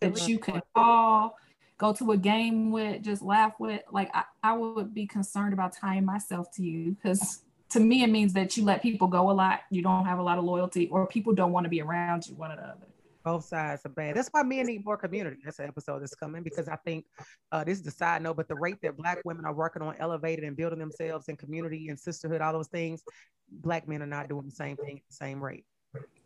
that 0.00 0.29
you 0.29 0.38
could 0.38 0.62
call 0.74 1.37
go 1.78 1.92
to 1.92 2.12
a 2.12 2.16
game 2.16 2.70
with, 2.70 3.02
just 3.02 3.22
laugh 3.22 3.54
with, 3.58 3.82
like 3.90 4.10
I, 4.14 4.24
I 4.42 4.52
would 4.56 4.94
be 4.94 5.06
concerned 5.06 5.52
about 5.52 5.74
tying 5.76 6.04
myself 6.04 6.48
to 6.56 6.62
you 6.62 6.92
because 6.92 7.42
to 7.70 7.80
me 7.80 8.04
it 8.04 8.10
means 8.10 8.32
that 8.34 8.56
you 8.56 8.64
let 8.64 8.82
people 8.82 9.08
go 9.08 9.30
a 9.30 9.32
lot, 9.32 9.60
you 9.70 9.82
don't 9.82 10.04
have 10.04 10.18
a 10.18 10.22
lot 10.22 10.38
of 10.38 10.44
loyalty, 10.44 10.88
or 10.88 11.06
people 11.06 11.34
don't 11.34 11.52
want 11.52 11.64
to 11.64 11.70
be 11.70 11.82
around 11.82 12.26
you, 12.26 12.34
one 12.37 12.52
or 12.52 12.56
the 12.56 12.62
other. 12.62 12.87
Both 13.24 13.46
sides 13.46 13.87
are 13.87 13.88
bad. 13.88 14.16
That's 14.16 14.28
why 14.30 14.42
men 14.42 14.66
need 14.66 14.84
more 14.84 14.98
community. 14.98 15.38
That's 15.42 15.58
an 15.58 15.66
episode 15.66 16.02
that's 16.02 16.14
coming 16.14 16.42
because 16.42 16.68
I 16.68 16.76
think 16.76 17.06
uh, 17.52 17.64
this 17.64 17.78
is 17.78 17.84
the 17.84 17.90
side 17.90 18.22
note, 18.22 18.37
but 18.37 18.48
the 18.48 18.54
rate 18.54 18.76
that 18.82 18.98
Black 18.98 19.18
women 19.24 19.46
are 19.46 19.54
working 19.54 19.80
on 19.80 19.94
elevating 19.98 20.44
and 20.44 20.54
building 20.54 20.78
themselves 20.78 21.28
in 21.28 21.37
community 21.37 21.88
and 21.88 21.98
sisterhood, 21.98 22.42
all 22.42 22.52
those 22.52 22.68
things, 22.68 23.02
Black 23.50 23.88
men 23.88 24.02
are 24.02 24.06
not 24.06 24.28
doing 24.28 24.44
the 24.44 24.54
same 24.54 24.76
thing 24.76 24.98
at 24.98 25.08
the 25.08 25.14
same 25.14 25.42
rate. 25.42 25.64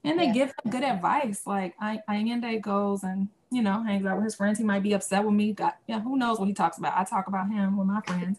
And 0.05 0.19
they 0.19 0.27
yeah. 0.27 0.33
give 0.33 0.49
them 0.49 0.71
good 0.73 0.85
advice. 0.85 1.43
Like 1.47 1.75
I, 1.81 2.01
Ayende 2.09 2.61
goes 2.61 3.03
and 3.03 3.29
you 3.51 3.63
know 3.63 3.83
hangs 3.83 4.07
out 4.07 4.17
with 4.17 4.25
his 4.25 4.35
friends. 4.35 4.59
He 4.59 4.65
might 4.65 4.83
be 4.83 4.93
upset 4.93 5.25
with 5.25 5.35
me. 5.35 5.53
Got 5.53 5.77
yeah, 5.87 6.01
who 6.01 6.17
knows 6.17 6.39
what 6.39 6.49
he 6.49 6.55
talks 6.55 6.79
about? 6.79 6.97
I 6.97 7.05
talk 7.05 7.27
about 7.29 7.51
him 7.51 7.77
with 7.77 7.87
my 7.87 8.01
friends, 8.03 8.39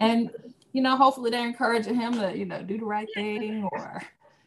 and 0.00 0.30
you 0.72 0.82
know 0.82 0.96
hopefully 0.96 1.30
they're 1.30 1.46
encouraging 1.46 1.94
him 1.94 2.14
to 2.14 2.36
you 2.36 2.44
know 2.44 2.62
do 2.62 2.78
the 2.78 2.84
right 2.84 3.08
thing 3.14 3.68
or 3.72 4.02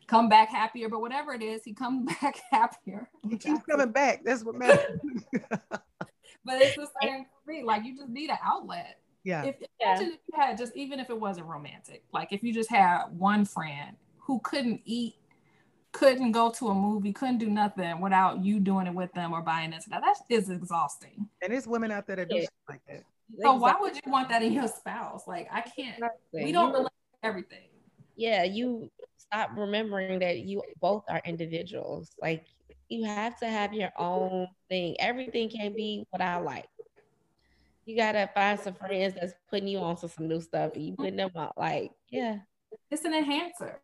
come 0.08 0.28
back 0.28 0.50
happier. 0.50 0.90
But 0.90 1.02
whatever 1.02 1.34
it 1.34 1.42
is, 1.42 1.64
he 1.64 1.74
comes 1.74 2.12
back 2.22 2.40
happier. 2.52 3.10
He 3.30 3.38
keeps 3.38 3.62
coming 3.70 3.92
back. 3.92 4.24
That's 4.26 4.44
what 4.44 4.56
matters. 4.56 5.00
but 5.70 6.62
it's 6.62 6.76
the 6.76 6.88
same 7.02 7.26
for 7.26 7.52
me. 7.52 7.64
Like 7.64 7.86
you 7.86 7.96
just 7.96 8.10
need 8.10 8.30
an 8.30 8.40
outlet. 8.44 9.00
Yeah. 9.24 9.44
If 9.46 9.56
Yeah. 9.80 9.94
imagine 9.94 10.14
if 10.14 10.20
you 10.28 10.42
had 10.42 10.58
just 10.58 10.76
even 10.76 11.00
if 11.00 11.10
it 11.10 11.20
wasn't 11.20 11.48
romantic, 11.48 12.04
like 12.14 12.34
if 12.34 12.44
you 12.44 12.54
just 12.54 12.70
had 12.70 13.06
one 13.10 13.46
friend 13.46 13.96
who 14.18 14.40
couldn't 14.40 14.82
eat, 14.86 15.16
couldn't 15.92 16.32
go 16.32 16.52
to 16.52 16.68
a 16.68 16.74
movie, 16.76 17.12
couldn't 17.12 17.40
do 17.40 17.50
nothing 17.50 18.00
without 18.00 18.44
you 18.44 18.60
doing 18.60 18.88
it 18.88 18.94
with 18.94 19.12
them 19.14 19.34
or 19.34 19.42
buying 19.42 19.74
it. 19.74 19.84
that. 19.90 20.02
That 20.02 20.16
is 20.30 20.50
exhausting. 20.50 21.28
And 21.42 21.52
there's 21.52 21.68
women 21.68 21.92
out 21.92 22.06
there 22.08 22.18
that 22.18 22.30
do 22.30 22.36
Yeah. 22.36 22.42
shit 22.42 22.50
like 22.70 22.86
that. 22.88 23.04
So 23.42 23.54
why 23.56 23.76
would 23.80 23.96
you 23.96 24.12
want 24.12 24.30
that 24.30 24.42
in 24.44 24.54
your 24.54 24.68
spouse? 24.68 25.28
Like 25.28 25.48
I 25.52 25.62
can't. 25.62 25.96
Exactly. 25.98 26.44
We 26.46 26.52
don't 26.52 26.70
You- 26.70 26.74
relate 26.78 26.92
to 27.22 27.28
everything. 27.28 27.70
yeah, 28.16 28.44
you 28.44 28.90
stop 29.18 29.52
remembering 29.56 30.20
that 30.20 30.40
you 30.40 30.64
both 30.80 31.04
are 31.10 31.22
individuals. 31.26 32.16
Like 32.22 32.46
you 32.90 33.04
have 33.06 33.38
to 33.40 33.48
have 33.48 33.74
your 33.74 33.92
own 33.98 34.48
thing. 34.68 34.96
Everything 35.00 35.50
can 35.50 35.74
be 35.74 36.06
what 36.10 36.22
I 36.22 36.38
like. 36.38 36.68
You 37.86 37.96
gotta 37.96 38.30
find 38.34 38.60
some 38.60 38.76
friends 38.76 39.16
that's 39.16 39.34
putting 39.50 39.68
you 39.68 39.80
on 39.80 39.96
to 39.98 40.10
some 40.10 40.28
new 40.28 40.42
stuff. 40.42 40.74
And 40.76 40.84
you 40.84 40.96
putting 40.96 41.16
them 41.16 41.32
out. 41.36 41.58
Like, 41.58 41.92
yeah. 42.10 42.40
It's 42.92 43.04
an 43.06 43.14
enhancer. 43.16 43.82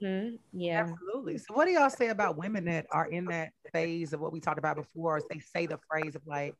Hmm 0.00 0.28
Yeah. 0.52 0.80
Absolutely. 0.80 1.38
So, 1.38 1.54
what 1.54 1.66
do 1.66 1.72
y'all 1.72 1.90
say 1.90 2.08
about 2.08 2.36
women 2.36 2.64
that 2.66 2.86
are 2.90 3.06
in 3.06 3.26
that 3.26 3.52
phase 3.72 4.12
of 4.12 4.20
what 4.20 4.32
we 4.32 4.40
talked 4.40 4.58
about 4.58 4.76
before? 4.76 5.18
Is 5.18 5.24
they 5.30 5.38
say 5.38 5.66
the 5.66 5.78
phrase 5.90 6.14
of 6.14 6.22
like, 6.26 6.54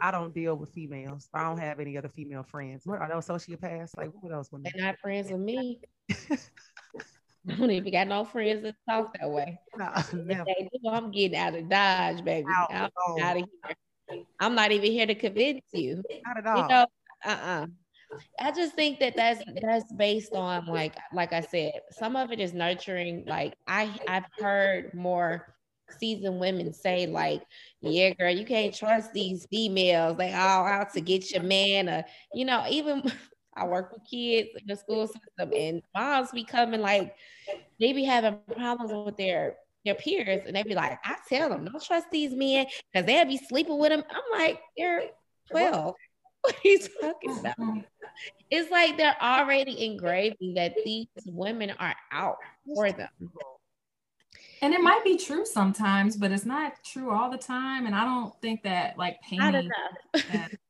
I 0.00 0.10
don't 0.10 0.34
deal 0.34 0.56
with 0.56 0.70
females. 0.70 1.28
I 1.34 1.42
don't 1.42 1.58
have 1.58 1.80
any 1.80 1.96
other 1.96 2.08
female 2.08 2.42
friends. 2.42 2.86
What 2.86 3.00
are 3.00 3.08
those 3.08 3.26
sociopaths? 3.26 3.96
Like, 3.96 4.10
what 4.20 4.32
else 4.32 4.50
women? 4.50 4.70
They're 4.74 4.86
not 4.86 4.98
friends 5.00 5.30
with 5.30 5.40
me. 5.40 5.80
I 6.08 7.56
don't 7.56 7.70
even 7.70 7.92
got 7.92 8.08
no 8.08 8.24
friends 8.24 8.62
that 8.62 8.74
talk 8.88 9.16
that 9.18 9.30
way. 9.30 9.58
If 9.76 10.26
they 10.46 10.68
do, 10.72 10.88
I'm 10.90 11.10
getting 11.10 11.36
out 11.36 11.54
of 11.54 11.68
Dodge, 11.68 12.24
baby. 12.24 12.48
Out, 12.50 12.70
I'm 12.70 12.90
out 13.22 13.36
of 13.36 13.48
here. 14.08 14.18
I'm 14.40 14.54
not 14.54 14.72
even 14.72 14.90
here 14.90 15.06
to 15.06 15.14
convince 15.14 15.62
you. 15.72 16.02
Not 16.26 16.38
at 16.38 16.44
you 16.44 16.62
all. 16.62 16.68
know 16.68 16.86
uh-uh 17.24 17.66
i 18.40 18.50
just 18.50 18.74
think 18.74 18.98
that 19.00 19.16
that's 19.16 19.42
that's 19.60 19.92
based 19.92 20.32
on 20.34 20.66
like 20.66 20.94
like 21.12 21.32
i 21.32 21.40
said 21.40 21.72
some 21.90 22.16
of 22.16 22.32
it 22.32 22.40
is 22.40 22.52
nurturing 22.52 23.24
like 23.26 23.54
i 23.66 23.90
i've 24.08 24.24
heard 24.38 24.92
more 24.94 25.54
seasoned 25.98 26.40
women 26.40 26.72
say 26.72 27.06
like 27.06 27.42
yeah 27.80 28.10
girl 28.14 28.30
you 28.30 28.44
can't 28.44 28.74
trust 28.74 29.12
these 29.12 29.46
females. 29.50 30.16
They 30.16 30.32
all 30.32 30.66
out 30.66 30.92
to 30.94 31.00
get 31.00 31.30
your 31.30 31.42
man 31.42 31.88
or 31.88 32.04
you 32.32 32.44
know 32.44 32.64
even 32.68 33.02
i 33.56 33.66
work 33.66 33.92
with 33.92 34.02
kids 34.10 34.48
in 34.56 34.66
the 34.66 34.76
school 34.76 35.06
system 35.06 35.52
and 35.54 35.82
moms 35.94 36.32
be 36.32 36.44
coming 36.44 36.80
like 36.80 37.14
they 37.78 37.92
be 37.92 38.04
having 38.04 38.38
problems 38.56 38.92
with 38.92 39.16
their 39.16 39.56
their 39.84 39.94
peers 39.94 40.42
and 40.46 40.56
they 40.56 40.62
be 40.62 40.74
like 40.74 40.98
i 41.04 41.14
tell 41.28 41.50
them 41.50 41.64
don't 41.64 41.84
trust 41.84 42.10
these 42.10 42.34
men 42.34 42.66
because 42.92 43.06
they'll 43.06 43.26
be 43.26 43.36
sleeping 43.36 43.78
with 43.78 43.90
them 43.90 44.02
i'm 44.10 44.40
like 44.40 44.58
you're 44.76 45.02
12 45.50 45.94
what 46.44 46.54
are 46.54 46.68
you 46.68 46.78
talking 47.00 47.38
about? 47.38 47.56
It's 48.50 48.70
like 48.70 48.96
they're 48.96 49.20
already 49.20 49.84
engraving 49.86 50.54
that 50.54 50.74
these 50.84 51.08
women 51.26 51.72
are 51.78 51.94
out 52.12 52.36
for 52.66 52.92
them. 52.92 53.08
And 54.62 54.72
it 54.72 54.80
might 54.80 55.04
be 55.04 55.18
true 55.18 55.44
sometimes, 55.44 56.16
but 56.16 56.32
it's 56.32 56.46
not 56.46 56.82
true 56.84 57.10
all 57.10 57.30
the 57.30 57.38
time. 57.38 57.86
And 57.86 57.94
I 57.94 58.04
don't 58.04 58.32
think 58.40 58.62
that 58.62 58.96
like 58.96 59.18
I 59.38 59.50
don't 59.50 59.52
painting 59.52 59.68
know. 59.68 60.20
that 60.32 60.50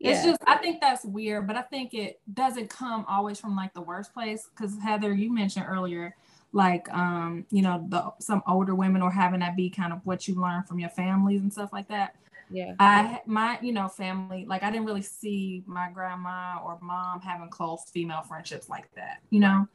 Yeah. 0.00 0.12
It's 0.12 0.24
just 0.24 0.40
I 0.46 0.56
think 0.56 0.80
that's 0.80 1.04
weird, 1.04 1.46
but 1.46 1.56
I 1.56 1.62
think 1.62 1.92
it 1.92 2.20
doesn't 2.32 2.70
come 2.70 3.04
always 3.06 3.38
from 3.38 3.54
like 3.54 3.74
the 3.74 3.82
worst 3.82 4.14
place. 4.14 4.48
Because 4.48 4.78
Heather, 4.82 5.12
you 5.12 5.32
mentioned 5.32 5.66
earlier, 5.68 6.16
like 6.52 6.90
um, 6.90 7.44
you 7.50 7.60
know, 7.60 7.84
the 7.86 8.10
some 8.18 8.42
older 8.48 8.74
women 8.74 9.02
or 9.02 9.10
having 9.10 9.40
that 9.40 9.56
be 9.56 9.68
kind 9.68 9.92
of 9.92 10.00
what 10.04 10.26
you 10.26 10.40
learn 10.40 10.62
from 10.62 10.78
your 10.78 10.88
families 10.88 11.42
and 11.42 11.52
stuff 11.52 11.70
like 11.70 11.86
that. 11.88 12.16
Yeah. 12.50 12.74
I 12.78 13.20
my 13.26 13.58
you 13.60 13.72
know 13.72 13.88
family 13.88 14.44
like 14.48 14.62
I 14.62 14.70
didn't 14.70 14.86
really 14.86 15.02
see 15.02 15.62
my 15.66 15.90
grandma 15.90 16.58
or 16.64 16.78
mom 16.82 17.20
having 17.20 17.48
close 17.48 17.84
female 17.92 18.22
friendships 18.22 18.68
like 18.68 18.90
that, 18.96 19.20
you 19.30 19.40
know. 19.40 19.68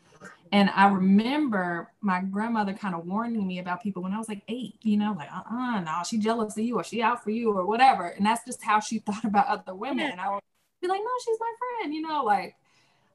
And 0.52 0.70
I 0.70 0.88
remember 0.88 1.92
my 2.02 2.22
grandmother 2.22 2.74
kind 2.74 2.96
of 2.96 3.06
warning 3.06 3.46
me 3.46 3.60
about 3.60 3.84
people 3.84 4.02
when 4.04 4.14
I 4.14 4.18
was 4.18 4.30
like 4.30 4.44
eight, 4.48 4.76
you 4.82 4.98
know, 4.98 5.14
like 5.18 5.30
uh 5.32 5.44
uh 5.50 5.80
no, 5.82 6.02
she 6.08 6.18
jealous 6.18 6.58
of 6.58 6.64
you 6.64 6.76
or 6.76 6.84
she 6.84 7.02
out 7.02 7.24
for 7.24 7.30
you 7.30 7.52
or 7.52 7.66
whatever. 7.66 8.08
And 8.08 8.26
that's 8.26 8.44
just 8.46 8.64
how 8.64 8.80
she 8.80 9.00
thought 9.06 9.26
about 9.26 9.48
other 9.48 9.76
women. 9.76 10.12
And 10.12 10.20
I 10.20 10.34
would 10.34 10.42
be 10.82 10.88
like, 10.88 11.02
no, 11.02 11.12
she's 11.24 11.38
my 11.40 11.54
friend, 11.80 11.94
you 11.94 12.02
know, 12.02 12.24
like 12.24 12.56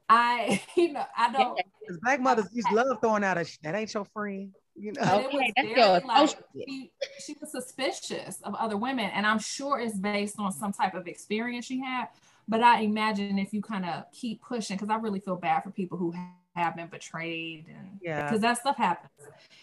I, 0.09 0.62
you 0.77 0.92
know, 0.92 1.05
I 1.16 1.33
don't. 1.33 1.59
Because 1.81 1.99
black 2.03 2.20
mothers 2.20 2.49
used 2.53 2.70
love 2.73 2.99
throwing 3.01 3.25
out 3.25 3.38
a 3.38 3.46
that 3.62 3.75
ain't 3.75 3.94
your 3.94 4.05
friend. 4.07 4.55
You 4.76 4.92
know. 4.92 5.02
Okay, 5.02 5.37
was 5.37 5.52
that's 5.56 5.68
very, 5.68 5.80
your 5.80 6.00
like, 6.00 6.28
she, 6.54 6.92
she 7.24 7.37
was 7.40 7.50
suspicious 7.50 8.40
of 8.42 8.54
other 8.54 8.76
women, 8.76 9.11
and 9.14 9.26
I'm 9.26 9.38
sure 9.38 9.78
it's 9.78 9.98
based 9.98 10.37
on 10.38 10.52
some 10.52 10.72
type 10.72 10.94
of 10.94 11.06
experience 11.06 11.66
she 11.66 11.80
had. 11.80 12.09
But 12.48 12.62
I 12.62 12.80
imagine 12.80 13.38
if 13.38 13.52
you 13.52 13.62
kind 13.62 13.85
of 13.85 14.04
keep 14.12 14.42
pushing, 14.42 14.76
because 14.76 14.90
I 14.90 14.96
really 14.96 15.20
feel 15.20 15.37
bad 15.37 15.62
for 15.62 15.70
people 15.70 15.98
who 15.98 16.12
have 16.56 16.74
been 16.74 16.88
betrayed, 16.88 17.66
and 17.68 17.98
Yeah. 18.02 18.24
because 18.24 18.40
that 18.40 18.59
stuff 18.59 18.76
happens. 18.76 19.12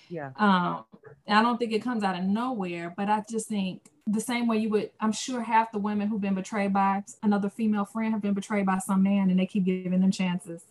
Yeah. 0.10 0.32
Um, 0.38 0.86
I 1.28 1.42
don't 1.42 1.58
think 1.58 1.74
it 1.74 1.82
comes 1.84 2.04
out 2.04 2.18
of 2.18 2.24
nowhere, 2.24 2.94
but 2.96 3.10
I 3.10 3.24
just 3.30 3.50
think 3.50 3.90
the 4.06 4.22
same 4.22 4.48
way 4.48 4.58
you 4.58 4.70
would, 4.70 4.92
I'm 5.02 5.12
sure 5.12 5.42
half 5.42 5.74
the 5.74 5.80
women 5.80 6.08
who've 6.08 6.22
been 6.22 6.36
betrayed 6.36 6.72
by 6.72 7.04
another 7.24 7.50
female 7.50 7.84
friend 7.84 8.14
have 8.14 8.22
been 8.22 8.34
betrayed 8.34 8.66
by 8.66 8.78
some 8.78 9.04
man, 9.04 9.30
and 9.30 9.40
they 9.40 9.46
keep 9.46 9.66
giving 9.66 10.00
them 10.00 10.12
chances. 10.12 10.64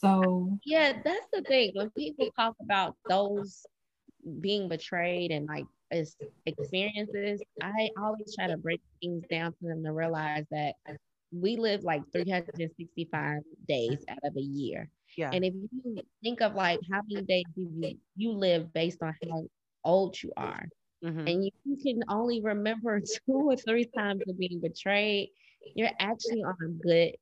So 0.00 0.58
Yeah, 0.64 1.00
that's 1.04 1.26
the 1.32 1.42
thing. 1.42 1.72
When 1.74 1.90
people 1.90 2.28
talk 2.36 2.56
about 2.60 2.96
those 3.08 3.66
being 4.40 4.68
betrayed 4.68 5.30
and 5.32 5.46
like 5.46 5.66
experiences, 6.46 7.42
I 7.60 7.90
always 7.96 8.34
try 8.34 8.48
to 8.48 8.56
break 8.56 8.80
things 9.02 9.24
down 9.30 9.52
to 9.52 9.58
them 9.68 9.84
to 9.84 9.92
realize 9.92 10.44
that 10.50 10.74
we 11.32 11.56
live 11.56 11.82
like 11.84 12.02
365 12.12 13.42
days 13.66 14.04
out 14.08 14.18
of 14.24 14.36
a 14.36 14.40
year. 14.40 14.88
Yeah. 15.16 15.36
And 15.36 15.44
if 15.44 15.54
you 15.54 16.02
think 16.22 16.40
of 16.42 16.54
like 16.54 16.80
how 16.90 17.02
many 17.08 17.22
days 17.24 17.46
you, 17.56 17.96
you 18.16 18.32
live 18.32 18.72
based 18.72 19.02
on 19.02 19.14
how 19.30 19.44
old 19.84 20.20
you 20.22 20.32
are, 20.36 20.68
Mhm. 21.02 21.26
and 21.26 21.44
you, 21.44 21.50
you 21.64 21.76
can 21.82 22.02
only 22.08 22.40
remember 22.42 23.00
two 23.26 23.32
or 23.50 23.56
three 23.56 23.86
times 23.96 24.22
of 24.28 24.38
being 24.38 24.60
betrayed, 24.60 25.30
you're 25.74 25.90
actually 25.98 26.42
on 26.42 26.56
a 26.64 26.68
good, 26.68 27.12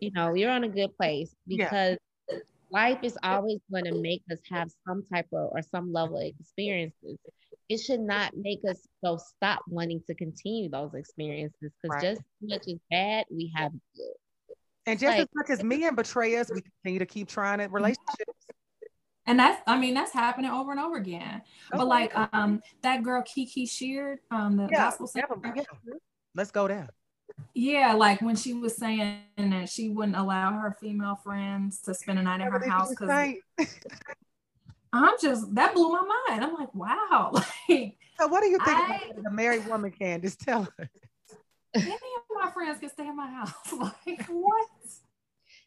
you 0.00 0.10
know, 0.12 0.34
you're 0.34 0.50
on 0.50 0.64
a 0.64 0.68
good 0.68 0.96
place 0.96 1.34
Yeah. 1.54 1.72
because 1.72 1.98
life 2.70 2.98
is 3.02 3.18
always 3.22 3.58
going 3.70 3.84
to 3.84 4.00
make 4.00 4.22
us 4.30 4.38
have 4.50 4.70
some 4.86 5.04
type 5.12 5.26
of 5.32 5.50
or 5.52 5.62
some 5.62 5.92
level 5.92 6.18
of 6.18 6.24
experiences. 6.40 7.18
It 7.68 7.78
should 7.78 8.00
not 8.00 8.32
make 8.36 8.60
us 8.68 8.86
go 9.04 9.18
stop 9.18 9.60
wanting 9.68 10.02
to 10.06 10.14
continue 10.14 10.70
those 10.70 10.94
experiences 10.94 11.56
because 11.82 11.96
Right. 11.96 12.02
just 12.16 12.20
as 12.20 12.48
much 12.50 12.62
as 12.68 12.78
bad, 12.90 13.26
we 13.30 13.52
have 13.54 13.72
good. 13.96 14.14
And 14.86 14.98
just 14.98 15.18
as 15.18 15.26
much 15.34 15.50
as 15.50 15.62
men 15.62 15.94
betray 15.94 16.36
us, 16.36 16.50
we 16.50 16.62
continue 16.62 16.98
to 17.00 17.06
keep 17.06 17.28
trying 17.28 17.60
it 17.60 17.70
relationships. 17.70 18.46
and 19.26 19.38
that's 19.38 19.60
I 19.66 19.78
mean 19.78 19.92
that's 19.92 20.12
happening 20.12 20.50
over 20.50 20.70
and 20.70 20.80
over 20.80 20.96
again. 20.96 21.42
Oh, 21.72 21.78
But 21.78 21.88
like 21.88 22.12
um 22.32 22.60
that 22.82 23.02
girl 23.02 23.22
Kiki 23.22 23.66
Sheard, 23.66 24.20
um 24.30 24.56
the 24.56 24.68
Yeah, 24.70 24.84
gospel 24.86 25.06
singer, 25.06 25.26
yeah. 25.54 25.62
Let's 26.34 26.50
go 26.50 26.68
there. 26.68 26.88
Yeah, 27.54 27.92
like 27.94 28.20
when 28.20 28.36
she 28.36 28.52
was 28.54 28.76
saying 28.76 29.20
that 29.36 29.68
she 29.68 29.88
wouldn't 29.90 30.16
allow 30.16 30.52
her 30.52 30.76
female 30.80 31.16
friends 31.16 31.80
to 31.82 31.94
spend 31.94 32.18
a 32.18 32.22
night 32.22 32.40
at 32.40 32.50
her 32.52 32.68
house 32.68 32.90
because 32.90 33.08
Right. 33.08 33.38
I'm 34.92 35.14
just 35.20 35.54
that 35.54 35.74
blew 35.74 35.90
my 35.90 36.22
mind. 36.28 36.42
I'm 36.44 36.54
like, 36.54 36.74
wow, 36.74 37.30
like 37.68 37.96
So 38.18 38.26
what 38.28 38.42
do 38.42 38.48
you 38.48 38.58
think 38.64 38.78
I- 38.78 39.00
about 39.12 39.26
a 39.26 39.30
married 39.34 39.66
woman 39.66 39.90
can 39.90 40.20
just 40.22 40.40
tell 40.40 40.66
her? 40.78 40.90
any 41.74 41.86
of 41.92 41.98
my 42.34 42.50
friends 42.50 42.80
can 42.80 42.88
stay 42.88 43.06
in 43.06 43.16
my 43.16 43.30
house. 43.30 43.52
like 43.72 44.26
what? 44.28 44.66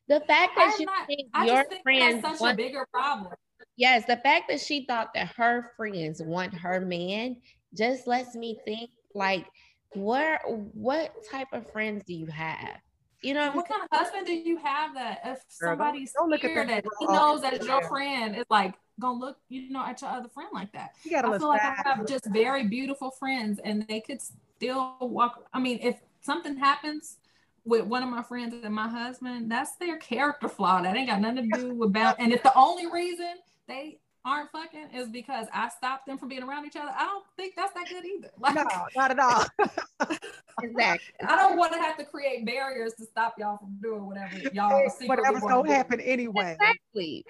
The 0.08 0.19
fact 0.21 0.54
that 0.58 0.71
I'm 0.74 0.80
you 0.80 0.86
not- 0.88 1.08
think 1.08 1.28
I 1.34 1.45
your 1.45 1.56
just 1.58 1.69
think 1.69 1.84
friends 1.84 2.21
that's 2.24 2.39
such 2.39 2.41
want 2.41 2.54
a 2.54 2.58
bigger 2.58 2.88
problem. 2.91 3.34
Yes, 3.78 4.06
the 4.06 4.17
fact 4.17 4.45
that 4.50 4.60
she 4.60 4.86
thought 4.86 5.13
that 5.13 5.28
her 5.38 5.71
friends 5.78 6.21
want 6.21 6.54
her 6.56 6.82
man 6.82 7.38
just 7.76 8.08
lets 8.08 8.36
me 8.36 8.60
think 8.65 8.89
like 9.13 9.45
where 9.94 10.40
what 10.48 11.12
type 11.30 11.48
of 11.54 11.72
friends 11.72 12.04
do 12.06 12.14
you 12.14 12.28
have? 12.28 12.78
You 13.22 13.36
know, 13.36 13.52
What 13.52 13.68
kind 13.68 13.84
of 13.84 13.89
husband 13.98 14.26
do 14.26 14.34
you 14.34 14.58
have 14.58 14.96
that 14.96 15.20
if 15.24 15.38
Girl, 15.60 15.76
don't- 15.76 15.78
somebody's 15.78 16.12
don't 16.14 16.30
look 16.30 16.44
at 16.44 16.50
here 16.52 16.66
that 16.66 16.84
that 16.84 16.92
he 17.00 17.06
knows 17.06 17.42
that 17.42 17.64
your 17.64 17.82
friend 17.88 18.36
is 18.36 18.46
like 18.50 18.74
gonna 19.00 19.20
look, 19.20 19.38
you 19.50 19.70
know, 19.70 19.86
at 19.86 20.02
your 20.02 20.10
other 20.10 20.30
friend 20.30 20.50
like 20.54 20.72
that? 20.74 20.96
You 21.04 21.12
gotta 21.12 21.28
I 21.28 21.38
feel 21.38 21.48
like 21.48 21.62
I 21.64 21.76
have 21.86 22.08
just 22.08 22.26
very 22.28 22.68
beautiful 22.68 23.12
friends 23.12 23.60
and 23.64 23.86
they 23.88 24.02
could 24.02 24.20
still 24.22 24.98
walk. 25.02 25.46
I 25.54 25.60
mean, 25.60 25.80
if 25.82 26.00
something 26.22 26.58
happens 26.58 27.18
with 27.64 27.86
one 27.86 28.02
of 28.02 28.10
my 28.10 28.24
friends 28.24 28.56
and 28.64 28.74
my 28.74 28.88
husband, 28.88 29.52
that's 29.52 29.76
their 29.76 29.98
character 29.98 30.50
flaw. 30.50 30.82
That 30.82 30.96
ain't 30.96 31.08
got 31.10 31.22
nothing 31.22 31.52
to 31.52 31.60
do 31.60 31.74
with 31.76 31.94
bound. 31.94 32.16
And 32.18 32.34
if 32.34 32.42
the 32.42 32.56
only 32.58 32.92
reason 32.92 33.36
they 33.68 34.00
aren't 34.26 34.51
fucking 34.51 34.89
is 34.93 35.09
because 35.09 35.47
I 35.53 35.69
stopped 35.69 36.05
them 36.05 36.17
from 36.17 36.30
being 36.30 36.43
around 36.43 36.65
each 36.65 36.76
other, 36.76 36.91
I 36.95 37.05
don't 37.05 37.26
think 37.38 37.55
that's 37.55 37.74
that 37.74 37.88
good 37.89 38.05
either. 38.05 38.30
Like, 38.39 38.55
No, 38.55 38.63
not 38.95 39.11
at 39.11 39.19
all. 39.19 39.45
exactly. 40.61 41.13
I 41.28 41.36
don't 41.36 41.57
want 41.57 41.74
to 41.74 41.80
have 41.80 41.97
to 41.97 42.05
create 42.05 42.45
barriers 42.45 42.93
to 42.99 43.05
stop 43.05 43.36
y'all 43.39 43.57
from 43.57 43.78
doing 43.82 44.05
whatever 44.05 44.38
y'all 44.53 44.88
secretly 44.89 45.07
Whatever's 45.07 45.41
wanna 45.41 45.55
gonna 45.55 45.67
do. 45.69 45.74
happen 45.74 45.99
anyway. 46.01 46.57
Exactly. 46.59 47.26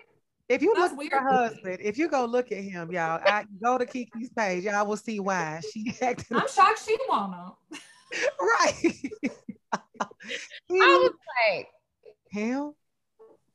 If 0.49 0.61
you 0.61 0.73
That's 0.75 0.93
look 0.93 1.05
at 1.13 1.21
her 1.21 1.29
weird. 1.29 1.51
husband, 1.53 1.77
if 1.81 1.97
you 1.97 2.09
go 2.09 2.25
look 2.25 2.51
at 2.51 2.57
him, 2.57 2.91
y'all, 2.91 3.21
I 3.23 3.45
go 3.63 3.77
to 3.77 3.85
Kiki's 3.85 4.29
page, 4.35 4.65
y'all 4.65 4.85
will 4.85 4.97
see 4.97 5.21
why 5.21 5.61
she 5.71 5.93
acting 6.01 6.35
I'm 6.37 6.47
shocked 6.49 6.83
she 6.85 6.97
wanna. 7.07 7.53
right. 8.41 8.73
I 10.01 10.07
was 10.69 11.11
like, 11.49 11.67
hell. 12.33 12.75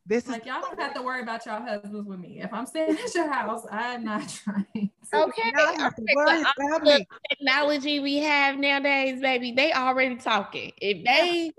This 0.07 0.25
is 0.25 0.31
Like 0.31 0.47
y'all 0.47 0.61
don't 0.61 0.79
have 0.81 0.95
to 0.95 1.03
worry 1.03 1.23
about 1.23 1.45
your 1.45 1.61
husbands 1.61 2.07
with 2.07 2.21
me. 2.21 2.41
If 2.41 2.53
I'm 2.53 2.65
staying 2.67 2.97
at 2.97 3.15
your 3.15 3.31
house, 3.31 3.67
I'm 3.71 4.05
not 4.05 4.29
trying. 4.45 4.91
okay. 5.13 5.51
Now 5.53 5.67
I 5.67 5.83
have 5.83 5.95
to 5.97 6.03
okay, 6.03 6.15
worry 6.15 6.43
but 6.45 6.53
about 6.57 6.85
the 6.85 7.07
technology 7.29 7.99
we 7.99 8.19
have 8.19 8.57
nowadays, 8.57 9.21
baby, 9.21 9.51
they 9.53 9.73
already 9.73 10.15
talking. 10.17 10.73
If 10.81 11.05
they 11.05 11.51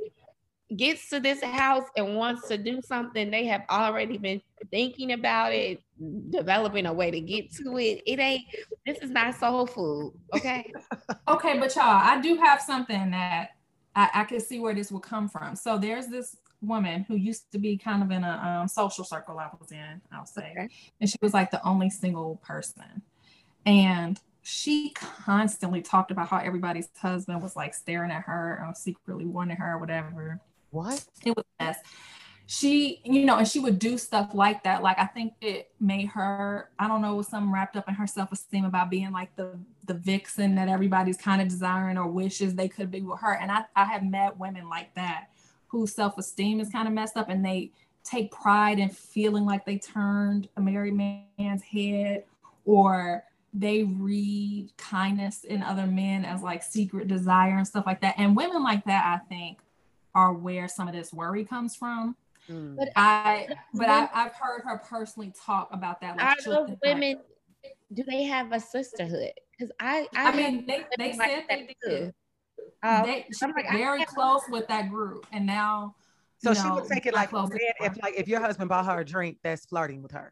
gets 0.76 1.10
to 1.10 1.20
this 1.20 1.44
house 1.44 1.86
and 1.96 2.16
wants 2.16 2.48
to 2.48 2.58
do 2.58 2.82
something, 2.82 3.32
they 3.32 3.46
have 3.48 3.64
already 3.70 4.18
been 4.18 4.42
thinking 4.72 5.12
about 5.12 5.54
it, 5.54 5.82
developing 6.30 6.86
a 6.86 6.94
way 6.94 7.12
to 7.12 7.20
get 7.20 7.52
to 7.56 7.78
it. 7.78 8.02
It 8.06 8.20
ain't. 8.20 8.44
This 8.86 9.00
is 9.00 9.10
not 9.10 9.36
soul 9.36 9.68
food. 9.68 10.14
Okay. 10.36 10.72
Okay, 11.30 11.60
but 11.60 11.76
y'all, 11.76 11.84
I 11.86 12.22
do 12.22 12.38
have 12.38 12.62
something 12.62 13.12
that 13.12 13.50
I, 13.94 14.10
I 14.14 14.24
can 14.24 14.40
see 14.40 14.60
where 14.60 14.74
this 14.74 14.94
will 14.94 15.02
come 15.02 15.28
from. 15.28 15.58
So 15.58 15.78
there's 15.78 16.08
this 16.08 16.38
woman 16.62 17.04
who 17.08 17.16
used 17.16 17.52
to 17.52 17.60
be 17.60 17.78
kind 17.78 18.04
of 18.04 18.12
in 18.12 18.24
a 18.24 18.62
um, 18.62 18.68
social 18.68 19.04
circle 19.04 19.38
I 19.40 19.50
was 19.60 19.72
in, 19.72 20.02
I'll 20.12 20.26
say, 20.26 20.52
Okay. 20.52 20.70
and 21.00 21.10
she 21.10 21.18
was 21.22 21.34
like 21.34 21.52
the 21.52 21.66
only 21.66 21.90
single 21.90 22.38
person, 22.44 23.02
and 23.66 24.20
she 24.42 24.92
constantly 24.92 25.82
talked 25.82 26.10
about 26.10 26.30
how 26.30 26.38
everybody's 26.38 26.88
husband 26.98 27.42
was 27.42 27.56
like 27.58 27.74
staring 27.74 28.12
at 28.12 28.24
her 28.24 28.66
or 28.66 28.74
secretly 28.76 29.26
wanting 29.26 29.58
her 29.58 29.74
or 29.74 29.78
whatever. 29.78 30.40
What? 30.72 31.06
it 31.26 31.36
was 31.36 31.44
a 31.60 31.64
mess. 31.66 31.78
She, 32.46 33.02
you 33.04 33.26
know, 33.26 33.38
and 33.40 33.48
she 33.48 33.60
would 33.60 33.78
do 33.78 33.98
stuff 33.98 34.30
like 34.34 34.64
that. 34.64 34.82
Like 34.82 34.98
I 35.00 35.06
think 35.06 35.34
it 35.42 35.72
made 35.82 36.08
her, 36.08 36.70
I 36.80 36.88
don't 36.88 37.02
know, 37.02 37.16
was 37.16 37.28
something 37.28 37.52
wrapped 37.52 37.76
up 37.76 37.90
in 37.90 37.96
her 37.96 38.08
self-esteem 38.08 38.64
about 38.64 38.90
being 38.90 39.12
like 39.12 39.36
the 39.36 39.60
the 39.86 39.96
vixen 39.96 40.56
that 40.56 40.70
everybody's 40.70 41.18
kind 41.18 41.42
of 41.42 41.50
desiring 41.50 41.98
or 41.98 42.08
wishes 42.08 42.56
they 42.56 42.70
could 42.70 42.90
be 42.90 43.02
with 43.02 43.20
her. 43.20 43.34
And 43.34 43.52
I, 43.52 43.66
I 43.76 43.84
have 43.84 44.04
met 44.04 44.38
women 44.40 44.70
like 44.70 44.94
that 44.96 45.28
whose 45.68 45.94
self-esteem 45.94 46.60
is 46.60 46.70
kind 46.70 46.88
of 46.88 46.94
messed 46.94 47.18
up 47.18 47.30
and 47.30 47.44
they 47.46 47.72
take 48.04 48.32
pride 48.32 48.80
in 48.80 48.90
feeling 48.90 49.46
like 49.46 49.66
they 49.66 49.78
turned 49.78 50.48
a 50.56 50.62
married 50.62 50.96
man's 51.38 51.62
head 51.62 52.24
or 52.66 53.24
they 53.54 53.84
read 53.84 54.70
kindness 54.78 55.44
in 55.44 55.62
other 55.64 55.86
men 55.86 56.24
as 56.24 56.42
like 56.42 56.64
secret 56.64 57.08
desire 57.08 57.58
and 57.58 57.68
stuff 57.68 57.86
like 57.86 58.02
that. 58.02 58.16
And 58.18 58.36
women 58.36 58.64
like 58.64 58.86
that, 58.86 59.06
I 59.06 59.26
think, 59.28 59.60
are 60.16 60.34
where 60.34 60.68
some 60.68 60.88
of 60.88 60.94
this 60.94 61.12
worry 61.14 61.44
comes 61.44 61.76
from. 61.76 62.16
Mm. 62.50 62.76
But 62.78 62.90
I, 62.96 63.48
but 63.74 63.90
I, 63.90 64.10
I've 64.14 64.34
heard 64.34 64.62
her 64.64 64.78
personally 64.78 65.34
talk 65.46 65.70
about 65.72 66.00
that. 66.02 66.20
are 66.20 66.36
she'll 66.42 66.54
those 66.54 66.68
think, 66.68 66.80
like- 66.84 66.94
women? 66.96 67.20
Do 67.94 68.04
they 68.04 68.24
have 68.24 68.52
a 68.52 68.60
sisterhood? 68.60 69.32
Because 69.52 69.72
I, 69.80 70.08
I, 70.16 70.30
I 70.32 70.36
mean, 70.36 70.66
they, 70.66 70.86
they 70.98 71.08
women 71.08 71.18
like 71.18 71.30
said 71.32 71.44
they 71.50 71.56
that 71.56 71.90
did. 71.90 72.00
too. 72.08 72.14
Uh, 72.84 73.04
they, 73.06 73.26
she 73.32 73.44
I'm 73.46 73.50
was 73.54 73.56
like, 73.64 73.72
very 73.72 74.00
have- 74.00 74.08
close 74.10 74.42
with 74.50 74.68
that 74.68 74.90
group, 74.90 75.26
and 75.32 75.46
now. 75.46 75.96
So 76.40 76.54
she 76.54 76.64
know, 76.64 76.76
would 76.76 76.88
take 76.88 77.06
it 77.08 77.16
like 77.16 77.30
close 77.30 77.50
then 77.50 77.58
anymore. 77.80 77.96
if 77.98 78.04
like 78.04 78.14
if 78.16 78.28
your 78.28 78.40
husband 78.40 78.70
bought 78.70 78.86
her 78.86 79.00
a 79.00 79.06
drink, 79.06 79.40
that's 79.42 79.66
flirting 79.66 80.04
with 80.04 80.12
her. 80.12 80.32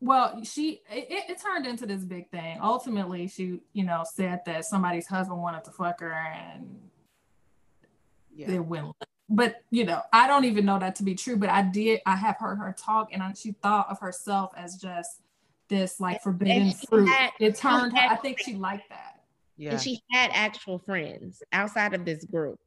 Well, 0.00 0.42
she 0.44 0.82
it, 0.90 1.06
it- 1.10 1.30
it 1.30 1.40
turned 1.40 1.66
into 1.66 1.86
this 1.86 2.04
big 2.04 2.30
thing. 2.30 2.58
Ultimately, 2.62 3.26
she 3.28 3.60
you 3.72 3.84
know 3.84 4.04
said 4.12 4.42
that 4.44 4.66
somebody's 4.66 5.06
husband 5.06 5.40
wanted 5.40 5.64
to 5.64 5.70
fuck 5.70 6.00
her, 6.00 6.12
and 6.12 6.78
Yeah. 8.34 8.50
it 8.52 8.58
went. 8.64 8.94
But 9.28 9.62
you 9.70 9.84
know, 9.84 10.02
I 10.12 10.28
don't 10.28 10.44
even 10.44 10.66
know 10.66 10.78
that 10.78 10.96
to 10.96 11.02
be 11.02 11.14
true. 11.14 11.36
But 11.36 11.48
I 11.48 11.62
did. 11.62 12.00
I 12.04 12.14
have 12.16 12.36
heard 12.36 12.56
her 12.58 12.74
talk, 12.78 13.08
and 13.12 13.22
I, 13.22 13.32
she 13.32 13.52
thought 13.52 13.88
of 13.90 13.98
herself 14.00 14.52
as 14.56 14.76
just 14.76 15.22
this 15.68 15.98
like 15.98 16.22
forbidden 16.22 16.72
fruit. 16.72 17.08
had- 17.08 17.30
it 17.40 17.56
turned 17.56 17.92
her. 17.92 17.98
had- 17.98 18.12
I 18.12 18.16
think 18.16 18.38
she 18.38 18.54
liked 18.54 18.88
that. 18.90 19.15
Yeah. 19.56 19.72
And 19.72 19.80
she 19.80 20.00
had 20.12 20.30
actual 20.34 20.78
friends 20.78 21.42
outside 21.52 21.94
of 21.94 22.04
this 22.04 22.24
group. 22.24 22.58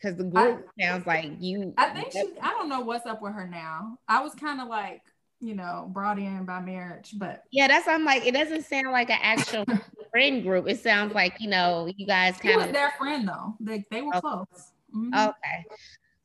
Because 0.00 0.16
the 0.16 0.24
group 0.24 0.66
sounds 0.80 1.06
like 1.06 1.28
you. 1.40 1.74
I 1.76 1.90
think 1.90 2.12
she. 2.12 2.32
I 2.40 2.50
don't 2.50 2.68
know 2.68 2.80
what's 2.80 3.06
up 3.06 3.20
with 3.20 3.32
her 3.32 3.48
now. 3.48 3.98
I 4.06 4.22
was 4.22 4.34
kind 4.34 4.60
of 4.60 4.68
like 4.68 5.02
you 5.40 5.54
know 5.54 5.88
brought 5.92 6.18
in 6.18 6.44
by 6.44 6.60
marriage, 6.60 7.14
but 7.16 7.42
Yeah, 7.50 7.66
that's 7.66 7.88
I'm 7.88 8.04
like, 8.04 8.24
it 8.24 8.32
doesn't 8.32 8.64
sound 8.64 8.92
like 8.92 9.10
an 9.10 9.18
actual 9.20 9.64
friend 10.12 10.42
group. 10.44 10.68
It 10.68 10.78
sounds 10.80 11.14
like, 11.14 11.34
you 11.40 11.48
know, 11.48 11.90
you 11.96 12.06
guys 12.06 12.36
she 12.40 12.48
kind 12.48 12.60
of 12.62 12.72
their 12.72 12.90
friend 12.92 13.26
though. 13.28 13.56
They 13.58 13.84
they 13.90 14.02
were 14.02 14.14
Okay. 14.14 14.20
close. 14.20 14.72
Mhm. 14.94 15.12
okay. 15.28 15.64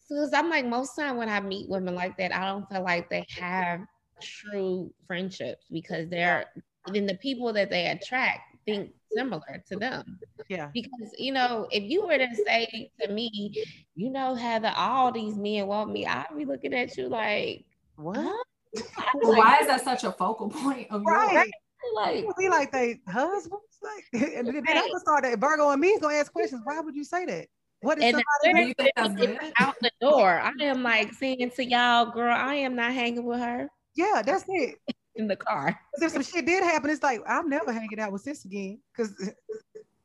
So 0.05 0.15
'cause 0.15 0.33
I'm 0.33 0.49
like, 0.49 0.65
most 0.65 0.95
time 0.95 1.17
when 1.17 1.29
I 1.29 1.39
meet 1.39 1.69
women 1.69 1.95
like 1.95 2.17
that, 2.17 2.35
I 2.35 2.45
don't 2.45 2.69
feel 2.69 2.83
like 2.83 3.09
they 3.09 3.25
have 3.39 3.81
true 4.21 4.93
friendships 5.07 5.65
because 5.71 6.09
they're 6.09 6.45
then 6.91 7.07
the 7.07 7.15
people 7.15 7.53
that 7.53 7.69
they 7.71 7.87
attract 7.87 8.41
think 8.65 8.91
similar 9.15 9.63
to 9.69 9.75
them. 9.75 10.19
yeah. 10.49 10.69
Because 10.73 11.13
you 11.17 11.33
know, 11.33 11.67
if 11.71 11.83
you 11.83 12.05
were 12.05 12.17
to 12.17 12.27
say 12.45 12.91
to 13.01 13.11
me, 13.11 13.53
you 13.95 14.09
know, 14.09 14.35
Heather, 14.35 14.73
all 14.75 15.11
these 15.11 15.35
men 15.35 15.67
want 15.67 15.91
me, 15.91 16.05
I'd 16.05 16.25
be 16.35 16.45
looking 16.45 16.73
at 16.73 16.97
you 16.97 17.07
like, 17.09 17.65
What? 17.95 18.17
huh? 18.17 18.43
Well, 19.21 19.37
why 19.37 19.59
is 19.61 19.67
that 19.67 19.83
such 19.83 20.03
a 20.03 20.11
focal 20.11 20.49
point 20.49 20.87
of 20.89 21.03
yours? 21.03 21.15
Right. 21.15 21.51
Like, 21.95 22.15
People 22.15 22.33
be 22.37 22.49
like 22.49 22.71
they 22.71 22.99
husbands. 23.07 23.63
Like 23.81 24.05
and 24.35 24.47
then 24.47 24.55
I'm 24.67 24.75
Right. 24.75 24.87
gonna 24.87 24.99
start 24.99 25.23
that 25.23 25.39
Virgo 25.39 25.69
and 25.69 25.81
me's 25.81 25.99
gonna 25.99 26.15
ask 26.15 26.31
questions. 26.31 26.61
Why 26.63 26.79
would 26.79 26.95
you 26.95 27.03
say 27.03 27.25
that? 27.25 27.47
What 27.81 27.97
is 27.99 28.05
and 28.05 28.13
somebody 28.13 28.23
then 28.43 28.55
Do 28.55 28.67
you 28.67 28.73
think 28.75 28.91
that's 28.95 29.13
good? 29.15 29.37
out 29.59 29.75
the 29.81 29.91
door, 29.99 30.39
I 30.39 30.51
am 30.61 30.83
like 30.83 31.11
saying 31.13 31.51
to 31.57 31.65
y'all, 31.65 32.11
girl, 32.11 32.33
I 32.33 32.55
am 32.55 32.75
not 32.75 32.93
hanging 32.93 33.25
with 33.25 33.39
her 33.39 33.67
Yeah, 33.95 34.21
that's 34.25 34.45
it. 34.47 34.75
In 35.15 35.27
the 35.27 35.35
car. 35.35 35.79
'Cause 35.93 36.01
if 36.03 36.11
some 36.11 36.23
shit 36.23 36.45
did 36.45 36.63
happen, 36.63 36.89
it's 36.89 37.03
like 37.03 37.21
I'm 37.27 37.49
never 37.49 37.71
hanging 37.71 37.99
out 37.99 38.11
with 38.11 38.21
sis 38.21 38.45
again 38.45 38.81
because 38.91 39.11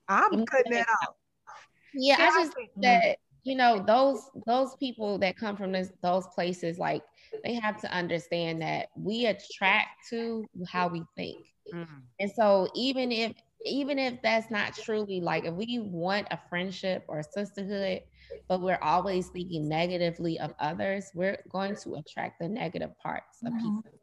I'm 0.09 0.45
cutting 0.47 0.73
that 0.73 0.87
out. 1.03 1.17
Yeah, 1.95 2.17
Yeah, 2.19 2.31
I 2.31 2.43
just 2.43 2.55
think 2.55 2.71
that 2.83 3.19
you 3.45 3.57
know 3.57 3.83
those 3.87 4.31
those 4.47 4.75
people 4.77 5.19
that 5.19 5.37
come 5.37 5.57
from 5.57 5.73
this, 5.73 5.91
those 6.03 6.27
places, 6.29 6.79
like 6.79 7.03
they 7.45 7.55
have 7.55 7.81
to 7.81 7.93
understand 7.93 8.61
that 8.63 8.89
we 8.97 9.27
attract 9.27 10.09
to 10.11 10.47
how 10.67 10.89
we 10.89 11.03
think. 11.17 11.39
Mm. 11.73 12.03
And 12.21 12.31
so 12.33 12.69
even 12.75 13.11
if 13.13 13.33
even 13.65 13.99
if 13.99 14.21
that's 14.23 14.51
not 14.51 14.75
truly 14.75 15.21
like 15.21 15.45
if 15.45 15.55
we 15.55 15.79
want 15.81 16.29
a 16.31 16.39
friendship 16.49 17.05
or 17.09 17.21
a 17.21 17.25
sisterhood, 17.25 18.03
but 18.49 18.61
we're 18.61 18.79
always 18.83 19.29
thinking 19.29 19.69
negatively 19.69 20.39
of 20.39 20.55
others, 20.61 21.11
we're 21.15 21.43
going 21.49 21.75
to 21.77 21.95
attract 21.97 22.39
the 22.41 22.49
negative 22.49 22.97
parts 22.99 23.43
of 23.45 23.53
Mhm. 23.53 23.59
people. 23.83 23.98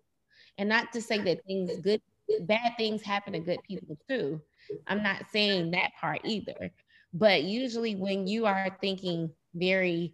And 0.57 0.69
not 0.69 0.93
to 0.93 1.01
say 1.01 1.19
that 1.19 1.45
things 1.45 1.79
good 1.81 2.01
bad 2.41 2.73
things 2.77 3.01
happen 3.01 3.33
to 3.33 3.39
good 3.39 3.59
people 3.67 3.97
too. 4.09 4.41
I'm 4.87 5.03
not 5.03 5.25
saying 5.31 5.71
that 5.71 5.91
part 5.99 6.21
either. 6.23 6.71
But 7.13 7.43
usually 7.43 7.95
when 7.95 8.27
you 8.27 8.45
are 8.45 8.75
thinking 8.81 9.29
very 9.53 10.13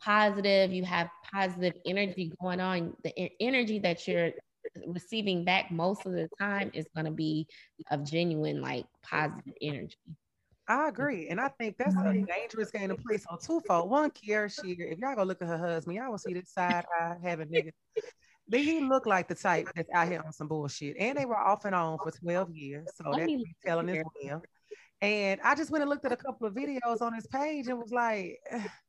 positive, 0.00 0.72
you 0.72 0.84
have 0.84 1.08
positive 1.32 1.74
energy 1.86 2.32
going 2.40 2.60
on, 2.60 2.94
the 3.04 3.30
energy 3.40 3.78
that 3.80 4.06
you're 4.06 4.32
receiving 4.86 5.44
back 5.44 5.70
most 5.70 6.04
of 6.04 6.12
the 6.12 6.28
time 6.38 6.70
is 6.74 6.86
going 6.94 7.06
to 7.06 7.12
be 7.12 7.46
of 7.90 8.04
genuine 8.04 8.60
like 8.60 8.86
positive 9.02 9.54
energy. 9.62 9.96
I 10.68 10.88
agree, 10.88 11.28
and 11.28 11.40
I 11.40 11.48
think 11.48 11.76
that's 11.78 11.94
a 11.94 12.24
dangerous 12.26 12.72
game 12.72 12.88
to 12.88 12.96
play. 12.96 13.18
So 13.18 13.36
twofold. 13.40 13.88
One, 13.88 14.10
Kierra 14.10 14.52
Sheard. 14.52 14.80
If 14.80 14.98
y'all 14.98 15.14
go 15.14 15.22
look 15.22 15.40
at 15.40 15.46
her 15.46 15.58
husband, 15.58 15.96
y'all 15.96 16.10
will 16.10 16.18
see 16.18 16.34
this 16.34 16.50
side 16.50 16.84
eye 17.00 17.14
having 17.22 17.48
nigga. 17.48 17.70
He 18.50 18.80
look 18.80 19.06
like 19.06 19.28
the 19.28 19.34
type 19.34 19.68
that's 19.74 19.90
out 19.92 20.08
here 20.08 20.22
on 20.24 20.32
some 20.32 20.48
bullshit. 20.48 20.96
And 20.98 21.18
they 21.18 21.24
were 21.24 21.38
off 21.38 21.64
and 21.64 21.74
on 21.74 21.98
for 21.98 22.10
12 22.10 22.50
years. 22.50 22.86
So 22.94 23.12
that's 23.12 23.32
telling 23.64 23.88
as 23.88 24.04
well. 24.22 24.42
And 25.02 25.40
I 25.42 25.54
just 25.54 25.70
went 25.70 25.82
and 25.82 25.90
looked 25.90 26.04
at 26.04 26.12
a 26.12 26.16
couple 26.16 26.46
of 26.46 26.54
videos 26.54 27.02
on 27.02 27.12
his 27.12 27.26
page 27.26 27.66
and 27.68 27.78
was 27.78 27.92
like, 27.92 28.38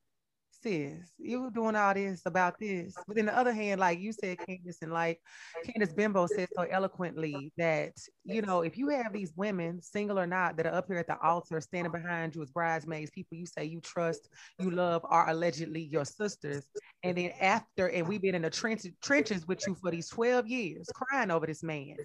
sis, 0.61 1.11
you 1.17 1.41
were 1.41 1.49
doing 1.49 1.75
all 1.75 1.93
this 1.93 2.21
about 2.25 2.59
this. 2.59 2.95
But 3.07 3.15
then 3.15 3.27
the 3.27 3.37
other 3.37 3.53
hand, 3.53 3.79
like 3.79 3.99
you 3.99 4.11
said, 4.11 4.37
Kandice, 4.37 4.81
and 4.81 4.91
like 4.91 5.19
Candace 5.65 5.93
Bimbo 5.93 6.27
said 6.27 6.49
so 6.55 6.63
eloquently 6.63 7.51
that, 7.57 7.93
you 8.23 8.41
know, 8.41 8.61
if 8.61 8.77
you 8.77 8.89
have 8.89 9.13
these 9.13 9.33
women, 9.35 9.81
single 9.81 10.19
or 10.19 10.27
not, 10.27 10.57
that 10.57 10.65
are 10.65 10.73
up 10.73 10.87
here 10.87 10.97
at 10.97 11.07
the 11.07 11.19
altar 11.21 11.61
standing 11.61 11.91
behind 11.91 12.35
you 12.35 12.41
as 12.41 12.51
bridesmaids, 12.51 13.11
people 13.11 13.37
you 13.37 13.45
say 13.45 13.65
you 13.65 13.81
trust, 13.81 14.29
you 14.59 14.71
love, 14.71 15.01
are 15.09 15.29
allegedly 15.29 15.83
your 15.83 16.05
sisters. 16.05 16.65
And 17.03 17.17
then 17.17 17.31
after, 17.39 17.89
and 17.89 18.07
we've 18.07 18.21
been 18.21 18.35
in 18.35 18.41
the 18.41 18.49
trenches, 18.49 18.91
trenches 19.01 19.47
with 19.47 19.65
you 19.67 19.75
for 19.75 19.91
these 19.91 20.09
12 20.09 20.47
years, 20.47 20.89
crying 20.93 21.31
over 21.31 21.45
this 21.45 21.63
man. 21.63 21.97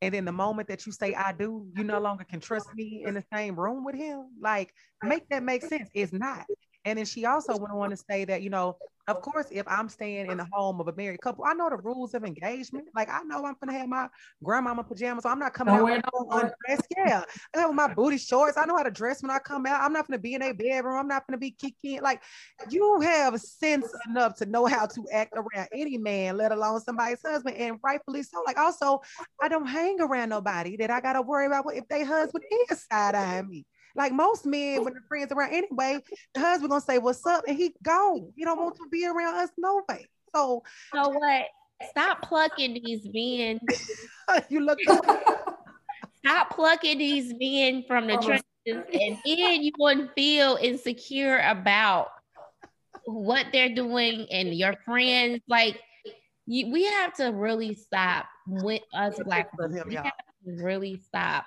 And 0.00 0.14
then 0.14 0.24
the 0.24 0.32
moment 0.32 0.68
that 0.68 0.86
you 0.86 0.92
say, 0.92 1.14
I 1.14 1.32
do, 1.32 1.66
you 1.76 1.84
no 1.84 1.98
longer 1.98 2.24
can 2.24 2.40
trust 2.40 2.68
me 2.74 3.04
in 3.06 3.14
the 3.14 3.24
same 3.32 3.58
room 3.58 3.84
with 3.84 3.96
him. 3.96 4.28
Like, 4.40 4.72
make 5.02 5.28
that 5.28 5.42
make 5.42 5.62
sense. 5.62 5.88
It's 5.92 6.12
not. 6.12 6.44
And 6.84 6.98
then 6.98 7.06
she 7.06 7.24
also 7.26 7.56
went 7.56 7.72
on 7.72 7.90
to 7.90 7.96
say 7.96 8.24
that, 8.24 8.42
you 8.42 8.50
know, 8.50 8.76
of 9.08 9.22
course, 9.22 9.46
if 9.50 9.66
I'm 9.66 9.88
staying 9.88 10.30
in 10.30 10.36
the 10.36 10.46
home 10.52 10.80
of 10.80 10.88
a 10.88 10.92
married 10.92 11.22
couple, 11.22 11.42
I 11.46 11.54
know 11.54 11.70
the 11.70 11.78
rules 11.78 12.12
of 12.12 12.24
engagement. 12.24 12.88
Like 12.94 13.08
I 13.08 13.22
know 13.22 13.42
I'm 13.46 13.56
gonna 13.58 13.76
have 13.78 13.88
my 13.88 14.06
grandmama 14.44 14.84
pajamas, 14.84 15.22
so 15.22 15.30
I'm 15.30 15.38
not 15.38 15.54
coming 15.54 15.72
Don't 15.72 15.80
out 15.80 15.84
wear 15.84 15.96
with 15.96 16.04
no 16.12 16.26
no 16.28 16.36
undressed. 16.36 16.86
Yeah, 16.94 17.24
I 17.56 17.60
have 17.60 17.74
my 17.74 17.92
booty 17.94 18.18
shorts. 18.18 18.58
I 18.58 18.66
know 18.66 18.76
how 18.76 18.82
to 18.82 18.90
dress 18.90 19.22
when 19.22 19.30
I 19.30 19.38
come 19.38 19.64
out. 19.64 19.80
I'm 19.80 19.94
not 19.94 20.06
gonna 20.06 20.18
be 20.18 20.34
in 20.34 20.42
a 20.42 20.52
bedroom. 20.52 20.98
I'm 20.98 21.08
not 21.08 21.26
gonna 21.26 21.38
be 21.38 21.52
kicking. 21.52 22.02
Like 22.02 22.22
you 22.68 23.00
have 23.00 23.40
sense 23.40 23.90
enough 24.10 24.36
to 24.36 24.46
know 24.46 24.66
how 24.66 24.84
to 24.84 25.06
act 25.10 25.32
around 25.34 25.68
any 25.72 25.96
man, 25.96 26.36
let 26.36 26.52
alone 26.52 26.80
somebody's 26.80 27.22
husband, 27.24 27.56
and 27.56 27.78
rightfully 27.82 28.22
so. 28.22 28.42
Like 28.46 28.58
also, 28.58 29.00
I 29.40 29.48
don't 29.48 29.66
hang 29.66 30.02
around 30.02 30.28
nobody 30.28 30.76
that 30.76 30.90
I 30.90 31.00
gotta 31.00 31.22
worry 31.22 31.46
about 31.46 31.64
what 31.64 31.76
if 31.76 31.88
their 31.88 32.04
husband 32.04 32.44
is 32.70 32.84
side 32.84 33.14
eyeing 33.14 33.48
me. 33.48 33.64
Like 33.96 34.12
most 34.12 34.46
men, 34.46 34.84
when 34.84 34.94
the 34.94 35.00
friends 35.08 35.32
around 35.32 35.52
anyway, 35.52 36.00
the 36.34 36.40
husband 36.40 36.70
gonna 36.70 36.80
say 36.80 36.98
what's 36.98 37.24
up, 37.26 37.44
and 37.46 37.56
he 37.56 37.74
gone. 37.82 38.32
He 38.36 38.44
don't 38.44 38.58
want 38.58 38.76
to 38.76 38.88
be 38.90 39.06
around 39.06 39.36
us 39.36 39.50
no 39.56 39.82
way. 39.88 40.06
So, 40.34 40.62
know 40.94 41.08
what? 41.08 41.46
Stop 41.90 42.22
plucking 42.22 42.74
these 42.84 43.08
men. 43.12 43.60
you 44.48 44.60
look. 44.60 44.78
Stop 46.24 46.50
plucking 46.50 46.98
these 46.98 47.32
men 47.38 47.84
from 47.86 48.06
the 48.06 48.18
oh. 48.18 48.20
trenches, 48.20 48.44
and 48.66 49.18
then 49.24 49.62
you 49.62 49.72
wouldn't 49.78 50.12
feel 50.14 50.58
insecure 50.60 51.38
about 51.38 52.08
what 53.04 53.46
they're 53.52 53.74
doing 53.74 54.26
and 54.30 54.54
your 54.54 54.74
friends. 54.84 55.40
Like, 55.48 55.80
you, 56.46 56.70
we 56.72 56.84
have 56.84 57.14
to 57.14 57.26
really 57.28 57.74
stop 57.74 58.26
with 58.46 58.82
us 58.92 59.18
black 59.24 59.56
women. 59.58 59.82
We 59.86 59.94
have 59.94 60.04
to 60.04 60.12
really 60.62 61.00
stop 61.06 61.44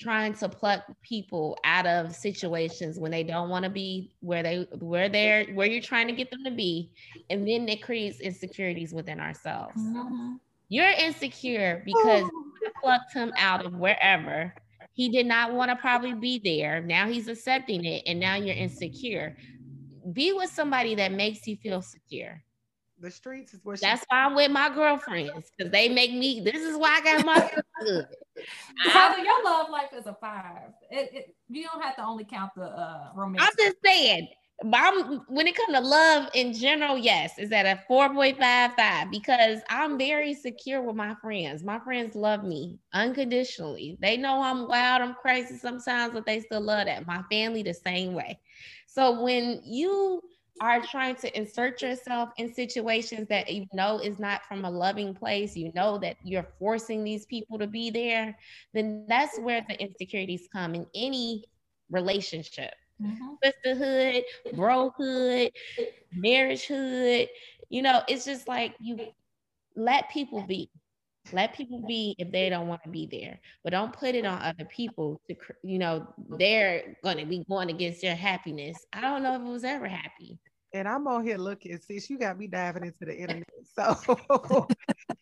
trying 0.00 0.32
to 0.32 0.48
pluck 0.48 0.82
people 1.02 1.58
out 1.64 1.86
of 1.86 2.14
situations 2.14 2.98
when 2.98 3.10
they 3.10 3.22
don't 3.22 3.50
want 3.50 3.64
to 3.64 3.70
be 3.70 4.10
where 4.20 4.42
they 4.42 4.66
where 4.78 5.08
they're 5.08 5.44
where 5.52 5.66
you're 5.66 5.82
trying 5.82 6.06
to 6.06 6.12
get 6.14 6.30
them 6.30 6.42
to 6.42 6.50
be 6.50 6.90
and 7.28 7.46
then 7.46 7.68
it 7.68 7.82
creates 7.82 8.18
insecurities 8.20 8.94
within 8.94 9.20
ourselves 9.20 9.76
mm-hmm. 9.76 10.34
you're 10.70 10.88
insecure 10.88 11.82
because 11.84 12.22
you 12.62 12.70
plucked 12.82 13.12
him 13.12 13.30
out 13.36 13.66
of 13.66 13.74
wherever 13.74 14.54
he 14.92 15.10
did 15.10 15.26
not 15.26 15.52
want 15.52 15.70
to 15.70 15.76
probably 15.76 16.14
be 16.14 16.40
there 16.42 16.80
now 16.80 17.06
he's 17.06 17.28
accepting 17.28 17.84
it 17.84 18.02
and 18.06 18.18
now 18.18 18.36
you're 18.36 18.56
insecure 18.56 19.36
be 20.14 20.32
with 20.32 20.50
somebody 20.50 20.94
that 20.94 21.12
makes 21.12 21.46
you 21.46 21.56
feel 21.56 21.82
secure 21.82 22.42
the 23.00 23.10
streets 23.10 23.54
is 23.54 23.60
where 23.64 23.76
that's 23.76 24.04
why 24.08 24.24
I'm 24.24 24.34
with 24.34 24.50
my 24.50 24.68
girlfriends 24.74 25.50
because 25.56 25.72
they 25.72 25.88
make 25.88 26.12
me. 26.12 26.40
This 26.40 26.62
is 26.62 26.76
why 26.76 27.00
I 27.00 27.16
got 27.16 27.24
my 27.24 27.50
good. 27.80 28.06
Your 28.84 29.44
love 29.44 29.70
life 29.70 29.90
is 29.96 30.06
a 30.06 30.16
five. 30.20 30.72
It, 30.90 31.10
it, 31.12 31.36
you 31.48 31.64
don't 31.64 31.82
have 31.82 31.96
to 31.96 32.04
only 32.04 32.24
count 32.24 32.52
the 32.56 32.64
uh, 32.64 33.10
romance. 33.14 33.44
I'm 33.46 33.52
just 33.58 33.76
saying. 33.84 34.28
I'm, 34.74 35.20
when 35.28 35.46
it 35.46 35.56
comes 35.56 35.74
to 35.74 35.80
love 35.80 36.28
in 36.34 36.52
general, 36.52 36.98
yes, 36.98 37.38
is 37.38 37.50
at 37.50 37.64
a 37.64 37.80
4.55 37.90 39.10
because 39.10 39.60
I'm 39.70 39.96
very 39.96 40.34
secure 40.34 40.82
with 40.82 40.96
my 40.96 41.14
friends. 41.22 41.64
My 41.64 41.78
friends 41.78 42.14
love 42.14 42.44
me 42.44 42.78
unconditionally. 42.92 43.96
They 44.02 44.18
know 44.18 44.42
I'm 44.42 44.68
wild, 44.68 45.00
I'm 45.00 45.14
crazy 45.14 45.56
sometimes, 45.56 46.12
but 46.12 46.26
they 46.26 46.40
still 46.40 46.60
love 46.60 46.86
that. 46.86 47.06
My 47.06 47.22
family, 47.30 47.62
the 47.62 47.72
same 47.72 48.12
way. 48.12 48.38
So 48.86 49.22
when 49.22 49.62
you 49.64 50.20
are 50.60 50.82
trying 50.82 51.14
to 51.16 51.38
insert 51.38 51.80
yourself 51.80 52.30
in 52.36 52.52
situations 52.52 53.26
that 53.28 53.50
you 53.50 53.66
know 53.72 53.98
is 53.98 54.18
not 54.18 54.42
from 54.46 54.64
a 54.64 54.70
loving 54.70 55.14
place, 55.14 55.56
you 55.56 55.72
know 55.74 55.98
that 55.98 56.16
you're 56.22 56.46
forcing 56.58 57.02
these 57.02 57.24
people 57.26 57.58
to 57.58 57.66
be 57.66 57.90
there, 57.90 58.36
then 58.74 59.06
that's 59.08 59.38
where 59.40 59.64
the 59.68 59.80
insecurities 59.80 60.48
come 60.52 60.74
in 60.74 60.86
any 60.94 61.44
relationship. 61.90 62.74
Mm-hmm. 63.02 63.34
Sisterhood, 63.42 64.24
brohood, 64.54 65.50
marriagehood, 66.14 67.28
you 67.70 67.80
know, 67.80 68.02
it's 68.06 68.26
just 68.26 68.46
like 68.46 68.74
you 68.80 68.98
let 69.76 70.10
people 70.10 70.42
be. 70.42 70.70
Let 71.32 71.54
people 71.54 71.84
be 71.86 72.16
if 72.18 72.32
they 72.32 72.48
don't 72.48 72.66
want 72.66 72.82
to 72.82 72.88
be 72.88 73.06
there, 73.10 73.38
but 73.62 73.70
don't 73.70 73.92
put 73.92 74.14
it 74.14 74.26
on 74.26 74.40
other 74.42 74.64
people 74.64 75.20
to, 75.28 75.36
you 75.62 75.78
know, 75.78 76.06
they're 76.38 76.96
going 77.04 77.18
to 77.18 77.26
be 77.26 77.44
going 77.48 77.70
against 77.70 78.02
your 78.02 78.14
happiness. 78.14 78.84
I 78.92 79.00
don't 79.02 79.22
know 79.22 79.34
if 79.36 79.42
it 79.42 79.44
was 79.44 79.64
ever 79.64 79.86
happy 79.86 80.38
and 80.72 80.88
I'm 80.88 81.06
on 81.06 81.24
here 81.24 81.36
looking. 81.36 81.78
Sis, 81.78 82.08
you 82.10 82.18
got 82.18 82.38
me 82.38 82.46
diving 82.46 82.84
into 82.84 83.04
the 83.04 83.16
internet. 83.16 83.48
So, 83.76 83.94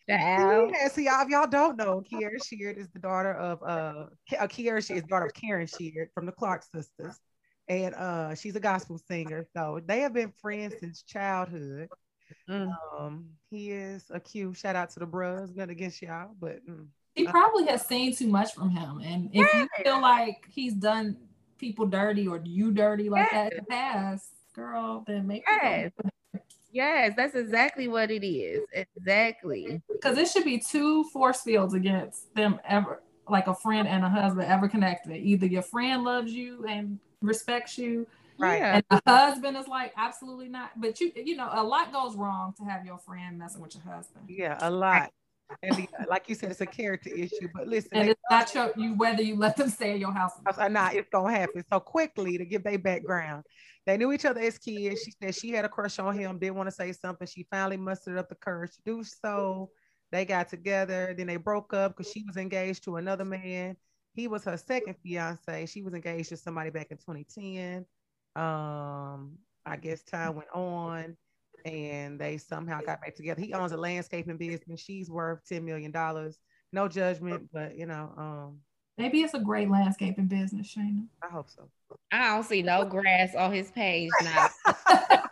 yeah, 0.07 0.87
see, 0.89 1.05
y'all, 1.05 1.21
if 1.21 1.29
y'all 1.29 1.45
don't 1.45 1.77
know, 1.77 2.01
Kierra 2.01 2.43
Sheard 2.43 2.77
is 2.77 2.89
the 2.89 2.99
daughter 2.99 3.33
of 3.33 3.61
uh, 3.61 4.07
uh 4.39 4.47
Kierra 4.47 4.85
Sheard 4.85 4.97
is 4.97 5.03
daughter 5.03 5.27
of 5.27 5.33
Karen 5.33 5.67
Sheard 5.67 6.09
from 6.15 6.25
the 6.25 6.31
Clark 6.31 6.63
sisters, 6.73 7.19
and 7.67 7.93
uh, 7.93 8.33
she's 8.33 8.55
a 8.55 8.59
gospel 8.59 8.97
singer. 8.97 9.45
So 9.55 9.81
they 9.85 9.99
have 9.99 10.13
been 10.13 10.33
friends 10.41 10.75
since 10.79 11.03
childhood. 11.03 11.89
Mm. 12.49 12.73
Um, 12.97 13.25
he 13.51 13.71
is 13.71 14.05
a 14.09 14.19
cute 14.19 14.57
shout 14.57 14.75
out 14.75 14.89
to 14.91 14.99
the 14.99 15.05
bros, 15.05 15.55
not 15.55 15.69
against 15.69 16.01
y'all, 16.01 16.31
but 16.39 16.65
mm, 16.67 16.87
he 17.15 17.27
probably 17.27 17.65
has 17.67 17.85
seen 17.85 18.15
too 18.15 18.27
much 18.27 18.53
from 18.53 18.69
him. 18.69 19.01
And 19.03 19.29
if 19.33 19.47
yeah. 19.53 19.61
you 19.61 19.83
feel 19.83 20.01
like 20.01 20.45
he's 20.49 20.73
done 20.73 21.17
people 21.57 21.85
dirty 21.85 22.27
or 22.27 22.41
you 22.43 22.71
dirty 22.71 23.09
like 23.09 23.27
yeah. 23.31 23.43
that 23.43 23.53
in 23.53 23.57
the 23.59 23.65
past, 23.65 24.33
girl, 24.59 25.03
then 25.07 25.27
make 25.27 25.43
yes. 25.47 25.91
Yes, 26.71 27.13
that's 27.15 27.35
exactly 27.35 27.87
what 27.87 28.11
it 28.11 28.25
is. 28.25 28.61
Exactly. 28.73 29.81
Because 29.91 30.17
it 30.17 30.27
should 30.27 30.43
be 30.43 30.59
two 30.59 31.03
force 31.05 31.41
fields 31.41 31.73
against 31.73 32.33
them 32.35 32.59
ever, 32.67 33.01
like 33.27 33.47
a 33.47 33.55
friend 33.55 33.87
and 33.87 34.03
a 34.03 34.09
husband 34.09 34.47
ever 34.47 34.67
connected. 34.67 35.17
Either 35.17 35.47
your 35.47 35.63
friend 35.63 36.03
loves 36.03 36.31
you 36.31 36.65
and 36.67 36.99
respects 37.21 37.77
you, 37.77 38.05
right? 38.37 38.61
And 38.61 38.83
the 38.89 39.01
husband 39.07 39.57
is 39.57 39.67
like, 39.67 39.93
absolutely 39.97 40.47
not. 40.47 40.71
But 40.79 41.01
you, 41.01 41.11
you 41.15 41.35
know, 41.35 41.49
a 41.51 41.63
lot 41.63 41.91
goes 41.91 42.15
wrong 42.15 42.53
to 42.57 42.63
have 42.65 42.85
your 42.85 42.99
friend 42.99 43.39
messing 43.39 43.61
with 43.61 43.73
your 43.73 43.83
husband. 43.83 44.25
Yeah, 44.27 44.57
a 44.61 44.69
lot. 44.69 45.11
And 45.63 45.75
the, 45.75 45.87
like 46.07 46.29
you 46.29 46.35
said, 46.35 46.51
it's 46.51 46.61
a 46.61 46.65
character 46.65 47.09
issue. 47.09 47.49
But 47.53 47.67
listen, 47.67 47.89
and 47.93 48.09
it's 48.09 48.21
not 48.29 48.53
your, 48.53 48.71
you 48.77 48.93
whether 48.95 49.21
you 49.21 49.35
let 49.35 49.57
them 49.57 49.69
stay 49.69 49.93
in 49.93 49.99
your 49.99 50.13
house 50.13 50.31
or 50.57 50.69
not. 50.69 50.95
It's 50.95 51.09
gonna 51.09 51.35
happen 51.35 51.63
so 51.69 51.79
quickly 51.79 52.37
to 52.37 52.45
give 52.45 52.63
their 52.63 52.77
background. 52.77 53.43
They 53.85 53.97
knew 53.97 54.11
each 54.11 54.25
other 54.25 54.41
as 54.41 54.57
kids. 54.57 55.01
She 55.03 55.13
said 55.21 55.35
she 55.35 55.49
had 55.49 55.65
a 55.65 55.69
crush 55.69 55.99
on 55.99 56.17
him, 56.17 56.37
didn't 56.37 56.55
want 56.55 56.69
to 56.69 56.75
say 56.75 56.91
something. 56.91 57.27
She 57.27 57.47
finally 57.49 57.77
mustered 57.77 58.17
up 58.17 58.29
the 58.29 58.35
courage 58.35 58.71
to 58.75 58.81
do 58.85 59.03
so. 59.03 59.71
They 60.11 60.25
got 60.25 60.49
together, 60.49 61.13
then 61.15 61.27
they 61.27 61.37
broke 61.37 61.73
up 61.73 61.95
because 61.95 62.11
she 62.11 62.23
was 62.25 62.37
engaged 62.37 62.83
to 62.85 62.97
another 62.97 63.25
man. 63.25 63.75
He 64.13 64.27
was 64.27 64.43
her 64.45 64.57
second 64.57 64.95
fiance. 65.03 65.65
She 65.67 65.81
was 65.81 65.93
engaged 65.93 66.29
to 66.29 66.37
somebody 66.37 66.71
back 66.71 66.87
in 66.89 66.97
2010. 66.97 67.85
Um, 68.35 69.37
I 69.65 69.77
guess 69.79 70.03
time 70.03 70.35
went 70.35 70.49
on 70.53 71.15
and 71.65 72.19
they 72.19 72.37
somehow 72.37 72.79
got 72.81 73.01
back 73.01 73.15
together. 73.15 73.41
He 73.41 73.53
owns 73.53 73.71
a 73.71 73.77
landscaping 73.77 74.37
business. 74.37 74.79
She's 74.79 75.09
worth 75.09 75.39
$10 75.49 75.63
million. 75.63 75.93
No 76.71 76.87
judgment, 76.87 77.49
but 77.51 77.77
you 77.77 77.85
know, 77.85 78.13
um, 78.17 78.59
Maybe 78.99 79.21
it's 79.21 79.33
a 79.33 79.39
great 79.39 79.69
landscaping 79.69 80.27
business, 80.27 80.75
Shayna. 80.75 81.05
I 81.23 81.31
hope 81.31 81.49
so. 81.49 81.69
I 82.11 82.35
don't 82.35 82.43
see 82.43 82.61
no 82.61 82.83
grass 82.83 83.33
on 83.33 83.53
his 83.53 83.71
page 83.71 84.09
now. 84.21 84.49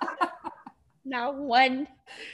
not 1.05 1.35
one. 1.35 1.85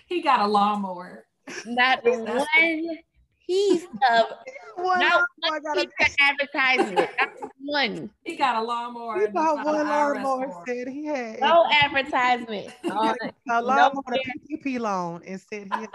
He 0.05 0.21
got 0.21 0.41
a 0.41 0.47
lawnmower. 0.47 1.25
Not 1.65 2.03
one 2.03 2.99
piece 3.47 3.85
of 4.11 4.25
one, 4.75 4.99
not 4.99 5.23
one 5.39 5.75
piece 5.75 5.85
of 6.01 6.07
advertisement. 6.19 7.09
Not 7.19 7.51
one. 7.63 8.09
He 8.23 8.35
got 8.35 8.61
a 8.61 8.65
lawnmower. 8.65 9.19
He 9.19 9.27
got 9.33 9.63
one 9.63 9.87
lawnmower. 9.87 10.63
Said 10.67 10.87
he 10.87 11.05
had 11.05 11.39
no 11.39 11.65
advertisement. 11.71 12.73
a 12.83 13.61
lawnmower, 13.61 14.03
no 14.09 14.15
a 14.15 14.57
PPP 14.57 14.79
loan, 14.79 15.21
and 15.25 15.39
said 15.41 15.69
he 15.73 15.81
had 15.81 15.89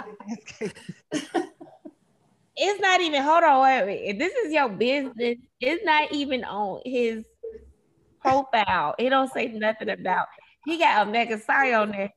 it's 2.57 2.81
not 2.81 3.01
even 3.01 3.23
hold 3.23 3.45
on 3.45 3.63
wait, 3.63 3.85
wait. 3.85 4.03
If 4.11 4.19
this 4.19 4.35
is 4.35 4.53
your 4.53 4.69
business, 4.69 5.37
it's 5.61 5.85
not 5.85 6.13
even 6.13 6.45
on 6.45 6.81
his 6.85 7.25
profile. 8.21 8.95
It 8.99 9.11
don't 9.11 9.33
say 9.33 9.47
nothing 9.49 9.91
about 9.91 10.27
he 10.65 10.79
got 10.79 11.07
Omega 11.07 11.39
Psi 11.39 11.73
on 11.75 11.93
there. 11.93 12.11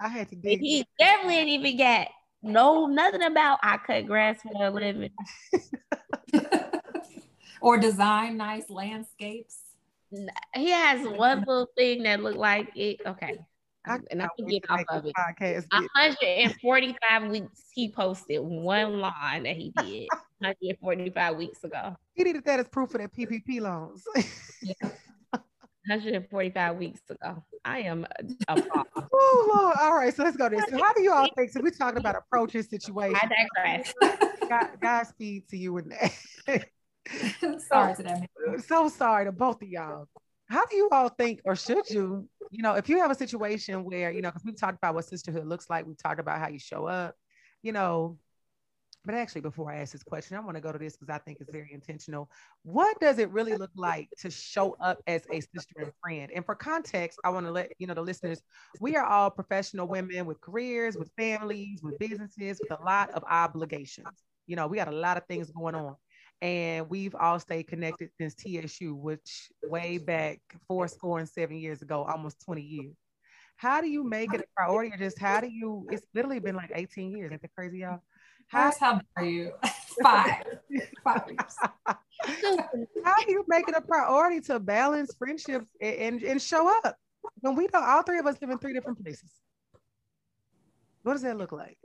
I 0.00 0.08
had 0.08 0.28
to 0.30 0.36
dig. 0.36 0.60
He 0.60 0.86
definitely 0.98 1.34
didn't 1.34 1.48
even 1.48 1.76
get 1.76 2.08
no 2.42 2.86
nothing 2.86 3.22
about 3.22 3.58
I 3.62 3.78
cut 3.78 4.06
grass 4.06 4.40
for 4.42 4.64
a 4.64 4.70
living. 4.70 5.10
or 7.60 7.78
design 7.78 8.36
nice 8.36 8.68
landscapes. 8.70 9.60
He 10.54 10.70
has 10.70 11.06
one 11.06 11.40
little 11.40 11.68
thing 11.76 12.02
that 12.04 12.22
looked 12.22 12.38
like 12.38 12.70
it. 12.74 13.00
Okay. 13.04 13.38
I, 13.86 13.98
and 14.10 14.22
I 14.22 14.28
can 14.36 14.46
get 14.46 14.64
off 14.70 14.82
of 14.90 15.06
it. 15.06 15.14
Podcast. 15.16 15.66
145 15.70 17.30
weeks 17.30 17.64
he 17.72 17.90
posted 17.90 18.40
one 18.40 19.00
line 19.00 19.44
that 19.44 19.56
he 19.56 19.70
did 19.76 20.08
145 20.38 21.36
weeks 21.36 21.64
ago. 21.64 21.96
He 22.14 22.24
needed 22.24 22.44
that 22.44 22.60
as 22.60 22.68
proof 22.68 22.94
of 22.94 23.00
that 23.00 23.14
PPP 23.14 23.60
loans. 23.60 24.04
145 25.86 26.76
weeks 26.76 27.00
ago. 27.08 27.42
I 27.64 27.80
am 27.80 28.06
a 28.48 28.62
Oh 29.12 29.52
Lord. 29.54 29.76
All 29.80 29.94
right, 29.94 30.14
so 30.14 30.22
let's 30.22 30.36
go 30.36 30.48
to 30.48 30.56
this. 30.56 30.66
So 30.68 30.76
how 30.76 30.92
do 30.92 31.02
you 31.02 31.12
all 31.12 31.28
think? 31.36 31.50
So 31.50 31.60
we're 31.62 31.70
talking 31.70 31.98
about 31.98 32.14
approaching 32.16 32.62
situations. 32.62 33.18
I 33.22 33.28
digress. 33.54 33.94
God, 34.48 34.68
Godspeed 34.80 35.48
to 35.48 35.56
you 35.56 35.78
and 35.78 35.92
that. 35.92 36.68
sorry 37.68 37.94
to 37.96 38.02
that. 38.02 38.30
Uh, 38.48 38.58
so 38.58 38.88
sorry 38.88 39.24
to 39.26 39.32
both 39.32 39.62
of 39.62 39.68
y'all. 39.68 40.06
How 40.48 40.64
do 40.66 40.76
you 40.76 40.88
all 40.90 41.10
think, 41.10 41.40
or 41.44 41.54
should 41.56 41.88
you 41.90 42.28
you 42.50 42.62
know, 42.62 42.74
if 42.74 42.88
you 42.88 42.98
have 42.98 43.10
a 43.10 43.14
situation 43.14 43.84
where, 43.84 44.10
you 44.10 44.22
know, 44.22 44.30
because 44.30 44.44
we've 44.44 44.58
talked 44.58 44.78
about 44.78 44.94
what 44.94 45.04
sisterhood 45.04 45.46
looks 45.46 45.68
like, 45.68 45.86
we've 45.86 45.98
talked 45.98 46.20
about 46.20 46.38
how 46.38 46.48
you 46.48 46.58
show 46.58 46.86
up, 46.86 47.14
you 47.62 47.72
know, 47.72 48.18
but 49.04 49.14
actually, 49.14 49.40
before 49.42 49.72
I 49.72 49.76
ask 49.76 49.92
this 49.92 50.02
question, 50.02 50.36
I 50.36 50.40
want 50.40 50.56
to 50.56 50.60
go 50.60 50.72
to 50.72 50.78
this 50.78 50.96
because 50.96 51.08
I 51.08 51.18
think 51.18 51.38
it's 51.40 51.50
very 51.50 51.70
intentional. 51.72 52.28
What 52.62 52.98
does 53.00 53.18
it 53.18 53.30
really 53.30 53.54
look 53.54 53.70
like 53.74 54.08
to 54.18 54.30
show 54.30 54.76
up 54.80 54.98
as 55.06 55.22
a 55.32 55.40
sister 55.40 55.74
and 55.78 55.92
friend? 56.02 56.30
And 56.34 56.44
for 56.44 56.54
context, 56.54 57.18
I 57.24 57.30
want 57.30 57.46
to 57.46 57.52
let 57.52 57.72
you 57.78 57.86
know 57.86 57.94
the 57.94 58.02
listeners, 58.02 58.42
we 58.80 58.96
are 58.96 59.04
all 59.04 59.30
professional 59.30 59.86
women 59.86 60.26
with 60.26 60.40
careers, 60.40 60.96
with 60.96 61.10
families, 61.16 61.80
with 61.82 61.98
businesses, 61.98 62.60
with 62.60 62.78
a 62.78 62.84
lot 62.84 63.10
of 63.12 63.24
obligations. 63.30 64.08
You 64.46 64.56
know, 64.56 64.66
we 64.66 64.76
got 64.76 64.88
a 64.88 64.92
lot 64.92 65.16
of 65.16 65.24
things 65.26 65.50
going 65.50 65.74
on. 65.74 65.94
And 66.40 66.88
we've 66.88 67.14
all 67.14 67.38
stayed 67.40 67.64
connected 67.64 68.10
since 68.18 68.34
TSU, 68.34 68.94
which 68.94 69.48
way 69.64 69.98
back 69.98 70.40
four 70.66 70.86
score 70.86 71.18
and 71.18 71.28
seven 71.28 71.56
years 71.56 71.82
ago, 71.82 72.04
almost 72.04 72.44
20 72.44 72.62
years. 72.62 72.94
How 73.56 73.80
do 73.80 73.88
you 73.88 74.04
make 74.04 74.32
it 74.32 74.40
a 74.40 74.44
priority, 74.56 74.94
or 74.94 74.98
just 74.98 75.18
how 75.18 75.40
do 75.40 75.48
you? 75.48 75.86
It's 75.90 76.06
literally 76.14 76.38
been 76.38 76.54
like 76.54 76.70
18 76.72 77.10
years. 77.10 77.30
Isn't 77.30 77.42
that 77.42 77.54
crazy, 77.56 77.78
y'all? 77.78 78.00
How, 78.46 78.72
how 78.78 79.00
are 79.16 79.24
you? 79.24 79.52
Five. 80.02 80.44
Five 81.02 81.22
how 83.04 83.24
do 83.24 83.32
you 83.32 83.44
make 83.48 83.68
it 83.68 83.74
a 83.76 83.80
priority 83.80 84.40
to 84.42 84.60
balance 84.60 85.14
friendships 85.18 85.66
and, 85.80 85.94
and, 85.96 86.22
and 86.22 86.42
show 86.42 86.68
up 86.84 86.96
when 87.40 87.56
we 87.56 87.64
know 87.72 87.80
all 87.80 88.02
three 88.02 88.18
of 88.18 88.26
us 88.26 88.36
live 88.40 88.50
in 88.50 88.58
three 88.58 88.72
different 88.72 89.02
places? 89.02 89.30
What 91.02 91.14
does 91.14 91.22
that 91.22 91.36
look 91.36 91.52
like? 91.52 91.78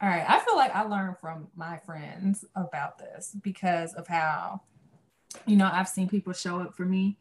All 0.00 0.08
right. 0.08 0.24
I 0.28 0.40
feel 0.40 0.56
like 0.56 0.74
I 0.74 0.82
learned 0.82 1.18
from 1.18 1.48
my 1.56 1.78
friends 1.78 2.44
about 2.54 2.98
this 2.98 3.36
because 3.42 3.94
of 3.94 4.06
how, 4.06 4.60
you 5.46 5.56
know, 5.56 5.70
I've 5.72 5.88
seen 5.88 6.08
people 6.08 6.32
show 6.32 6.60
up 6.60 6.74
for 6.74 6.84
me. 6.84 7.16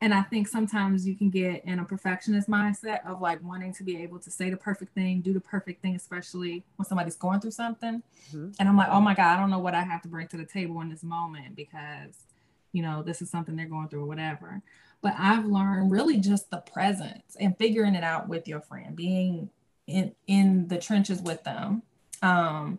And 0.00 0.12
I 0.12 0.22
think 0.22 0.48
sometimes 0.48 1.06
you 1.06 1.14
can 1.14 1.30
get 1.30 1.64
in 1.64 1.78
a 1.78 1.84
perfectionist 1.84 2.48
mindset 2.48 3.06
of 3.06 3.20
like 3.20 3.40
wanting 3.44 3.72
to 3.74 3.84
be 3.84 4.02
able 4.02 4.18
to 4.20 4.30
say 4.32 4.50
the 4.50 4.56
perfect 4.56 4.94
thing, 4.94 5.20
do 5.20 5.32
the 5.32 5.40
perfect 5.40 5.80
thing, 5.80 5.94
especially 5.94 6.64
when 6.74 6.86
somebody's 6.86 7.14
going 7.14 7.40
through 7.40 7.52
something. 7.52 8.02
Mm-hmm. 8.30 8.50
And 8.58 8.68
I'm 8.68 8.76
like, 8.76 8.88
oh 8.90 9.00
my 9.00 9.14
God, 9.14 9.36
I 9.36 9.40
don't 9.40 9.50
know 9.50 9.60
what 9.60 9.74
I 9.74 9.82
have 9.82 10.02
to 10.02 10.08
bring 10.08 10.26
to 10.28 10.36
the 10.36 10.44
table 10.44 10.80
in 10.80 10.88
this 10.88 11.04
moment 11.04 11.54
because, 11.54 12.24
you 12.72 12.82
know, 12.82 13.02
this 13.02 13.22
is 13.22 13.30
something 13.30 13.54
they're 13.54 13.66
going 13.66 13.88
through 13.88 14.02
or 14.02 14.06
whatever. 14.06 14.60
But 15.02 15.14
I've 15.18 15.44
learned 15.44 15.92
really 15.92 16.18
just 16.18 16.50
the 16.50 16.58
presence 16.58 17.36
and 17.38 17.56
figuring 17.56 17.94
it 17.94 18.02
out 18.02 18.28
with 18.28 18.48
your 18.48 18.60
friend, 18.60 18.96
being 18.96 19.50
in 19.86 20.14
in 20.26 20.68
the 20.68 20.78
trenches 20.78 21.20
with 21.20 21.42
them. 21.44 21.82
Um, 22.22 22.78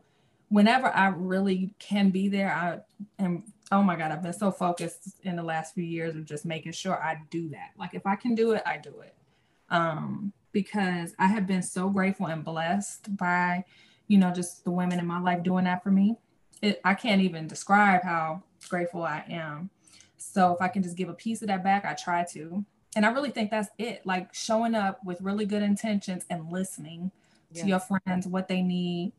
whenever 0.49 0.87
I 0.87 1.07
really 1.07 1.71
can 1.79 2.09
be 2.09 2.27
there, 2.29 2.53
I 2.53 2.79
am. 3.23 3.43
Oh 3.71 3.81
my 3.81 3.95
God, 3.95 4.11
I've 4.11 4.21
been 4.21 4.33
so 4.33 4.51
focused 4.51 5.19
in 5.23 5.35
the 5.35 5.43
last 5.43 5.73
few 5.73 5.83
years 5.83 6.15
of 6.15 6.25
just 6.25 6.45
making 6.45 6.73
sure 6.73 7.01
I 7.01 7.21
do 7.31 7.49
that. 7.49 7.71
Like 7.77 7.93
if 7.93 8.05
I 8.05 8.15
can 8.15 8.35
do 8.35 8.51
it, 8.51 8.61
I 8.65 8.77
do 8.77 9.01
it. 9.01 9.15
Um, 9.69 10.33
because 10.51 11.15
I 11.17 11.27
have 11.27 11.47
been 11.47 11.63
so 11.63 11.89
grateful 11.89 12.27
and 12.27 12.45
blessed 12.45 13.17
by, 13.17 13.65
you 14.07 14.19
know, 14.19 14.31
just 14.31 14.63
the 14.63 14.71
women 14.71 14.99
in 14.99 15.07
my 15.07 15.19
life 15.19 15.41
doing 15.41 15.63
that 15.65 15.83
for 15.83 15.89
me. 15.89 16.17
It, 16.61 16.79
I 16.85 16.93
can't 16.93 17.21
even 17.21 17.47
describe 17.47 18.03
how 18.03 18.43
grateful 18.69 19.03
I 19.03 19.25
am. 19.29 19.71
So 20.17 20.53
if 20.53 20.61
I 20.61 20.67
can 20.67 20.83
just 20.83 20.95
give 20.95 21.09
a 21.09 21.13
piece 21.13 21.41
of 21.41 21.47
that 21.47 21.63
back, 21.63 21.85
I 21.85 21.93
try 21.93 22.23
to 22.33 22.63
and 22.95 23.05
I 23.05 23.11
really 23.11 23.31
think 23.31 23.51
that's 23.51 23.69
it. 23.77 24.05
Like 24.05 24.33
showing 24.33 24.75
up 24.75 24.99
with 25.03 25.21
really 25.21 25.45
good 25.45 25.63
intentions 25.63 26.25
and 26.29 26.51
listening 26.51 27.11
yeah. 27.51 27.61
to 27.63 27.67
your 27.69 27.79
friends, 27.79 28.27
what 28.27 28.47
they 28.47 28.61
need, 28.61 29.13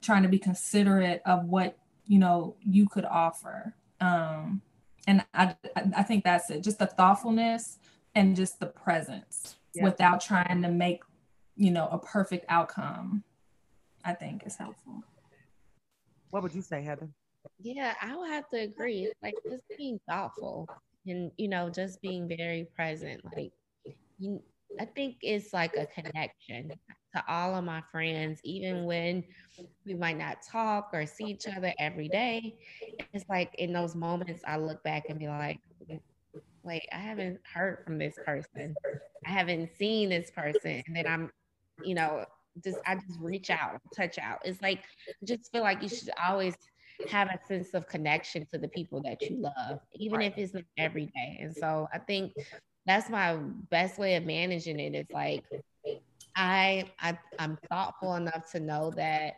trying 0.00 0.22
to 0.22 0.28
be 0.28 0.38
considerate 0.38 1.22
of 1.24 1.44
what 1.44 1.78
you 2.06 2.18
know 2.18 2.56
you 2.60 2.88
could 2.88 3.04
offer. 3.04 3.74
Um, 4.00 4.62
and 5.06 5.24
I, 5.34 5.56
I 5.96 6.02
think 6.02 6.24
that's 6.24 6.50
it. 6.50 6.62
Just 6.62 6.78
the 6.78 6.86
thoughtfulness 6.86 7.78
and 8.14 8.36
just 8.36 8.60
the 8.60 8.66
presence 8.66 9.56
yeah. 9.74 9.84
without 9.84 10.20
trying 10.20 10.62
to 10.62 10.68
make, 10.68 11.02
you 11.56 11.70
know, 11.70 11.88
a 11.90 11.98
perfect 11.98 12.44
outcome. 12.48 13.24
I 14.04 14.14
think 14.14 14.42
is 14.44 14.56
helpful. 14.56 15.04
What 16.30 16.42
would 16.42 16.54
you 16.54 16.62
say, 16.62 16.82
Heather? 16.82 17.08
Yeah, 17.60 17.94
I 18.02 18.16
would 18.16 18.30
have 18.30 18.48
to 18.50 18.56
agree. 18.56 19.12
Like 19.22 19.34
just 19.48 19.62
being 19.76 20.00
thoughtful 20.08 20.68
and 21.06 21.30
you 21.36 21.48
know 21.48 21.70
just 21.70 22.00
being 22.02 22.28
very 22.28 22.66
present 22.74 23.20
like 23.36 23.52
you, 24.18 24.40
i 24.80 24.84
think 24.84 25.16
it's 25.22 25.52
like 25.52 25.76
a 25.76 25.86
connection 25.86 26.70
to 27.14 27.22
all 27.28 27.54
of 27.56 27.64
my 27.64 27.82
friends 27.90 28.40
even 28.44 28.84
when 28.84 29.24
we 29.86 29.94
might 29.94 30.18
not 30.18 30.38
talk 30.50 30.90
or 30.92 31.06
see 31.06 31.26
each 31.26 31.46
other 31.48 31.72
every 31.78 32.08
day. 32.08 32.54
It's 33.12 33.24
like 33.28 33.54
in 33.58 33.72
those 33.72 33.94
moments 33.94 34.42
i 34.46 34.56
look 34.56 34.82
back 34.82 35.04
and 35.08 35.18
be 35.18 35.28
like 35.28 35.58
wait 36.62 36.82
i 36.92 36.96
haven't 36.96 37.38
heard 37.52 37.78
from 37.84 37.98
this 37.98 38.18
person. 38.24 38.74
I 39.26 39.30
haven't 39.30 39.70
seen 39.76 40.08
this 40.10 40.30
person. 40.30 40.82
And 40.86 40.96
then 40.96 41.06
i'm 41.06 41.30
you 41.84 41.94
know 41.94 42.24
just 42.64 42.78
i 42.86 42.94
just 42.94 43.18
reach 43.20 43.50
out 43.50 43.80
touch 43.96 44.18
out. 44.18 44.38
It's 44.44 44.62
like 44.62 44.80
I 45.22 45.26
just 45.26 45.50
feel 45.52 45.62
like 45.62 45.82
you 45.82 45.88
should 45.88 46.10
always 46.26 46.56
have 47.08 47.28
a 47.28 47.38
sense 47.46 47.74
of 47.74 47.86
connection 47.86 48.46
to 48.46 48.58
the 48.58 48.68
people 48.68 49.02
that 49.02 49.22
you 49.22 49.36
love, 49.36 49.80
even 49.94 50.18
right. 50.18 50.32
if 50.32 50.38
it's 50.38 50.54
not 50.54 50.64
every 50.76 51.06
day. 51.06 51.38
And 51.40 51.54
so 51.54 51.88
I 51.92 51.98
think 51.98 52.32
that's 52.86 53.08
my 53.08 53.36
best 53.70 53.98
way 53.98 54.16
of 54.16 54.24
managing 54.24 54.80
it. 54.80 54.94
It's 54.94 55.10
like 55.12 55.44
I, 56.36 56.90
I 57.00 57.18
I'm 57.38 57.58
thoughtful 57.70 58.14
enough 58.16 58.50
to 58.52 58.60
know 58.60 58.90
that, 58.96 59.34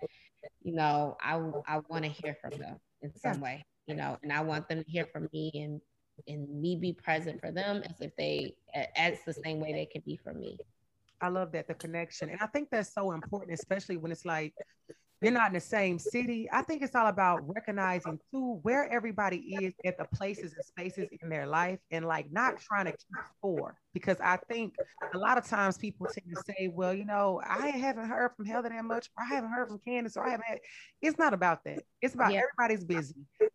you 0.63 0.75
know, 0.75 1.17
I 1.21 1.35
I 1.67 1.81
want 1.89 2.05
to 2.05 2.11
hear 2.11 2.37
from 2.41 2.59
them 2.59 2.77
in 3.03 3.15
some 3.17 3.41
way, 3.41 3.65
you 3.87 3.95
know, 3.95 4.19
and 4.23 4.33
I 4.33 4.41
want 4.41 4.69
them 4.69 4.83
to 4.85 4.91
hear 4.91 5.07
from 5.13 5.29
me 5.33 5.51
and 5.55 5.81
and 6.29 6.49
me 6.61 6.77
be 6.77 6.93
present 6.93 7.41
for 7.41 7.51
them 7.51 7.83
as 7.85 8.01
if 8.01 8.15
they 8.17 8.55
as 8.97 9.19
the 9.27 9.35
same 9.35 9.61
way 9.61 9.73
they 9.73 9.87
can 9.87 10.03
be 10.07 10.17
for 10.17 10.33
me. 10.33 10.59
I 11.21 11.29
love 11.29 11.53
that 11.53 11.69
the 11.69 11.75
connection. 11.75 12.29
And 12.31 12.41
I 12.41 12.47
think 12.47 12.69
that's 12.71 12.93
so 12.93 13.13
important, 13.13 13.59
especially 13.59 13.97
when 13.97 14.13
it's 14.13 14.25
like 14.25 14.53
you're 15.21 15.33
not 15.33 15.49
in 15.49 15.55
the 15.55 15.61
same 15.61 15.99
city. 15.99 16.49
I 16.53 16.63
think 16.63 16.83
it's 16.83 16.95
all 16.95 17.07
about 17.07 17.41
recognizing 17.49 18.19
too 18.31 18.59
where 18.63 18.91
everybody 18.93 19.57
is 19.61 19.75
at 19.85 19.97
the 19.97 20.05
places 20.05 20.53
and 20.55 20.65
spaces 20.65 21.09
in 21.23 21.29
their 21.29 21.47
life 21.47 21.79
and 21.91 22.05
like 22.05 22.31
not 22.31 22.61
trying 22.61 22.87
to 22.87 22.93
keep 22.93 23.25
score. 23.37 23.77
Because 23.95 24.19
I 24.21 24.39
think 24.51 24.75
a 25.15 25.19
lot 25.19 25.39
of 25.39 25.47
times 25.47 25.79
people 25.79 26.07
tend 26.07 26.35
to 26.35 26.43
say, 26.45 26.69
well, 26.73 26.93
you 26.93 27.05
know, 27.05 27.41
I 27.49 27.69
haven't 27.69 28.09
heard 28.09 28.33
from 28.37 28.45
Heather 28.45 28.69
that 28.69 28.85
much, 28.85 29.09
or 29.17 29.25
I 29.25 29.35
haven't 29.35 29.51
heard 29.51 29.69
from 29.69 29.79
Kandice, 29.79 30.17
or 30.17 30.27
I 30.27 30.31
haven't 30.31 30.47
had. 30.47 30.59
It's 31.01 31.19
not 31.19 31.33
about 31.33 31.65
that. 31.65 31.85
It's 32.03 32.15
about 32.15 32.33
yeah. 32.33 32.43
everybody's 32.43 32.85
busy. 32.85 33.15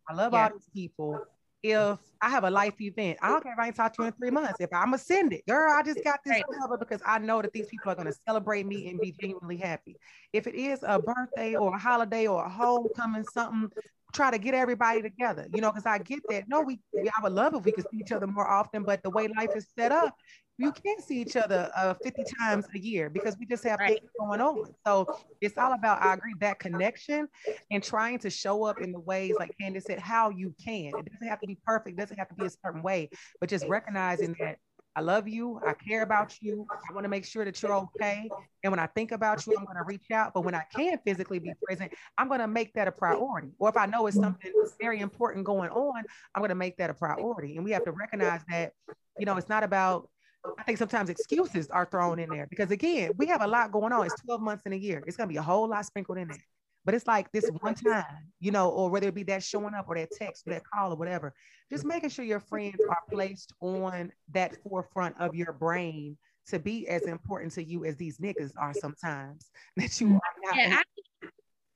I 0.10 0.14
love 0.14 0.34
yeah. 0.34 0.44
all 0.44 0.50
these 0.54 0.70
people 0.74 1.20
if 1.64 2.00
I 2.22 2.30
have 2.30 2.44
a 2.44 2.50
life 2.50 2.80
event, 2.80 3.20
I 3.22 3.30
don't 3.30 3.44
care 3.44 3.54
if 3.54 3.60
I 3.60 3.68
ain't 3.68 3.76
talked 3.76 3.96
to 3.96 4.04
you 4.04 4.08
in 4.08 4.14
three 4.14 4.32
months. 4.32 4.60
If 4.60 4.72
I'm 4.74 4.88
gonna 4.88 4.98
send 4.98 5.34
it, 5.34 5.46
girl, 5.48 5.72
I 5.72 5.84
just 5.84 6.04
got 6.04 6.20
this 6.26 6.34
right. 6.34 6.46
cover 6.62 6.78
because 6.78 7.02
I 7.06 7.20
know 7.20 7.42
that 7.42 7.54
these 7.54 7.68
people 7.68 7.92
are 7.92 7.96
gonna 7.96 8.14
celebrate 8.28 8.66
me 8.66 8.90
and 8.90 9.00
be 9.00 9.12
genuinely 9.12 9.58
happy. 9.58 9.98
If 10.34 10.48
it 10.48 10.56
is 10.56 10.80
a 10.84 11.00
birthday 11.00 11.56
or 11.56 11.76
a 11.76 11.80
holiday 11.80 12.28
or 12.28 12.46
a 12.46 12.50
homecoming, 12.50 13.24
something, 13.24 13.70
try 14.14 14.32
to 14.32 14.38
get 14.38 14.54
everybody 14.54 15.02
together, 15.02 15.48
you 15.52 15.62
know, 15.62 15.72
because 15.72 15.86
I 15.86 15.98
get 16.00 16.20
that. 16.30 16.46
No, 16.48 16.62
we 16.62 16.80
I 16.98 17.22
would 17.24 17.34
love 17.34 17.54
if 17.56 17.64
we 17.66 17.72
could 17.72 17.90
see 17.90 17.98
each 17.98 18.12
other 18.12 18.28
more 18.28 18.48
often, 18.48 18.84
but 18.84 19.04
the 19.04 19.10
way 19.10 19.28
life 19.28 19.56
is 19.56 19.68
set 19.78 19.92
up, 19.92 20.16
you 20.60 20.72
can't 20.74 21.02
see 21.02 21.22
each 21.22 21.36
other 21.36 21.72
uh, 21.76 21.94
50 22.04 22.24
times 22.40 22.66
a 22.76 22.80
year 22.80 23.10
because 23.10 23.38
we 23.40 23.46
just 23.46 23.64
have 23.64 23.80
right. 23.80 24.00
things 24.00 24.12
going 24.20 24.42
on. 24.42 24.66
So 24.86 25.08
it's 25.42 25.58
all 25.58 25.74
about, 25.74 26.02
I 26.02 26.14
agree, 26.14 26.34
that 26.40 26.60
connection 26.60 27.28
and 27.72 27.82
trying 27.82 28.20
to 28.20 28.30
show 28.30 28.66
up 28.66 28.82
in 28.82 28.92
the 28.92 29.00
ways, 29.00 29.36
like 29.40 29.56
Kandice 29.60 29.84
said, 29.84 30.00
how 30.00 30.30
you 30.30 30.54
can. 30.64 30.92
It 30.98 31.12
doesn't 31.12 31.28
have 31.28 31.40
to 31.40 31.48
be 31.48 31.58
perfect, 31.66 31.98
it 31.98 32.02
doesn't 32.02 32.18
have 32.18 32.28
to 32.30 32.36
be 32.36 32.46
a 32.46 32.50
certain 32.50 32.82
way, 32.84 33.10
but 33.40 33.50
just 33.50 33.66
recognizing 33.68 34.36
that 34.40 34.58
I 34.96 35.02
love 35.02 35.30
you. 35.30 35.62
I 35.66 35.74
care 35.74 36.02
about 36.02 36.36
you. 36.42 36.68
I 36.72 36.94
want 36.94 37.06
to 37.06 37.10
make 37.10 37.24
sure 37.24 37.46
that 37.46 37.62
you're 37.62 37.74
okay. 37.74 38.30
And 38.64 38.72
when 38.72 38.80
I 38.80 38.88
think 38.88 39.14
about 39.14 39.46
you, 39.48 39.56
I'm 39.58 39.64
going 39.64 39.78
to 39.78 39.84
reach 39.86 40.12
out. 40.12 40.34
But 40.34 40.42
when 40.42 40.56
I 40.56 40.64
can 40.76 41.00
physically 41.06 41.40
be 41.40 41.54
present, 41.64 41.94
I'm 42.18 42.28
going 42.28 42.42
to 42.42 42.48
make 42.48 42.74
that 42.74 42.88
a 42.88 42.92
priority. 42.92 43.52
Or 43.60 43.70
if 43.70 43.78
I 43.78 43.86
know 43.86 44.08
it's 44.08 44.18
something 44.18 44.52
very 44.82 45.00
important 45.00 45.46
going 45.46 45.70
on, 45.70 46.04
I'm 46.36 46.42
going 46.42 46.50
to 46.50 46.56
make 46.56 46.76
that 46.78 46.90
a 46.90 46.94
priority. 46.94 47.56
And 47.56 47.64
we 47.64 47.72
have 47.72 47.86
to 47.86 47.92
recognize 47.92 48.42
that, 48.50 48.74
you 49.18 49.26
know, 49.26 49.38
it's 49.38 49.48
not 49.48 49.64
about 49.64 50.10
I 50.58 50.64
think 50.64 50.78
sometimes 50.78 51.10
excuses 51.10 51.70
are 51.70 51.86
thrown 51.86 52.20
in 52.20 52.30
there 52.30 52.48
because 52.50 52.72
again, 52.72 53.12
we 53.18 53.28
have 53.28 53.42
a 53.42 53.48
lot 53.48 53.72
going 53.72 53.92
on. 53.92 54.06
It's 54.06 54.22
12 54.22 54.42
months 54.42 54.64
in 54.66 54.74
a 54.74 54.78
year. 54.78 55.04
It's 55.06 55.18
gonna 55.18 55.28
be 55.28 55.38
a 55.38 55.42
whole 55.42 55.68
lot 55.68 55.86
sprinkled 55.86 56.18
in 56.18 56.28
there. 56.28 56.38
But 56.86 56.96
it's 56.96 57.08
like 57.08 57.32
this 57.32 57.50
one 57.62 57.76
time, 57.76 58.06
you 58.40 58.52
know, 58.52 58.70
or 58.70 58.90
whether 58.90 59.10
it 59.10 59.16
be 59.16 59.24
that 59.24 59.44
showing 59.44 59.74
up 59.74 59.86
or 59.90 59.96
that 59.96 60.10
text 60.12 60.48
or 60.48 60.52
that 60.52 60.64
call 60.74 60.94
or 60.94 60.96
whatever, 60.96 61.34
just 61.70 61.86
making 61.86 62.10
sure 62.10 62.24
your 62.24 62.40
friends 62.40 62.80
are 62.90 62.98
placed 63.12 63.54
on 63.60 64.12
that 64.32 64.56
forefront 64.64 65.20
of 65.20 65.36
your 65.36 65.54
brain 65.54 66.18
to 66.48 66.58
be 66.58 66.88
as 66.88 67.04
important 67.04 67.52
to 67.54 67.64
you 67.64 67.86
as 67.86 67.96
these 67.98 68.18
niggas 68.18 68.52
are 68.58 68.74
sometimes 68.74 69.52
that 69.78 70.00
you 70.00 70.08
are 70.08 70.22
not. 70.44 70.56
Yeah, 70.56 70.80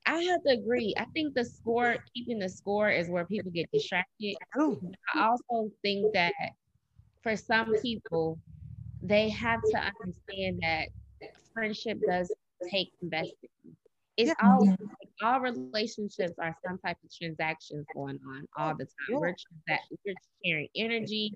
I, 0.06 0.14
I 0.14 0.22
have 0.22 0.42
to 0.46 0.54
agree. 0.54 0.94
I 0.96 1.04
think 1.14 1.34
the 1.34 1.44
score, 1.44 1.96
keeping 2.14 2.38
the 2.38 2.48
score 2.48 2.90
is 2.90 3.08
where 3.08 3.24
people 3.24 3.50
get 3.50 3.70
distracted. 3.72 4.36
I 5.14 5.26
also 5.28 5.70
think 5.82 6.12
that 6.14 6.32
for 7.24 7.34
some 7.34 7.74
people, 7.82 8.38
they 9.02 9.30
have 9.30 9.60
to 9.62 9.92
understand 10.02 10.60
that 10.62 10.88
friendship 11.52 11.98
does 12.06 12.32
take 12.70 12.92
investing. 13.02 13.50
It's 14.16 14.28
yeah. 14.28 14.48
all 14.48 14.64
like, 14.66 14.78
all 15.22 15.40
relationships 15.40 16.34
are 16.40 16.54
some 16.64 16.78
type 16.78 16.98
of 17.02 17.10
transactions 17.12 17.84
going 17.94 18.20
on 18.28 18.46
all 18.56 18.74
the 18.76 18.84
time. 18.84 18.92
Yeah. 19.08 19.16
We're, 19.16 19.34
we're 20.06 20.14
sharing 20.44 20.68
energy, 20.76 21.32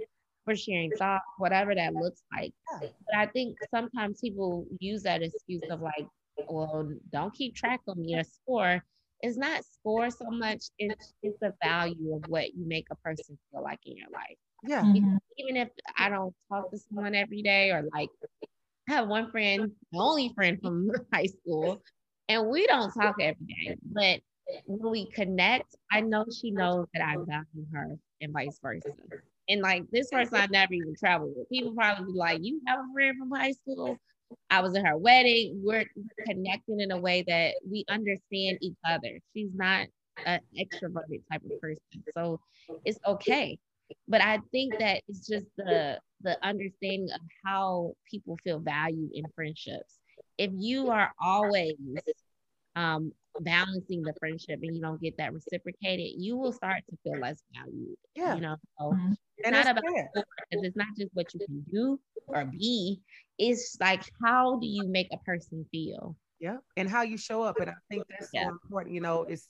we're 0.47 0.57
sharing 0.57 0.93
thought, 0.93 1.22
whatever 1.39 1.74
that 1.74 1.95
looks 1.95 2.22
like. 2.36 2.53
Yeah. 2.80 2.89
But 3.11 3.18
I 3.18 3.26
think 3.26 3.57
sometimes 3.74 4.20
people 4.20 4.66
use 4.78 5.03
that 5.03 5.22
excuse 5.22 5.62
of 5.70 5.80
like, 5.80 6.07
well, 6.49 6.93
don't 7.11 7.34
keep 7.34 7.57
track 7.57 7.80
of 7.89 7.97
me 7.97 8.14
or 8.14 8.22
score. 8.24 8.84
It's 9.22 9.36
not 9.36 9.64
score 9.64 10.11
so 10.11 10.26
much, 10.30 10.66
it's, 10.78 11.14
it's 11.24 11.39
the 11.41 11.53
value 11.64 12.14
of 12.14 12.22
what 12.28 12.55
you 12.55 12.64
make 12.68 12.86
a 12.93 12.95
person 12.97 13.36
feel 13.51 13.64
like 13.64 13.80
in 13.86 13.97
your 13.97 14.11
life. 14.12 14.36
Yeah. 14.65 14.83
Mm-hmm. 14.83 15.17
Even 15.39 15.57
if 15.57 15.69
I 15.97 16.09
don't 16.09 16.35
talk 16.51 16.71
to 16.71 16.79
someone 16.79 17.15
every 17.15 17.43
day 17.43 17.71
or 17.71 17.89
like 17.95 18.09
I 18.89 18.95
have 18.95 19.09
one 19.09 19.31
friend, 19.31 19.73
the 19.93 19.99
only 19.99 20.33
friend 20.35 20.59
from 20.61 20.91
high 21.13 21.27
school, 21.27 21.83
and 22.29 22.49
we 22.49 22.67
don't 22.67 22.93
talk 22.93 23.17
every 23.21 23.47
day, 23.47 23.77
but 23.93 24.21
when 24.67 24.93
we 24.93 25.07
connect, 25.11 25.77
I 25.93 26.01
know 26.01 26.25
she 26.41 26.51
knows 26.51 26.87
that 26.95 27.03
I 27.03 27.17
value 27.17 27.67
her 27.73 27.99
and 28.21 28.33
vice 28.33 28.59
versa. 28.63 28.89
And 29.49 29.63
like 29.63 29.85
this 29.91 30.11
person 30.11 30.37
I 30.37 30.47
never 30.47 30.75
even 30.75 30.95
traveled 30.97 31.33
with. 31.37 31.49
People 31.49 31.75
probably 31.75 32.13
be 32.13 32.19
like, 32.19 32.41
You 32.43 32.61
have 32.67 32.81
a 32.81 32.93
friend 32.93 33.17
from 33.19 33.31
high 33.31 33.53
school? 33.53 33.97
I 34.51 34.61
was 34.61 34.75
at 34.75 34.87
her 34.87 34.97
wedding. 34.97 35.61
We're 35.65 35.87
connecting 36.27 36.81
in 36.81 36.91
a 36.91 36.99
way 36.99 37.25
that 37.27 37.55
we 37.71 37.85
understand 37.89 38.59
each 38.61 38.77
other. 38.85 39.19
She's 39.35 39.51
not 39.55 39.87
an 40.27 40.41
extroverted 40.59 41.23
type 41.31 41.43
of 41.45 41.61
person. 41.61 41.81
So 42.17 42.41
it's 42.85 42.99
okay. 43.07 43.59
But 44.07 44.22
I 44.22 44.41
think 44.53 44.78
that 44.78 45.03
it's 45.09 45.26
just 45.26 45.47
the 45.57 45.99
the 46.20 46.36
understanding 46.45 47.09
of 47.14 47.20
how 47.45 47.93
people 48.11 48.36
feel 48.43 48.59
valued 48.59 49.11
in 49.12 49.24
friendships. 49.34 49.99
If 50.36 50.51
you 50.55 50.91
are 50.91 51.12
always 51.20 51.74
um, 52.76 53.12
balancing 53.41 54.03
the 54.03 54.14
friendship 54.18 54.61
and 54.62 54.74
you 54.74 54.80
don't 54.80 55.01
get 55.01 55.16
that 55.18 55.32
reciprocated, 55.32 56.14
you 56.16 56.36
will 56.36 56.53
start 56.53 56.82
to 56.91 56.97
feel 57.03 57.20
less 57.20 57.43
valued. 57.55 57.97
Yeah. 58.14 58.34
You 58.34 58.41
know, 58.41 58.57
so 58.78 58.86
mm-hmm. 58.86 59.12
it's 59.36 59.47
and 59.47 59.53
not 59.53 59.61
it's 59.61 59.70
about 59.70 59.82
because 59.84 60.64
it's 60.64 60.76
not 60.76 60.89
just 60.99 61.11
what 61.14 61.32
you 61.34 61.41
can 61.47 61.64
do 61.70 62.01
or 62.26 62.45
be, 62.45 63.01
it's 63.39 63.76
like 63.80 64.03
how 64.24 64.59
do 64.59 64.66
you 64.66 64.86
make 64.89 65.09
a 65.12 65.18
person 65.18 65.64
feel? 65.70 66.16
Yeah. 66.41 66.59
And 66.76 66.89
how 66.89 67.03
you 67.03 67.16
show 67.16 67.43
up. 67.43 67.59
And 67.61 67.70
I 67.70 67.74
think 67.91 68.05
that's 68.09 68.30
yeah. 68.32 68.45
so 68.45 68.51
important, 68.51 68.95
you 68.95 69.01
know, 69.01 69.22
it's 69.22 69.49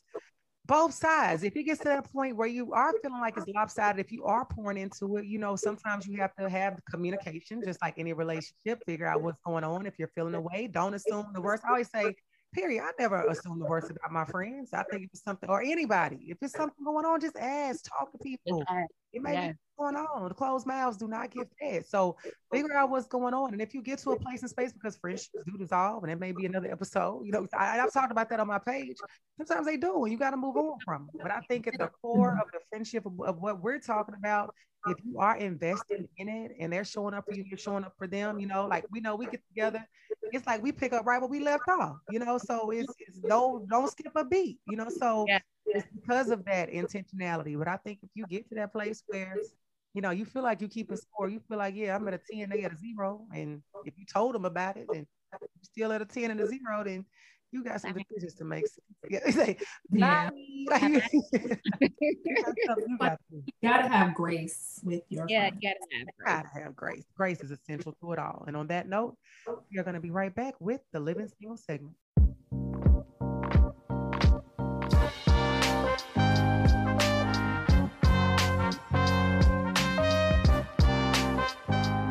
both 0.68 0.92
sides. 0.94 1.42
If 1.42 1.56
it 1.56 1.64
gets 1.64 1.80
to 1.80 1.86
that 1.86 2.12
point 2.12 2.36
where 2.36 2.46
you 2.46 2.72
are 2.72 2.92
feeling 3.02 3.20
like 3.20 3.36
it's 3.36 3.48
lopsided, 3.48 3.98
if 3.98 4.12
you 4.12 4.24
are 4.24 4.44
pouring 4.44 4.76
into 4.76 5.16
it, 5.16 5.24
you 5.24 5.38
know, 5.38 5.56
sometimes 5.56 6.06
you 6.06 6.20
have 6.20 6.34
to 6.36 6.48
have 6.48 6.78
communication, 6.88 7.62
just 7.64 7.82
like 7.82 7.94
any 7.98 8.12
relationship, 8.12 8.84
figure 8.86 9.06
out 9.06 9.22
what's 9.22 9.40
going 9.44 9.64
on. 9.64 9.86
If 9.86 9.98
you're 9.98 10.12
feeling 10.14 10.34
away, 10.34 10.68
don't 10.70 10.94
assume 10.94 11.26
the 11.32 11.40
worst. 11.40 11.64
I 11.66 11.70
always 11.70 11.90
say, 11.90 12.14
period. 12.54 12.82
I 12.82 12.90
never 12.98 13.22
assume 13.26 13.58
the 13.58 13.66
worst 13.66 13.90
about 13.90 14.12
my 14.12 14.24
friends. 14.24 14.70
I 14.72 14.82
think 14.90 15.04
if 15.04 15.10
it's 15.12 15.22
something 15.22 15.48
or 15.48 15.62
anybody, 15.62 16.26
if 16.28 16.38
it's 16.42 16.54
something 16.54 16.84
going 16.84 17.04
on, 17.04 17.20
just 17.20 17.36
ask, 17.36 17.84
talk 17.84 18.12
to 18.12 18.18
people. 18.18 18.64
It 19.12 19.22
may 19.22 19.32
yes. 19.32 19.52
be 19.52 19.58
going 19.78 19.96
on. 19.96 20.28
The 20.28 20.34
closed 20.34 20.66
mouths 20.66 20.98
do 20.98 21.08
not 21.08 21.30
get 21.30 21.48
fed. 21.58 21.86
So 21.86 22.16
figure 22.52 22.74
out 22.74 22.90
what's 22.90 23.06
going 23.06 23.32
on. 23.32 23.52
And 23.52 23.62
if 23.62 23.72
you 23.72 23.82
get 23.82 23.98
to 24.00 24.10
a 24.10 24.18
place 24.18 24.42
in 24.42 24.48
space 24.48 24.72
because 24.72 24.96
friendships 24.96 25.44
do 25.46 25.56
dissolve, 25.56 26.02
and 26.02 26.12
it 26.12 26.20
may 26.20 26.32
be 26.32 26.44
another 26.44 26.70
episode, 26.70 27.22
you 27.24 27.32
know, 27.32 27.46
I, 27.56 27.76
have 27.76 27.92
talked 27.92 28.12
about 28.12 28.28
that 28.30 28.40
on 28.40 28.46
my 28.46 28.58
page. 28.58 28.96
Sometimes 29.38 29.66
they 29.66 29.76
do, 29.76 30.04
and 30.04 30.12
you 30.12 30.18
got 30.18 30.32
to 30.32 30.36
move 30.36 30.56
on 30.56 30.78
from 30.84 31.06
them. 31.06 31.20
But 31.22 31.30
I 31.30 31.40
think 31.48 31.66
at 31.66 31.78
the 31.78 31.88
core 32.02 32.38
of 32.40 32.50
the 32.52 32.60
friendship 32.70 33.06
of, 33.06 33.12
of 33.20 33.38
what 33.40 33.62
we're 33.62 33.80
talking 33.80 34.14
about, 34.18 34.54
if 34.90 34.98
you 35.04 35.18
are 35.18 35.36
investing 35.36 36.08
in 36.16 36.28
it 36.28 36.52
and 36.58 36.72
they're 36.72 36.84
showing 36.84 37.14
up 37.14 37.24
for 37.26 37.34
you, 37.34 37.44
you're 37.46 37.58
showing 37.58 37.84
up 37.84 37.94
for 37.98 38.06
them, 38.06 38.38
you 38.38 38.46
know, 38.46 38.66
like 38.66 38.84
we 38.90 39.00
know 39.00 39.16
we 39.16 39.26
get 39.26 39.42
together, 39.48 39.84
it's 40.32 40.46
like 40.46 40.62
we 40.62 40.72
pick 40.72 40.92
up 40.92 41.06
right 41.06 41.20
where 41.20 41.28
we 41.28 41.40
left 41.40 41.68
off, 41.68 41.96
you 42.10 42.18
know. 42.18 42.38
So 42.38 42.70
it's, 42.70 42.92
it's 42.98 43.18
no 43.22 43.64
don't 43.70 43.90
skip 43.90 44.12
a 44.14 44.24
beat, 44.24 44.58
you 44.66 44.76
know. 44.76 44.88
So 44.88 45.24
yeah. 45.28 45.40
it's 45.66 45.86
because 45.94 46.30
of 46.30 46.44
that 46.46 46.70
intentionality. 46.70 47.58
But 47.58 47.68
I 47.68 47.76
think 47.76 48.00
if 48.02 48.10
you 48.14 48.26
get 48.26 48.48
to 48.48 48.54
that 48.56 48.72
place 48.72 49.02
where 49.08 49.36
you 49.94 50.02
know, 50.02 50.10
you 50.10 50.24
feel 50.24 50.42
like 50.42 50.60
you 50.60 50.68
keep 50.68 50.90
a 50.90 50.96
score. 50.96 51.28
You 51.28 51.40
feel 51.48 51.58
like, 51.58 51.74
yeah, 51.74 51.96
I'm 51.96 52.06
at 52.08 52.14
a 52.14 52.20
10, 52.30 52.50
they 52.50 52.62
at 52.62 52.72
a 52.72 52.76
zero. 52.76 53.26
And 53.34 53.62
if 53.84 53.94
you 53.98 54.04
told 54.04 54.34
them 54.34 54.44
about 54.44 54.76
it 54.76 54.86
and 54.88 55.06
you're 55.32 55.48
still 55.62 55.92
at 55.92 56.02
a 56.02 56.04
10 56.04 56.30
and 56.30 56.40
a 56.40 56.46
zero, 56.46 56.84
then 56.84 57.04
you 57.52 57.64
got 57.64 57.80
some 57.80 57.94
decisions 57.94 58.34
to 58.34 58.44
make. 58.44 58.64
Yeah, 59.10 59.30
say, 59.30 59.56
yeah. 59.90 60.28
you, 60.82 61.00
gotta 63.62 63.88
have 63.88 64.14
grace 64.14 64.80
with 64.84 65.02
your 65.08 65.24
yeah, 65.28 65.46
you 65.46 65.60
gotta 65.62 65.78
have 65.92 66.06
grace. 66.18 66.26
gotta 66.26 66.48
have 66.62 66.76
grace. 66.76 67.04
Grace 67.16 67.40
is 67.40 67.50
essential 67.50 67.94
to 68.00 68.12
it 68.12 68.18
all. 68.18 68.44
And 68.46 68.56
on 68.56 68.66
that 68.66 68.88
note, 68.88 69.16
we 69.70 69.78
are 69.78 69.84
gonna 69.84 70.00
be 70.00 70.10
right 70.10 70.34
back 70.34 70.54
with 70.60 70.80
the 70.92 71.00
living 71.00 71.28
single 71.40 71.56
segment. 71.56 71.94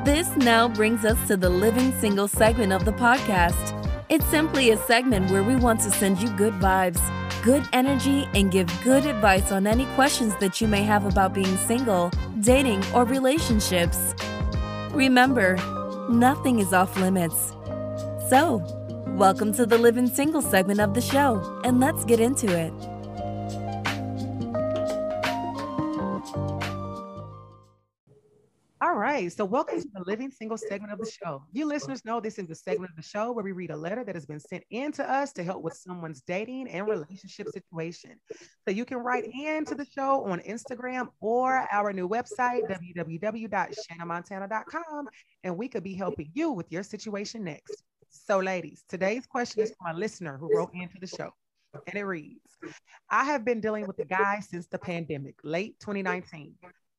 This 0.03 0.29
now 0.37 0.69
brings 0.69 1.03
us 1.05 1.27
to 1.27 1.35
the 1.37 1.49
Living 1.49 1.91
Single 1.99 2.29
segment 2.29 2.71
of 2.71 2.85
the 2.85 2.93
podcast. 2.93 3.76
It's 4.09 4.25
simply 4.27 4.71
a 4.71 4.77
segment 4.77 5.29
where 5.29 5.43
we 5.43 5.57
want 5.57 5.81
to 5.81 5.91
send 5.91 6.21
you 6.21 6.29
good 6.37 6.53
vibes, 6.53 7.01
good 7.43 7.67
energy, 7.73 8.25
and 8.33 8.49
give 8.49 8.71
good 8.81 9.05
advice 9.05 9.51
on 9.51 9.67
any 9.67 9.85
questions 9.95 10.33
that 10.39 10.61
you 10.61 10.67
may 10.69 10.83
have 10.83 11.05
about 11.05 11.33
being 11.33 11.57
single, 11.57 12.09
dating, 12.39 12.81
or 12.93 13.03
relationships. 13.03 14.15
Remember, 14.91 15.57
nothing 16.09 16.59
is 16.59 16.71
off 16.71 16.97
limits. 16.97 17.51
So, 18.29 18.63
welcome 19.07 19.51
to 19.55 19.65
the 19.65 19.77
Living 19.77 20.07
Single 20.07 20.41
segment 20.41 20.79
of 20.79 20.93
the 20.93 21.01
show, 21.01 21.59
and 21.65 21.81
let's 21.81 22.05
get 22.05 22.21
into 22.21 22.47
it. 22.47 22.96
So, 29.17 29.45
welcome 29.45 29.81
to 29.81 29.89
the 29.95 30.03
Living 30.05 30.29
Single 30.29 30.59
segment 30.59 30.93
of 30.93 30.99
the 30.99 31.09
show. 31.09 31.41
You 31.51 31.65
listeners 31.65 32.05
know 32.05 32.19
this 32.19 32.37
is 32.37 32.47
the 32.47 32.53
segment 32.53 32.91
of 32.91 32.95
the 32.95 33.01
show 33.01 33.31
where 33.31 33.43
we 33.43 33.51
read 33.51 33.71
a 33.71 33.75
letter 33.75 34.03
that 34.03 34.13
has 34.13 34.27
been 34.27 34.39
sent 34.39 34.63
in 34.69 34.91
to 34.91 35.11
us 35.11 35.33
to 35.33 35.43
help 35.43 35.63
with 35.63 35.73
someone's 35.73 36.21
dating 36.21 36.69
and 36.69 36.87
relationship 36.87 37.47
situation. 37.47 38.11
So, 38.67 38.71
you 38.71 38.85
can 38.85 38.99
write 38.99 39.25
into 39.25 39.73
the 39.73 39.85
show 39.85 40.23
on 40.25 40.39
Instagram 40.41 41.07
or 41.19 41.67
our 41.71 41.91
new 41.93 42.07
website, 42.07 42.69
www.shannamontana.com, 42.69 45.09
and 45.43 45.57
we 45.57 45.67
could 45.67 45.83
be 45.83 45.95
helping 45.95 46.29
you 46.35 46.51
with 46.51 46.71
your 46.71 46.83
situation 46.83 47.43
next. 47.43 47.81
So, 48.09 48.37
ladies, 48.37 48.83
today's 48.87 49.25
question 49.25 49.63
is 49.63 49.73
from 49.81 49.95
a 49.95 49.99
listener 49.99 50.37
who 50.37 50.55
wrote 50.55 50.75
into 50.75 50.99
the 51.01 51.07
show. 51.07 51.31
And 51.87 51.95
it 51.95 52.03
reads 52.03 52.39
I 53.09 53.23
have 53.23 53.43
been 53.43 53.61
dealing 53.61 53.87
with 53.87 53.97
a 53.97 54.05
guy 54.05 54.41
since 54.47 54.67
the 54.67 54.77
pandemic, 54.77 55.37
late 55.43 55.79
2019 55.79 56.53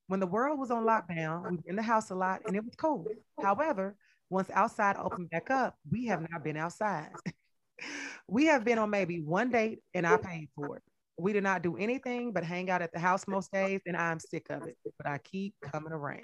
when 0.09 0.21
the 0.21 0.27
world 0.27 0.59
was 0.59 0.71
on 0.71 0.85
lockdown, 0.85 1.51
we 1.51 1.57
were 1.57 1.63
in 1.67 1.77
the 1.77 1.83
house 1.83 2.11
a 2.11 2.15
lot 2.15 2.41
and 2.47 2.57
it 2.57 2.65
was 2.65 2.75
cool. 2.77 3.07
However, 3.41 3.95
once 4.31 4.51
outside 4.53 4.97
opened 4.97 5.31
back 5.31 5.51
up, 5.51 5.77
we 5.91 6.07
have 6.07 6.29
not 6.31 6.43
been 6.43 6.57
outside. 6.57 7.11
we 8.29 8.47
have 8.47 8.65
been 8.65 8.79
on 8.79 8.91
maybe 8.91 9.21
one 9.21 9.51
date 9.51 9.81
and 9.95 10.07
I 10.07 10.17
paid 10.17 10.49
for 10.57 10.77
it. 10.77 10.83
We 11.19 11.33
did 11.33 11.43
not 11.43 11.63
do 11.63 11.77
anything 11.77 12.33
but 12.33 12.43
hang 12.43 12.71
out 12.71 12.81
at 12.81 12.93
the 12.93 12.99
house 12.99 13.27
most 13.27 13.53
days, 13.53 13.81
and 13.87 13.97
I'm 13.97 14.21
sick 14.21 14.47
of 14.51 14.67
it, 14.69 14.77
but 14.97 15.09
I 15.09 15.19
keep 15.19 15.55
coming 15.61 15.93
around. 15.93 16.23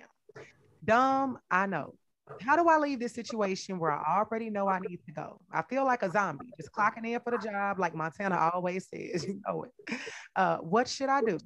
Dumb, 0.84 1.38
I 1.50 1.66
know. 1.66 1.94
How 2.40 2.56
do 2.56 2.68
I 2.68 2.78
leave 2.78 3.00
this 3.00 3.12
situation 3.12 3.78
where 3.78 3.90
I 3.90 4.18
already 4.18 4.50
know 4.50 4.68
I 4.68 4.78
need 4.78 5.00
to 5.06 5.12
go? 5.12 5.40
I 5.52 5.62
feel 5.62 5.84
like 5.84 6.02
a 6.04 6.10
zombie, 6.10 6.46
just 6.56 6.72
clocking 6.72 7.06
in 7.06 7.20
for 7.20 7.32
the 7.32 7.38
job, 7.38 7.78
like 7.80 7.94
Montana 7.94 8.50
always 8.54 8.88
says. 8.88 9.24
You 9.28 9.40
know 9.46 9.64
it. 9.64 9.98
Uh, 10.36 10.58
what 10.58 10.88
should 10.88 11.08
I 11.08 11.22
do? 11.22 11.38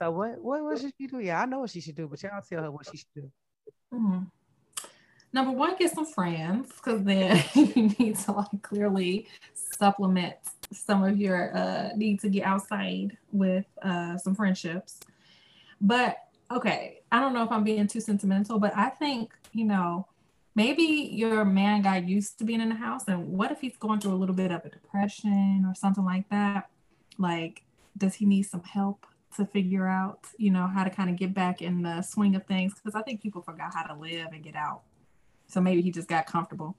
So 0.00 0.10
what 0.10 0.40
what 0.40 0.62
what 0.64 0.78
should 0.78 0.92
she 0.98 1.06
do? 1.06 1.18
Yeah, 1.18 1.42
I 1.42 1.46
know 1.46 1.60
what 1.60 1.70
she 1.70 1.80
should 1.80 1.94
do, 1.94 2.08
but 2.08 2.22
y'all 2.22 2.40
tell 2.40 2.62
her 2.62 2.70
what 2.70 2.86
she 2.90 2.96
should 2.96 3.14
do. 3.14 3.30
Mm-hmm. 3.92 4.20
Number 5.32 5.52
one, 5.52 5.76
get 5.76 5.92
some 5.92 6.06
friends 6.06 6.72
because 6.72 7.04
then 7.04 7.44
you 7.54 7.92
need 7.98 8.16
to 8.20 8.32
like 8.32 8.62
clearly 8.62 9.28
supplement 9.52 10.36
some 10.72 11.04
of 11.04 11.18
your 11.18 11.54
uh, 11.56 11.90
need 11.96 12.20
to 12.20 12.30
get 12.30 12.44
outside 12.44 13.16
with 13.30 13.66
uh, 13.82 14.16
some 14.16 14.34
friendships. 14.34 15.00
But 15.82 16.16
okay, 16.50 17.00
I 17.12 17.20
don't 17.20 17.34
know 17.34 17.42
if 17.42 17.52
I'm 17.52 17.64
being 17.64 17.86
too 17.86 18.00
sentimental, 18.00 18.58
but 18.58 18.74
I 18.74 18.88
think 18.88 19.32
you 19.52 19.66
know 19.66 20.06
maybe 20.54 21.10
your 21.12 21.44
man 21.44 21.82
got 21.82 22.08
used 22.08 22.38
to 22.38 22.44
being 22.44 22.62
in 22.62 22.70
the 22.70 22.74
house, 22.74 23.06
and 23.06 23.28
what 23.32 23.52
if 23.52 23.60
he's 23.60 23.76
going 23.76 24.00
through 24.00 24.14
a 24.14 24.20
little 24.20 24.34
bit 24.34 24.50
of 24.50 24.64
a 24.64 24.70
depression 24.70 25.66
or 25.68 25.74
something 25.74 26.06
like 26.06 26.26
that? 26.30 26.70
Like, 27.18 27.64
does 27.98 28.14
he 28.14 28.24
need 28.24 28.44
some 28.44 28.62
help? 28.62 29.04
To 29.36 29.46
figure 29.46 29.86
out, 29.86 30.26
you 30.38 30.50
know, 30.50 30.66
how 30.66 30.84
to 30.84 30.90
kind 30.90 31.10
of 31.10 31.16
get 31.16 31.34
back 31.34 31.62
in 31.62 31.82
the 31.82 32.02
swing 32.02 32.34
of 32.34 32.46
things 32.46 32.74
because 32.74 32.94
I 32.94 33.02
think 33.02 33.22
people 33.22 33.42
forgot 33.42 33.72
how 33.74 33.82
to 33.82 33.94
live 33.94 34.28
and 34.32 34.42
get 34.42 34.56
out. 34.56 34.82
So 35.46 35.60
maybe 35.60 35.82
he 35.82 35.90
just 35.90 36.08
got 36.08 36.26
comfortable. 36.26 36.76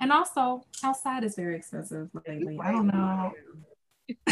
And 0.00 0.12
also, 0.12 0.64
outside 0.82 1.24
is 1.24 1.36
very 1.36 1.56
expensive 1.56 2.08
lately. 2.26 2.58
I 2.62 2.72
don't 2.72 2.86
know. 2.86 3.32
like, 4.08 4.26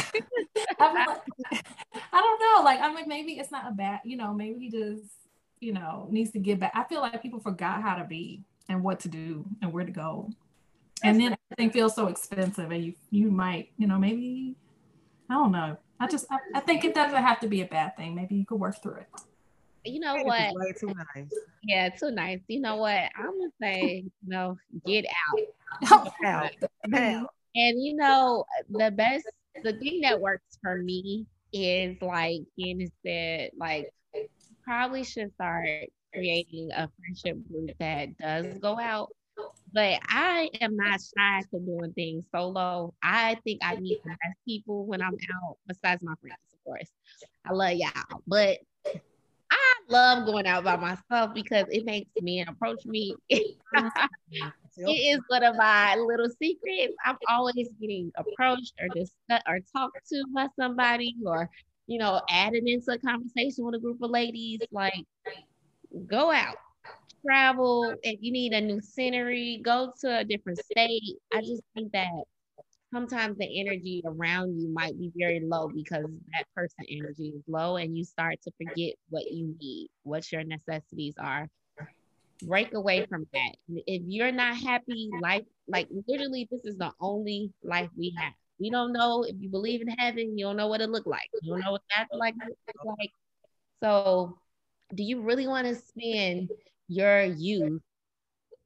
I 0.80 2.20
don't 2.20 2.40
know. 2.40 2.64
Like, 2.64 2.80
I'm 2.80 2.94
like, 2.94 3.06
maybe 3.06 3.32
it's 3.32 3.50
not 3.50 3.68
a 3.68 3.72
bad, 3.72 4.00
you 4.04 4.16
know, 4.16 4.32
maybe 4.32 4.59
he 4.59 4.70
just, 4.70 5.12
you 5.61 5.72
know, 5.72 6.09
needs 6.11 6.30
to 6.32 6.38
get 6.38 6.59
back. 6.59 6.72
I 6.74 6.84
feel 6.84 7.00
like 7.00 7.22
people 7.22 7.40
forgot 7.40 7.82
how 7.82 7.96
to 7.96 8.04
be 8.04 8.42
and 8.68 8.82
what 8.82 9.00
to 9.00 9.09
do 9.09 9.44
and 9.61 9.72
where 9.72 9.84
to 9.84 9.92
go. 9.92 10.30
And 11.02 11.20
then 11.20 11.36
everything 11.50 11.70
feels 11.70 11.94
so 11.94 12.09
expensive, 12.09 12.72
and 12.72 12.84
you 12.84 12.94
you 13.11 13.30
might, 13.30 13.70
you 13.78 13.86
know, 13.86 13.98
maybe 13.98 14.56
I 15.30 15.34
don't 15.34 15.52
know. 15.52 15.76
I 16.01 16.07
just 16.07 16.26
I, 16.30 16.38
I, 16.55 16.61
think 16.61 16.84
it 16.84 16.94
doesn't 16.94 17.22
have 17.22 17.40
to 17.40 17.49
be 17.49 17.61
a 17.62 17.66
bad 17.66 17.96
thing. 17.96 18.14
Maybe 18.14 18.36
you 18.36 18.44
could 18.44 18.61
work 18.61 18.80
through 18.82 18.96
it. 18.96 19.09
You 19.84 20.01
know 20.01 20.16
what? 20.22 20.55
Way 20.55 20.72
too 20.78 20.92
nice. 21.14 21.32
Yeah, 21.62 21.88
too 21.88 22.11
nice. 22.11 22.40
You 22.49 22.61
know 22.61 22.76
what? 22.76 23.11
I'm 23.16 23.38
gonna 23.38 23.51
say, 23.61 24.05
you 24.05 24.28
know, 24.28 24.59
get 24.86 25.07
out. 25.82 26.12
out. 26.24 26.51
And 27.55 27.82
you 27.82 27.96
know, 27.96 28.44
the 28.70 28.90
best 28.90 29.28
the 29.62 29.72
thing 29.74 30.01
that 30.03 30.20
works 30.20 30.59
for 30.62 30.76
me 30.76 31.26
is 31.53 31.96
like 32.01 32.42
Kandice 32.59 32.92
said, 33.05 33.51
like 33.59 33.92
probably 34.62 35.03
should 35.03 35.32
start 35.34 35.66
creating 36.12 36.70
a 36.72 36.88
friendship 36.99 37.38
group 37.49 37.70
that 37.78 38.16
does 38.18 38.59
go 38.59 38.78
out 38.78 39.11
but 39.72 40.01
I 40.09 40.51
am 40.61 40.76
not 40.76 41.01
shy 41.01 41.43
to 41.53 41.61
doing 41.61 41.93
things 41.93 42.24
solo. 42.34 42.95
I 43.03 43.36
think 43.45 43.61
I 43.62 43.76
need 43.76 43.99
to 44.03 44.09
have 44.09 44.32
people 44.47 44.86
when 44.86 45.03
I'm 45.03 45.14
out, 45.14 45.59
besides 45.66 46.03
my 46.03 46.14
friends, 46.20 46.39
of 46.53 46.64
course. 46.64 46.91
I 47.45 47.53
love 47.53 47.74
y'all, 47.74 48.22
but 48.26 48.59
I 49.51 49.74
love 49.89 50.26
going 50.26 50.47
out 50.47 50.64
by 50.64 50.76
myself 50.76 51.34
because 51.34 51.66
it 51.70 51.84
makes 51.84 52.11
men 52.20 52.49
approach 52.49 52.84
me. 52.84 53.14
it 53.30 53.57
is 54.76 55.20
one 55.28 55.43
of 55.43 55.57
my 55.57 55.97
little 55.97 56.28
secrets. 56.41 56.95
I'm 57.05 57.16
always 57.28 57.68
getting 57.80 58.12
approached 58.16 58.74
or 58.80 58.89
discussed 58.89 59.45
or 59.47 59.61
talked 59.74 60.09
to 60.11 60.24
by 60.34 60.49
somebody 60.59 61.16
or, 61.24 61.49
you 61.86 61.99
know, 61.99 62.20
added 62.30 62.64
into 62.66 62.93
a 62.93 62.99
conversation 62.99 63.64
with 63.64 63.74
a 63.74 63.78
group 63.78 64.03
of 64.03 64.11
ladies. 64.11 64.61
Like, 64.70 65.05
go 66.07 66.30
out, 66.30 66.57
travel. 67.24 67.94
If 68.02 68.18
you 68.20 68.32
need 68.32 68.52
a 68.52 68.60
new 68.60 68.80
scenery, 68.80 69.60
go 69.64 69.92
to 70.00 70.18
a 70.18 70.24
different 70.24 70.58
state. 70.58 71.16
I 71.32 71.40
just 71.40 71.62
think 71.74 71.92
that 71.92 72.08
sometimes 72.92 73.38
the 73.38 73.60
energy 73.60 74.02
around 74.04 74.58
you 74.60 74.68
might 74.72 74.98
be 74.98 75.12
very 75.16 75.40
low 75.40 75.68
because 75.68 76.06
that 76.32 76.46
person 76.54 76.84
energy 76.90 77.34
is 77.36 77.42
low 77.46 77.76
and 77.76 77.96
you 77.96 78.04
start 78.04 78.36
to 78.42 78.52
forget 78.56 78.94
what 79.10 79.30
you 79.30 79.54
need, 79.60 79.88
what 80.04 80.30
your 80.32 80.44
necessities 80.44 81.14
are. 81.18 81.48
Break 82.42 82.72
away 82.74 83.04
from 83.06 83.26
that. 83.32 83.54
If 83.86 84.02
you're 84.06 84.32
not 84.32 84.56
happy, 84.56 85.10
life, 85.20 85.42
like 85.66 85.88
literally, 86.06 86.46
this 86.50 86.64
is 86.64 86.76
the 86.76 86.92
only 87.00 87.52
life 87.64 87.90
we 87.96 88.14
have. 88.16 88.32
We 88.60 88.70
don't 88.70 88.92
know 88.92 89.24
if 89.24 89.34
you 89.40 89.48
believe 89.48 89.82
in 89.82 89.88
heaven, 89.88 90.38
you 90.38 90.46
don't 90.46 90.56
know 90.56 90.68
what 90.68 90.80
it 90.80 90.90
look 90.90 91.06
like. 91.06 91.28
You 91.42 91.52
don't 91.52 91.60
know 91.64 91.72
what 91.72 91.82
that's 91.96 92.10
like. 92.12 92.34
So, 93.82 94.38
do 94.94 95.02
you 95.02 95.20
really 95.20 95.46
want 95.46 95.66
to 95.66 95.74
spend 95.74 96.48
your 96.89 97.24
youth? 97.24 97.80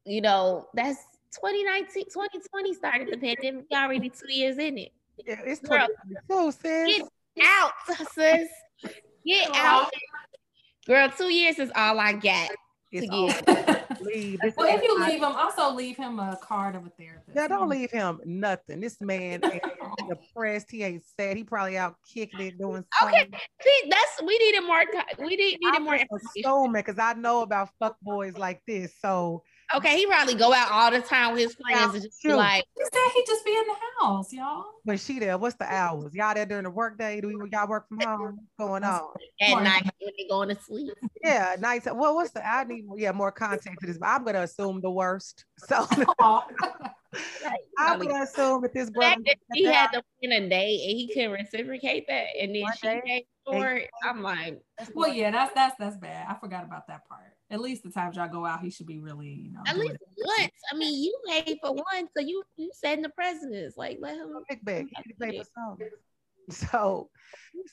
You 0.05 0.21
know, 0.21 0.67
that's 0.73 0.99
2019, 1.35 2.05
2020 2.05 2.73
started 2.73 3.07
the 3.11 3.17
pandemic. 3.17 3.65
Already 3.71 4.09
two 4.09 4.31
years 4.33 4.57
in 4.57 4.77
it. 4.77 4.91
Yeah, 5.25 5.39
it's 5.45 5.61
2022, 5.61 6.51
sis. 6.51 6.97
Get 7.35 7.45
out, 7.45 7.71
sis. 8.13 8.49
Get 9.25 9.49
out. 9.55 9.91
Girl, 10.85 11.09
two 11.15 11.31
years 11.31 11.59
is 11.59 11.71
all 11.75 11.99
I 11.99 12.13
got. 12.13 12.49
It's 12.91 13.07
leave. 14.01 14.39
well, 14.57 14.75
if 14.75 14.83
you 14.83 14.99
leave 14.99 15.21
him, 15.21 15.35
also 15.35 15.73
leave 15.73 15.97
him 15.97 16.19
a 16.19 16.37
card 16.41 16.75
of 16.75 16.85
a 16.85 16.89
therapist. 16.89 17.35
Yeah, 17.35 17.47
don't 17.47 17.69
leave 17.69 17.91
him 17.91 18.19
nothing. 18.25 18.79
This 18.79 18.99
man 19.01 19.41
ain't 19.43 19.63
depressed. 20.09 20.71
He 20.71 20.83
ain't 20.83 21.03
sad. 21.19 21.37
He 21.37 21.43
probably 21.43 21.77
out 21.77 21.95
kicking 22.11 22.41
it, 22.41 22.57
doing 22.57 22.83
something. 22.99 23.21
Okay, 23.21 23.37
see, 23.61 23.89
that's 23.89 24.21
we 24.25 24.37
needed 24.37 24.61
more. 24.65 24.83
We 25.19 25.35
need, 25.35 25.59
needed 25.61 25.81
more 25.81 25.95
information. 25.95 26.73
because 26.73 26.99
I 26.99 27.13
know 27.13 27.41
about 27.41 27.69
fuck 27.79 27.97
boys 28.01 28.37
like 28.37 28.61
this. 28.67 28.93
So 29.01 29.43
Okay, 29.75 29.97
he 29.97 30.05
probably 30.05 30.35
go 30.35 30.53
out 30.53 30.71
all 30.71 30.91
the 30.91 31.01
time 31.01 31.33
with 31.33 31.41
his 31.41 31.55
friends 31.55 31.93
and 31.93 32.03
just 32.03 32.21
be 32.21 32.33
like. 32.33 32.63
He 32.77 32.83
said 32.83 33.11
he 33.13 33.23
just 33.25 33.45
be 33.45 33.51
in 33.51 33.63
the 33.67 33.75
house, 33.99 34.31
y'all. 34.31 34.65
When 34.83 34.97
she 34.97 35.19
there, 35.19 35.37
what's 35.37 35.55
the 35.55 35.65
hours? 35.65 36.13
Y'all 36.13 36.33
there 36.33 36.45
during 36.45 36.63
the 36.63 36.69
work 36.69 36.97
day? 36.97 37.21
Do 37.21 37.27
we 37.27 37.49
y'all 37.51 37.67
work 37.67 37.87
from 37.87 37.99
home? 38.01 38.39
What's 38.57 38.69
going 38.69 38.83
on? 38.83 39.01
At 39.41 39.63
night 39.63 39.83
when 39.99 40.13
they 40.17 40.27
going 40.29 40.49
to 40.49 40.61
sleep. 40.61 40.93
Yeah, 41.23 41.55
night. 41.59 41.85
Well, 41.85 42.15
what's 42.15 42.31
the? 42.31 42.45
I 42.45 42.63
need 42.65 42.85
yeah 42.97 43.11
more 43.11 43.31
context 43.31 43.79
to 43.81 43.87
this. 43.87 43.97
But 43.97 44.07
I'm 44.07 44.23
gonna 44.23 44.41
assume 44.41 44.81
the 44.81 44.91
worst. 44.91 45.45
So. 45.57 45.87
I'm 47.77 47.99
gonna 47.99 48.23
assume 48.23 48.61
that 48.63 48.73
this 48.73 48.89
brother 48.89 49.21
that 49.25 49.37
he 49.53 49.65
had 49.65 49.91
to 49.91 50.03
win 50.21 50.31
a 50.31 50.49
day 50.49 50.79
and 50.87 50.97
he 50.97 51.11
couldn't 51.13 51.31
reciprocate 51.31 52.07
that, 52.07 52.27
and 52.39 52.55
then 52.55 52.63
she 52.81 53.01
paid 53.05 53.25
for 53.45 53.73
it. 53.73 53.89
I'm 54.03 54.21
like, 54.21 54.61
well, 54.93 55.13
yeah, 55.13 55.31
that's 55.31 55.53
that's 55.53 55.75
that's 55.79 55.97
bad. 55.97 56.27
I 56.29 56.35
forgot 56.39 56.63
about 56.63 56.87
that 56.87 57.07
part 57.07 57.33
at 57.53 57.61
least 57.61 57.83
the 57.83 57.91
times 57.91 58.17
y'all 58.17 58.27
go 58.27 58.45
out, 58.45 58.61
he 58.61 58.71
should 58.71 58.87
be 58.87 58.99
really, 58.99 59.29
you 59.29 59.53
know. 59.53 59.61
At 59.67 59.77
least 59.77 59.97
once. 60.17 60.51
I 60.71 60.75
mean, 60.75 61.03
you 61.03 61.15
paid 61.27 61.59
for 61.61 61.71
one, 61.71 62.07
so 62.17 62.23
you 62.23 62.43
you 62.57 62.71
setting 62.73 63.03
the 63.03 63.09
precedence. 63.09 63.77
Like 63.77 63.99
let 64.01 64.17
him 64.17 64.33
pick 64.49 64.65
back. 64.65 64.85
You 65.05 65.13
pay 65.19 65.37
for 65.37 65.45
some. 65.55 65.77
So 66.49 67.09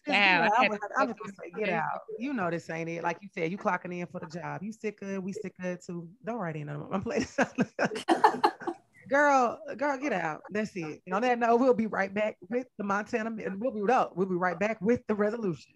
yeah, 0.06 0.48
I 0.56 0.68
was, 0.68 0.78
I 0.96 1.04
was 1.04 1.16
gonna 1.20 1.34
say, 1.42 1.50
get 1.58 1.70
out. 1.70 2.02
You 2.20 2.32
know 2.32 2.52
this 2.52 2.70
ain't 2.70 2.88
it. 2.88 3.02
Like 3.02 3.18
you 3.20 3.28
said, 3.34 3.50
you 3.50 3.58
clocking 3.58 3.92
in 3.92 4.06
for 4.06 4.20
the 4.20 4.28
job. 4.28 4.62
You 4.62 4.72
sick 4.72 5.00
good, 5.00 5.18
we 5.18 5.32
sick 5.32 5.54
good 5.60 5.80
too. 5.84 6.08
Don't 6.24 6.36
write 6.36 6.54
in 6.54 6.68
on 6.68 6.86
I'm 6.92 7.02
playing. 7.02 7.26
girl, 9.10 9.58
girl, 9.76 9.98
get 9.98 10.12
out. 10.12 10.42
That's 10.50 10.70
it. 10.76 11.02
And 11.04 11.16
on 11.16 11.22
that 11.22 11.40
note, 11.40 11.56
we'll 11.56 11.74
be 11.74 11.88
right 11.88 12.14
back 12.14 12.36
with 12.48 12.68
the 12.78 12.84
Montana. 12.84 13.32
We'll 13.58 13.72
be 13.72 13.92
up. 13.92 14.12
We'll 14.14 14.28
be 14.28 14.36
right 14.36 14.56
back 14.56 14.80
with 14.80 15.04
the 15.08 15.16
resolution. 15.16 15.72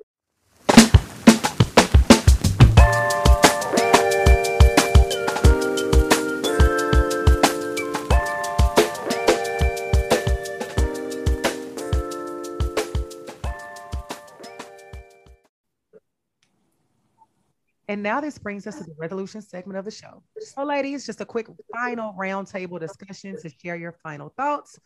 And 17.89 18.03
now 18.03 18.21
this 18.21 18.39
brings 18.39 18.67
us 18.67 18.79
to 18.79 18.85
the 18.85 18.95
resolution 18.97 19.43
segment 19.43 19.79
of 19.79 19.85
the 19.85 19.91
show. 19.91 20.23
So, 20.39 20.65
ladies, 20.65 21.05
just 21.05 21.21
a 21.21 21.27
quick 21.27 21.49
final 21.75 22.15
roundtable 22.19 22.81
discussion 22.81 23.37
to 23.43 23.51
share 23.63 23.77
your 23.77 23.93
final 23.93 24.33
thoughts 24.37 24.79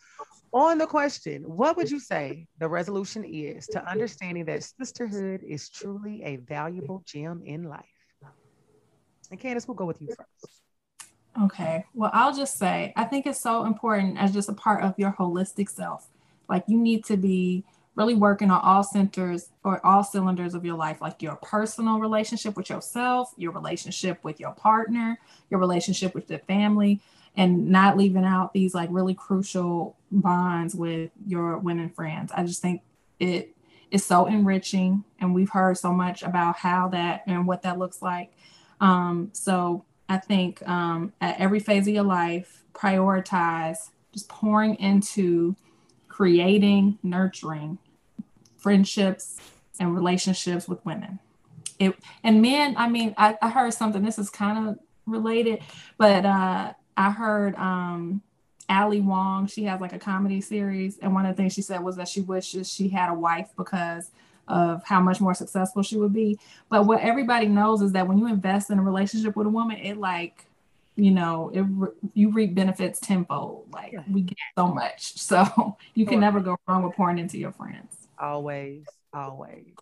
on 0.52 0.78
the 0.78 0.86
question 0.86 1.42
What 1.42 1.76
would 1.76 1.90
you 1.90 2.00
say 2.00 2.46
the 2.58 2.68
resolution 2.68 3.24
is 3.24 3.66
to 3.68 3.84
understanding 3.88 4.44
that 4.46 4.64
sisterhood 4.64 5.42
is 5.46 5.68
truly 5.68 6.22
a 6.24 6.36
valuable 6.36 7.02
gem 7.06 7.42
in 7.44 7.64
life? 7.64 7.84
And 9.30 9.38
Kandice, 9.38 9.68
we'll 9.68 9.74
go 9.74 9.84
with 9.84 10.00
you 10.00 10.08
first. 10.08 10.62
Okay. 11.42 11.84
Well, 11.94 12.10
I'll 12.12 12.34
just 12.34 12.58
say 12.58 12.92
I 12.96 13.04
think 13.04 13.26
it's 13.26 13.40
so 13.40 13.64
important 13.64 14.18
as 14.18 14.32
just 14.32 14.48
a 14.48 14.54
part 14.54 14.82
of 14.82 14.94
your 14.98 15.12
holistic 15.12 15.68
self. 15.68 16.08
Like 16.48 16.64
you 16.66 16.78
need 16.78 17.04
to 17.04 17.16
be 17.16 17.64
really 17.98 18.14
working 18.14 18.48
on 18.48 18.60
all 18.60 18.84
centers 18.84 19.50
or 19.64 19.84
all 19.84 20.04
cylinders 20.04 20.54
of 20.54 20.64
your 20.64 20.76
life, 20.76 21.00
like 21.00 21.20
your 21.20 21.34
personal 21.42 21.98
relationship 21.98 22.56
with 22.56 22.70
yourself, 22.70 23.34
your 23.36 23.50
relationship 23.50 24.22
with 24.22 24.38
your 24.38 24.52
partner, 24.52 25.18
your 25.50 25.58
relationship 25.58 26.14
with 26.14 26.28
the 26.28 26.38
family, 26.38 27.00
and 27.36 27.68
not 27.68 27.96
leaving 27.96 28.24
out 28.24 28.52
these 28.52 28.72
like 28.72 28.88
really 28.92 29.14
crucial 29.14 29.96
bonds 30.12 30.76
with 30.76 31.10
your 31.26 31.58
women 31.58 31.90
friends. 31.90 32.30
I 32.32 32.44
just 32.44 32.62
think 32.62 32.82
it 33.18 33.56
is 33.90 34.06
so 34.06 34.26
enriching, 34.26 35.02
and 35.20 35.34
we've 35.34 35.50
heard 35.50 35.76
so 35.76 35.92
much 35.92 36.22
about 36.22 36.56
how 36.56 36.88
that 36.90 37.24
and 37.26 37.48
what 37.48 37.62
that 37.62 37.80
looks 37.80 38.00
like. 38.00 38.30
Um, 38.80 39.30
so 39.32 39.84
I 40.08 40.18
think 40.18 40.66
um, 40.68 41.12
at 41.20 41.40
every 41.40 41.58
phase 41.58 41.88
of 41.88 41.94
your 41.94 42.04
life, 42.04 42.62
prioritize 42.74 43.90
just 44.12 44.28
pouring 44.28 44.76
into 44.76 45.56
creating, 46.06 46.98
nurturing 47.02 47.78
friendships 48.58 49.36
and 49.80 49.94
relationships 49.94 50.68
with 50.68 50.84
women. 50.84 51.18
It 51.78 51.94
and 52.22 52.42
men, 52.42 52.74
I 52.76 52.88
mean, 52.88 53.14
I, 53.16 53.38
I 53.40 53.50
heard 53.50 53.72
something, 53.72 54.02
this 54.02 54.18
is 54.18 54.30
kind 54.30 54.68
of 54.68 54.78
related, 55.06 55.60
but 55.96 56.24
uh 56.24 56.72
I 56.96 57.10
heard 57.10 57.54
um 57.56 58.22
Ali 58.68 59.00
Wong, 59.00 59.46
she 59.46 59.64
has 59.64 59.80
like 59.80 59.92
a 59.92 59.98
comedy 59.98 60.40
series, 60.40 60.98
and 60.98 61.14
one 61.14 61.24
of 61.24 61.34
the 61.34 61.40
things 61.40 61.54
she 61.54 61.62
said 61.62 61.82
was 61.82 61.96
that 61.96 62.08
she 62.08 62.20
wishes 62.20 62.70
she 62.70 62.88
had 62.88 63.10
a 63.10 63.14
wife 63.14 63.48
because 63.56 64.10
of 64.48 64.82
how 64.84 65.00
much 65.00 65.20
more 65.20 65.34
successful 65.34 65.82
she 65.82 65.96
would 65.96 66.12
be. 66.12 66.38
But 66.68 66.86
what 66.86 67.00
everybody 67.00 67.46
knows 67.46 67.82
is 67.82 67.92
that 67.92 68.08
when 68.08 68.18
you 68.18 68.26
invest 68.26 68.70
in 68.70 68.78
a 68.78 68.82
relationship 68.82 69.36
with 69.36 69.46
a 69.46 69.50
woman, 69.50 69.76
it 69.78 69.98
like, 69.98 70.46
you 70.96 71.10
know, 71.10 71.50
it 71.54 71.64
you 72.14 72.30
reap 72.30 72.54
benefits 72.54 72.98
tenfold. 72.98 73.66
Like 73.72 73.94
we 74.10 74.22
get 74.22 74.36
so 74.56 74.68
much, 74.68 75.12
so 75.18 75.76
you 75.94 76.06
can 76.06 76.20
never 76.20 76.40
go 76.40 76.58
wrong 76.66 76.82
with 76.82 76.94
pouring 76.94 77.18
into 77.18 77.38
your 77.38 77.52
friends. 77.52 77.97
Always, 78.20 78.84
always. 79.12 79.74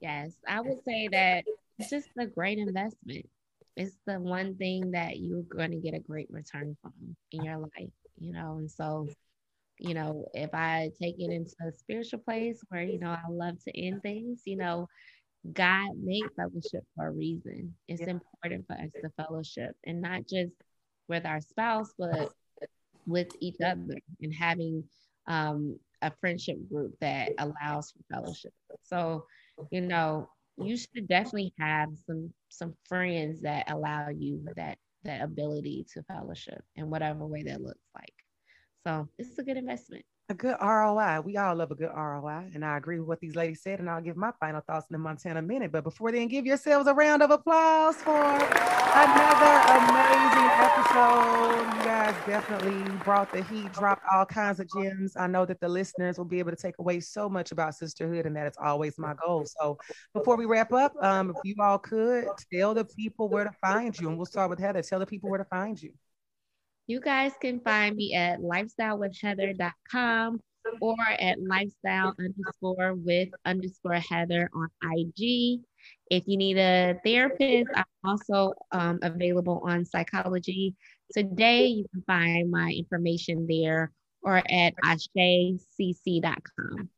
Yes, 0.00 0.32
I 0.46 0.60
would 0.60 0.82
say 0.84 1.08
that 1.08 1.44
it's 1.78 1.90
just 1.90 2.08
a 2.18 2.26
great 2.26 2.58
investment. 2.58 3.28
It's 3.76 3.96
the 4.06 4.18
one 4.18 4.56
thing 4.56 4.92
that 4.92 5.18
you're 5.18 5.42
going 5.42 5.70
to 5.70 5.76
get 5.76 5.94
a 5.94 6.00
great 6.00 6.28
return 6.30 6.76
from 6.82 6.92
in 7.32 7.44
your 7.44 7.58
life, 7.58 7.92
you 8.18 8.32
know. 8.32 8.56
And 8.58 8.70
so, 8.70 9.08
you 9.78 9.94
know, 9.94 10.26
if 10.34 10.50
I 10.52 10.90
take 11.00 11.16
it 11.18 11.30
into 11.30 11.54
a 11.66 11.72
spiritual 11.72 12.20
place 12.20 12.60
where, 12.68 12.82
you 12.82 12.98
know, 12.98 13.10
I 13.10 13.28
love 13.30 13.62
to 13.64 13.78
end 13.78 14.02
things, 14.02 14.42
you 14.44 14.56
know, 14.56 14.88
God 15.52 15.90
made 16.02 16.24
fellowship 16.36 16.84
for 16.96 17.08
a 17.08 17.12
reason. 17.12 17.74
It's 17.86 18.00
yeah. 18.00 18.10
important 18.10 18.66
for 18.66 18.74
us 18.74 18.90
to 19.02 19.10
fellowship 19.22 19.76
and 19.84 20.00
not 20.00 20.26
just 20.28 20.52
with 21.08 21.24
our 21.24 21.40
spouse, 21.40 21.92
but 21.98 22.32
with 23.06 23.28
each 23.40 23.60
other 23.64 23.96
and 24.20 24.34
having 24.34 24.84
um, 25.26 25.78
a 26.02 26.12
friendship 26.20 26.56
group 26.68 26.94
that 27.00 27.32
allows 27.38 27.92
for 27.92 28.14
fellowship. 28.14 28.52
So, 28.82 29.24
you 29.70 29.80
know, 29.80 30.28
you 30.56 30.76
should 30.76 31.08
definitely 31.08 31.52
have 31.58 31.90
some 32.06 32.32
some 32.48 32.74
friends 32.88 33.42
that 33.42 33.70
allow 33.70 34.08
you 34.08 34.44
that 34.56 34.78
that 35.04 35.22
ability 35.22 35.86
to 35.94 36.02
fellowship 36.04 36.62
in 36.76 36.90
whatever 36.90 37.26
way 37.26 37.42
that 37.44 37.60
looks 37.62 37.86
like. 37.94 38.12
So 38.86 39.08
it's 39.18 39.38
a 39.38 39.42
good 39.42 39.56
investment. 39.56 40.04
A 40.30 40.34
good 40.34 40.56
ROI. 40.60 41.22
We 41.24 41.38
all 41.38 41.56
love 41.56 41.70
a 41.70 41.74
good 41.74 41.88
ROI. 41.88 42.50
And 42.52 42.62
I 42.62 42.76
agree 42.76 42.98
with 42.98 43.08
what 43.08 43.18
these 43.18 43.34
ladies 43.34 43.62
said. 43.62 43.80
And 43.80 43.88
I'll 43.88 44.02
give 44.02 44.14
my 44.14 44.30
final 44.38 44.60
thoughts 44.60 44.86
in 44.90 44.92
the 44.92 44.98
Montana 44.98 45.40
minute. 45.40 45.72
But 45.72 45.84
before 45.84 46.12
then, 46.12 46.28
give 46.28 46.44
yourselves 46.44 46.86
a 46.86 46.92
round 46.92 47.22
of 47.22 47.30
applause 47.30 47.96
for 47.96 48.12
another 48.12 49.54
amazing 49.72 50.50
episode. 50.60 51.78
You 51.78 51.82
guys 51.82 52.14
definitely 52.26 52.92
brought 53.04 53.32
the 53.32 53.42
heat, 53.44 53.72
dropped 53.72 54.02
all 54.12 54.26
kinds 54.26 54.60
of 54.60 54.68
gems. 54.70 55.16
I 55.16 55.28
know 55.28 55.46
that 55.46 55.60
the 55.60 55.68
listeners 55.68 56.18
will 56.18 56.26
be 56.26 56.40
able 56.40 56.50
to 56.50 56.58
take 56.58 56.78
away 56.78 57.00
so 57.00 57.30
much 57.30 57.50
about 57.50 57.74
sisterhood, 57.74 58.26
and 58.26 58.36
that 58.36 58.46
is 58.46 58.56
always 58.62 58.98
my 58.98 59.14
goal. 59.24 59.46
So 59.46 59.78
before 60.12 60.36
we 60.36 60.44
wrap 60.44 60.74
up, 60.74 60.92
um, 61.00 61.30
if 61.30 61.36
you 61.42 61.54
all 61.58 61.78
could 61.78 62.26
tell 62.52 62.74
the 62.74 62.84
people 62.84 63.30
where 63.30 63.44
to 63.44 63.52
find 63.62 63.98
you, 63.98 64.08
and 64.08 64.18
we'll 64.18 64.26
start 64.26 64.50
with 64.50 64.58
Heather. 64.58 64.82
Tell 64.82 64.98
the 64.98 65.06
people 65.06 65.30
where 65.30 65.38
to 65.38 65.46
find 65.46 65.82
you. 65.82 65.94
You 66.88 67.00
guys 67.00 67.30
can 67.38 67.60
find 67.60 67.94
me 67.94 68.14
at 68.14 68.40
lifestylewithheather.com 68.40 70.40
or 70.80 70.96
at 71.20 71.38
lifestyle 71.38 72.14
underscore 72.18 72.94
with 72.94 73.28
underscore 73.44 73.96
Heather 73.96 74.48
on 74.54 74.68
IG. 74.82 75.60
If 76.10 76.24
you 76.26 76.38
need 76.38 76.56
a 76.56 76.98
therapist, 77.04 77.68
I'm 77.74 77.84
also 78.02 78.54
um, 78.72 79.00
available 79.02 79.62
on 79.66 79.84
Psychology 79.84 80.76
Today. 81.12 81.66
You 81.66 81.84
can 81.92 82.02
find 82.06 82.50
my 82.50 82.70
information 82.70 83.46
there 83.46 83.92
or 84.22 84.38
at 84.38 84.72
ashaycc.com. 84.82 86.88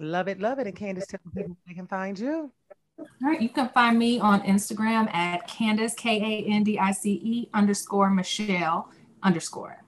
Love 0.00 0.26
it, 0.26 0.40
love 0.40 0.58
it. 0.58 0.66
And 0.66 0.76
Kandice, 0.76 1.06
tell 1.06 1.20
people 1.32 1.56
they 1.64 1.74
can 1.74 1.86
find 1.86 2.18
you. 2.18 2.50
All 2.98 3.06
right, 3.22 3.40
you 3.40 3.50
can 3.50 3.68
find 3.68 3.96
me 3.96 4.18
on 4.18 4.42
Instagram 4.42 5.14
at 5.14 5.48
Kandice, 5.48 5.96
K 5.96 6.20
A 6.20 6.42
N 6.50 6.64
D 6.64 6.76
I 6.76 6.90
C 6.90 7.20
E 7.22 7.48
underscore 7.54 8.10
Michelle 8.10 8.90
underscore. 9.22 9.82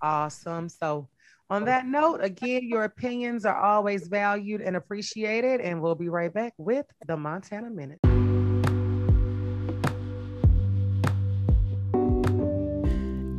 Awesome. 0.00 0.68
So, 0.68 1.08
on 1.50 1.66
that 1.66 1.86
note, 1.86 2.20
again, 2.22 2.62
your 2.66 2.84
opinions 2.84 3.44
are 3.44 3.56
always 3.56 4.08
valued 4.08 4.62
and 4.62 4.74
appreciated. 4.74 5.60
And 5.60 5.82
we'll 5.82 5.94
be 5.94 6.08
right 6.08 6.32
back 6.32 6.54
with 6.56 6.86
the 7.06 7.16
Montana 7.16 7.68
Minute. 7.68 7.98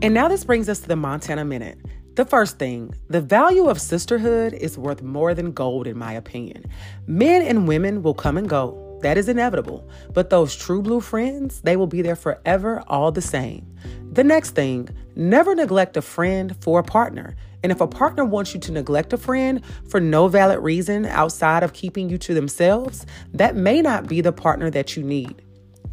And 0.03 0.13
now 0.13 0.27
this 0.27 0.43
brings 0.43 0.69
us 0.69 0.81
to 0.81 0.87
the 0.87 0.95
Montana 0.95 1.45
Minute. 1.45 1.79
The 2.15 2.25
first 2.25 2.59
thing, 2.59 2.93
the 3.09 3.21
value 3.21 3.67
of 3.67 3.81
sisterhood 3.81 4.53
is 4.53 4.77
worth 4.77 5.01
more 5.01 5.33
than 5.33 5.51
gold, 5.51 5.87
in 5.87 5.97
my 5.97 6.13
opinion. 6.13 6.65
Men 7.07 7.41
and 7.41 7.67
women 7.67 8.03
will 8.03 8.13
come 8.13 8.37
and 8.37 8.47
go. 8.47 8.92
That 9.03 9.17
is 9.17 9.27
inevitable. 9.27 9.87
But 10.13 10.29
those 10.29 10.55
true 10.55 10.81
blue 10.81 11.01
friends, 11.01 11.59
they 11.61 11.75
will 11.75 11.87
be 11.87 12.01
there 12.01 12.15
forever, 12.15 12.81
all 12.87 13.11
the 13.11 13.21
same. 13.21 13.67
The 14.13 14.23
next 14.23 14.51
thing, 14.51 14.87
never 15.15 15.53
neglect 15.53 15.97
a 15.97 16.01
friend 16.01 16.55
for 16.61 16.79
a 16.79 16.83
partner. 16.83 17.35
And 17.63 17.71
if 17.71 17.81
a 17.81 17.87
partner 17.87 18.23
wants 18.23 18.53
you 18.53 18.61
to 18.61 18.71
neglect 18.71 19.11
a 19.11 19.17
friend 19.17 19.61
for 19.89 19.99
no 19.99 20.29
valid 20.29 20.59
reason 20.59 21.05
outside 21.05 21.63
of 21.63 21.73
keeping 21.73 22.09
you 22.09 22.17
to 22.19 22.33
themselves, 22.33 23.05
that 23.33 23.57
may 23.57 23.81
not 23.81 24.07
be 24.07 24.21
the 24.21 24.31
partner 24.31 24.69
that 24.69 24.95
you 24.95 25.03
need. 25.03 25.41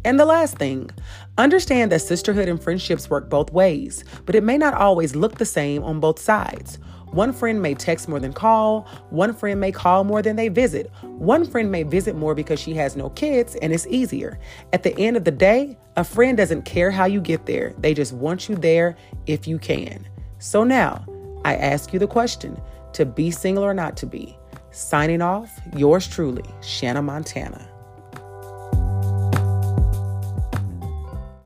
And 0.05 0.17
the 0.17 0.25
last 0.25 0.57
thing, 0.57 0.89
understand 1.37 1.91
that 1.91 2.01
sisterhood 2.01 2.47
and 2.47 2.63
friendships 2.63 3.09
work 3.09 3.29
both 3.29 3.51
ways, 3.51 4.05
but 4.25 4.35
it 4.35 4.43
may 4.43 4.57
not 4.57 4.73
always 4.73 5.17
look 5.17 5.37
the 5.37 5.45
same 5.45 5.83
on 5.83 5.99
both 5.99 6.17
sides. 6.17 6.79
One 7.11 7.33
friend 7.33 7.61
may 7.61 7.73
text 7.73 8.07
more 8.07 8.19
than 8.19 8.33
call. 8.33 8.87
One 9.09 9.33
friend 9.33 9.59
may 9.59 9.71
call 9.71 10.03
more 10.03 10.21
than 10.21 10.37
they 10.37 10.47
visit. 10.47 10.89
One 11.01 11.45
friend 11.45 11.69
may 11.69 11.83
visit 11.83 12.15
more 12.15 12.33
because 12.33 12.59
she 12.59 12.73
has 12.75 12.95
no 12.95 13.09
kids 13.11 13.55
and 13.55 13.73
it's 13.73 13.85
easier. 13.87 14.39
At 14.71 14.83
the 14.83 14.97
end 14.97 15.17
of 15.17 15.25
the 15.25 15.31
day, 15.31 15.77
a 15.97 16.03
friend 16.05 16.37
doesn't 16.37 16.63
care 16.63 16.89
how 16.89 17.05
you 17.05 17.19
get 17.19 17.45
there, 17.45 17.73
they 17.77 17.93
just 17.93 18.13
want 18.13 18.47
you 18.47 18.55
there 18.55 18.95
if 19.27 19.45
you 19.45 19.59
can. 19.59 20.07
So 20.39 20.63
now, 20.63 21.05
I 21.43 21.55
ask 21.55 21.91
you 21.91 21.99
the 21.99 22.07
question 22.07 22.59
to 22.93 23.05
be 23.05 23.29
single 23.29 23.63
or 23.63 23.73
not 23.73 23.97
to 23.97 24.05
be. 24.05 24.37
Signing 24.71 25.21
off, 25.21 25.51
yours 25.75 26.07
truly, 26.07 26.45
Shanna 26.61 27.01
Montana. 27.01 27.70